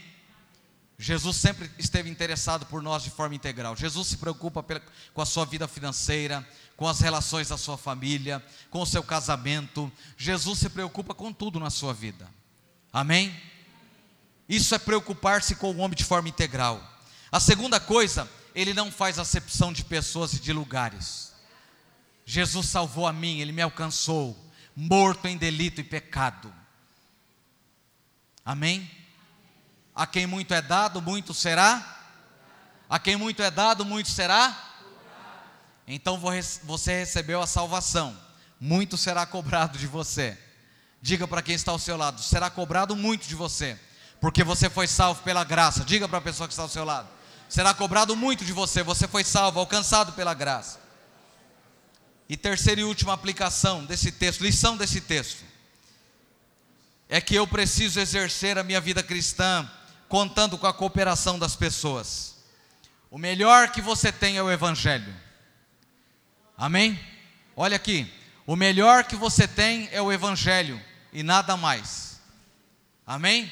Jesus 0.98 1.38
sempre 1.38 1.70
esteve 1.78 2.10
interessado 2.10 2.66
por 2.66 2.82
nós 2.82 3.04
de 3.04 3.12
forma 3.12 3.36
integral. 3.36 3.76
Jesus 3.76 4.08
se 4.08 4.18
preocupa 4.18 4.66
com 5.14 5.22
a 5.22 5.26
sua 5.28 5.46
vida 5.46 5.68
financeira, 5.68 6.44
com 6.76 6.88
as 6.88 7.00
relações 7.00 7.50
da 7.50 7.58
sua 7.60 7.78
família, 7.78 8.44
com 8.72 8.82
o 8.82 8.88
seu 8.88 9.04
casamento. 9.04 9.92
Jesus 10.18 10.58
se 10.58 10.70
preocupa 10.72 11.14
com 11.14 11.32
tudo 11.32 11.60
na 11.60 11.70
sua 11.70 11.94
vida. 11.94 12.28
Amém? 12.92 13.40
Isso 14.50 14.74
é 14.74 14.80
preocupar-se 14.80 15.58
com 15.58 15.70
o 15.70 15.78
homem 15.78 15.96
de 15.96 16.04
forma 16.04 16.28
integral. 16.28 16.98
A 17.32 17.40
segunda 17.40 17.80
coisa, 17.80 18.28
ele 18.58 18.74
não 18.74 18.92
faz 18.92 19.20
acepção 19.20 19.72
de 19.72 19.86
pessoas 19.86 20.34
e 20.34 20.40
de 20.40 20.52
lugares. 20.52 21.32
Jesus 22.26 22.66
salvou 22.66 23.06
a 23.06 23.14
mim, 23.14 23.40
ele 23.40 23.52
me 23.52 23.62
alcançou, 23.62 24.36
morto 24.76 25.28
em 25.28 25.38
delito 25.38 25.80
e 25.80 25.84
pecado. 25.84 26.52
Amém? 28.44 28.90
A 29.94 30.08
quem 30.08 30.26
muito 30.26 30.56
é 30.56 30.62
dado, 30.62 31.00
muito 31.04 31.36
será. 31.36 32.00
A 32.90 32.98
quem 32.98 33.16
muito 33.16 33.44
é 33.44 33.52
dado, 33.52 33.86
muito 33.86 34.10
será. 34.10 34.58
Então 35.88 36.20
você 36.64 36.98
recebeu 36.98 37.40
a 37.40 37.46
salvação, 37.46 38.18
muito 38.60 38.98
será 38.98 39.24
cobrado 39.28 39.78
de 39.78 39.86
você. 39.86 40.36
Diga 41.00 41.28
para 41.28 41.44
quem 41.44 41.54
está 41.54 41.72
ao 41.72 41.78
seu 41.78 41.96
lado: 41.96 42.24
será 42.24 42.50
cobrado 42.50 42.96
muito 42.96 43.28
de 43.28 43.36
você, 43.36 43.80
porque 44.20 44.44
você 44.44 44.68
foi 44.68 44.88
salvo 44.88 45.22
pela 45.22 45.44
graça. 45.44 45.86
Diga 45.86 46.10
para 46.10 46.18
a 46.18 46.22
pessoa 46.22 46.48
que 46.48 46.54
está 46.54 46.64
ao 46.64 46.70
seu 46.70 46.84
lado: 46.84 47.17
será 47.50 47.74
cobrado 47.74 48.16
muito 48.16 48.44
de 48.44 48.54
você, 48.54 48.84
você 48.84 49.08
foi 49.08 49.24
salvo, 49.24 49.60
alcançado 49.60 50.14
pela 50.14 50.34
graça. 50.34 50.80
E 52.30 52.36
terceira 52.36 52.82
e 52.82 52.84
última 52.84 53.14
aplicação 53.14 53.86
desse 53.86 54.12
texto, 54.12 54.42
lição 54.42 54.76
desse 54.76 55.00
texto, 55.00 55.44
é 57.08 57.22
que 57.22 57.36
eu 57.36 57.48
preciso 57.48 58.00
exercer 58.00 58.58
a 58.58 58.64
minha 58.64 58.82
vida 58.82 59.02
cristã 59.02 59.70
contando 60.10 60.58
com 60.58 60.68
a 60.68 60.74
cooperação 60.74 61.40
das 61.40 61.56
pessoas. 61.56 62.36
O 63.10 63.18
melhor 63.18 63.72
que 63.72 63.82
você 63.82 64.12
tem 64.12 64.38
é 64.38 64.44
o 64.44 64.52
Evangelho. 64.52 65.14
Amém? 66.58 67.00
Olha 67.56 67.78
aqui. 67.78 68.12
O 68.46 68.56
melhor 68.56 69.06
que 69.06 69.16
você 69.16 69.48
tem 69.48 69.88
é 69.92 70.02
o 70.02 70.12
Evangelho 70.12 70.82
e 71.14 71.24
nada 71.24 71.56
mais. 71.56 72.20
Amém? 73.06 73.52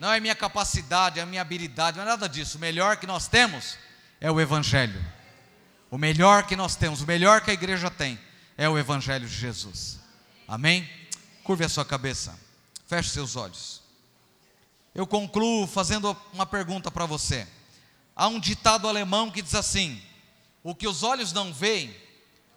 Não 0.00 0.12
é 0.12 0.20
minha 0.20 0.34
capacidade, 0.34 1.20
é 1.20 1.24
minha 1.24 1.42
habilidade, 1.42 1.96
não 1.96 2.04
é 2.04 2.08
nada 2.08 2.28
disso. 2.28 2.58
O 2.58 2.60
melhor 2.60 2.96
que 2.96 3.06
nós 3.06 3.28
temos 3.28 3.78
é 4.20 4.30
o 4.30 4.40
Evangelho. 4.40 5.04
O 5.90 5.98
melhor 5.98 6.46
que 6.46 6.56
nós 6.56 6.76
temos, 6.76 7.00
o 7.00 7.06
melhor 7.06 7.40
que 7.40 7.50
a 7.50 7.54
igreja 7.54 7.90
tem 7.90 8.18
é 8.56 8.68
o 8.68 8.78
Evangelho 8.78 9.28
de 9.28 9.34
Jesus. 9.34 10.00
Amém? 10.48 10.88
Curve 11.42 11.64
a 11.64 11.68
sua 11.68 11.84
cabeça, 11.84 12.38
feche 12.86 13.10
seus 13.10 13.36
olhos 13.36 13.84
eu 14.94 15.06
concluo 15.06 15.66
fazendo 15.66 16.16
uma 16.32 16.46
pergunta 16.46 16.90
para 16.90 17.04
você. 17.04 17.46
Há 18.14 18.28
um 18.28 18.38
ditado 18.38 18.88
alemão 18.88 19.30
que 19.30 19.42
diz 19.42 19.54
assim: 19.54 20.00
O 20.62 20.74
que 20.74 20.86
os 20.86 21.02
olhos 21.02 21.32
não 21.32 21.52
veem, 21.52 21.94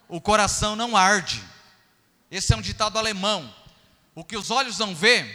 o 0.07 0.21
coração 0.21 0.75
não 0.75 0.95
arde. 0.95 1.43
Esse 2.29 2.53
é 2.53 2.57
um 2.57 2.61
ditado 2.61 2.99
alemão. 2.99 3.53
O 4.13 4.23
que 4.23 4.37
os 4.37 4.51
olhos 4.51 4.77
não 4.77 4.93
veem, 4.95 5.27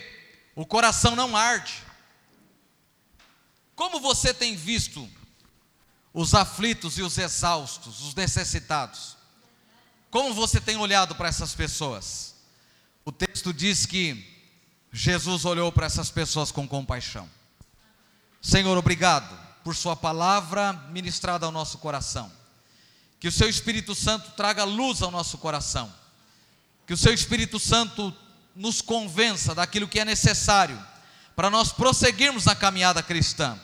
o 0.54 0.64
coração 0.64 1.16
não 1.16 1.36
arde. 1.36 1.72
Como 3.74 4.00
você 4.00 4.34
tem 4.34 4.54
visto 4.54 5.08
os 6.12 6.34
aflitos 6.34 6.98
e 6.98 7.02
os 7.02 7.16
exaustos, 7.16 8.02
os 8.02 8.14
necessitados? 8.14 9.16
Como 10.10 10.34
você 10.34 10.60
tem 10.60 10.76
olhado 10.76 11.14
para 11.14 11.28
essas 11.28 11.54
pessoas? 11.54 12.34
O 13.04 13.10
texto 13.10 13.52
diz 13.52 13.86
que 13.86 14.30
Jesus 14.92 15.44
olhou 15.44 15.72
para 15.72 15.86
essas 15.86 16.10
pessoas 16.10 16.52
com 16.52 16.68
compaixão. 16.68 17.28
Senhor, 18.40 18.76
obrigado 18.76 19.38
por 19.64 19.74
Sua 19.74 19.96
palavra 19.96 20.72
ministrada 20.90 21.46
ao 21.46 21.52
nosso 21.52 21.78
coração. 21.78 22.30
Que 23.18 23.28
o 23.28 23.32
Seu 23.32 23.48
Espírito 23.48 23.94
Santo 23.94 24.32
traga 24.32 24.64
luz 24.64 25.00
ao 25.00 25.10
nosso 25.10 25.38
coração. 25.38 25.92
Que 26.86 26.92
o 26.92 26.96
Seu 26.96 27.14
Espírito 27.14 27.58
Santo 27.58 28.14
nos 28.54 28.82
convença 28.82 29.54
daquilo 29.54 29.88
que 29.88 29.98
é 29.98 30.04
necessário 30.04 30.91
para 31.34 31.50
nós 31.50 31.72
prosseguirmos 31.72 32.44
na 32.44 32.54
caminhada 32.54 33.02
cristã, 33.02 33.58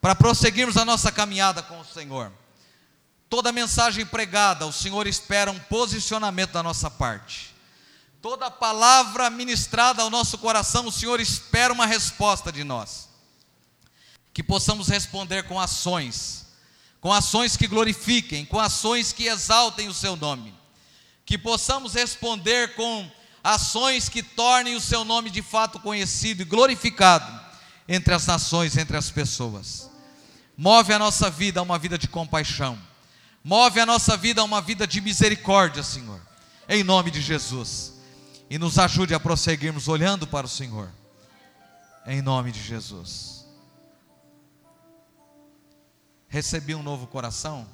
para 0.00 0.14
prosseguirmos 0.14 0.76
a 0.76 0.84
nossa 0.84 1.10
caminhada 1.10 1.62
com 1.62 1.80
o 1.80 1.84
Senhor. 1.84 2.32
Toda 3.28 3.52
mensagem 3.52 4.06
pregada, 4.06 4.66
o 4.66 4.72
Senhor 4.72 5.06
espera 5.06 5.50
um 5.50 5.58
posicionamento 5.58 6.52
da 6.52 6.62
nossa 6.62 6.90
parte. 6.90 7.54
Toda 8.20 8.50
palavra 8.50 9.30
ministrada 9.30 10.02
ao 10.02 10.10
nosso 10.10 10.38
coração, 10.38 10.86
o 10.86 10.92
Senhor 10.92 11.20
espera 11.20 11.72
uma 11.72 11.86
resposta 11.86 12.50
de 12.50 12.64
nós. 12.64 13.08
Que 14.32 14.42
possamos 14.42 14.88
responder 14.88 15.44
com 15.44 15.60
ações, 15.60 16.46
com 17.00 17.12
ações 17.12 17.56
que 17.56 17.66
glorifiquem, 17.66 18.44
com 18.44 18.58
ações 18.58 19.12
que 19.12 19.26
exaltem 19.26 19.88
o 19.88 19.94
seu 19.94 20.16
nome. 20.16 20.54
Que 21.24 21.36
possamos 21.36 21.94
responder 21.94 22.74
com 22.74 23.10
ações 23.42 24.08
que 24.08 24.22
tornem 24.22 24.76
o 24.76 24.80
seu 24.80 25.04
nome 25.04 25.30
de 25.30 25.42
fato 25.42 25.78
conhecido 25.80 26.42
e 26.42 26.44
glorificado 26.44 27.40
entre 27.88 28.12
as 28.14 28.26
nações, 28.26 28.76
entre 28.76 28.96
as 28.96 29.10
pessoas. 29.10 29.90
Move 30.56 30.92
a 30.92 30.98
nossa 30.98 31.30
vida 31.30 31.60
a 31.60 31.62
uma 31.62 31.78
vida 31.78 31.96
de 31.96 32.08
compaixão. 32.08 32.78
Move 33.44 33.80
a 33.80 33.86
nossa 33.86 34.16
vida 34.16 34.40
a 34.40 34.44
uma 34.44 34.60
vida 34.60 34.86
de 34.86 35.00
misericórdia, 35.00 35.82
Senhor. 35.82 36.20
Em 36.68 36.82
nome 36.82 37.10
de 37.10 37.20
Jesus 37.20 37.98
e 38.50 38.58
nos 38.58 38.78
ajude 38.78 39.14
a 39.14 39.20
prosseguirmos 39.20 39.88
olhando 39.88 40.26
para 40.26 40.46
o 40.46 40.48
Senhor, 40.48 40.90
em 42.06 42.22
nome 42.22 42.50
de 42.50 42.62
Jesus. 42.62 43.46
Recebi 46.28 46.74
um 46.74 46.82
novo 46.82 47.06
coração? 47.06 47.66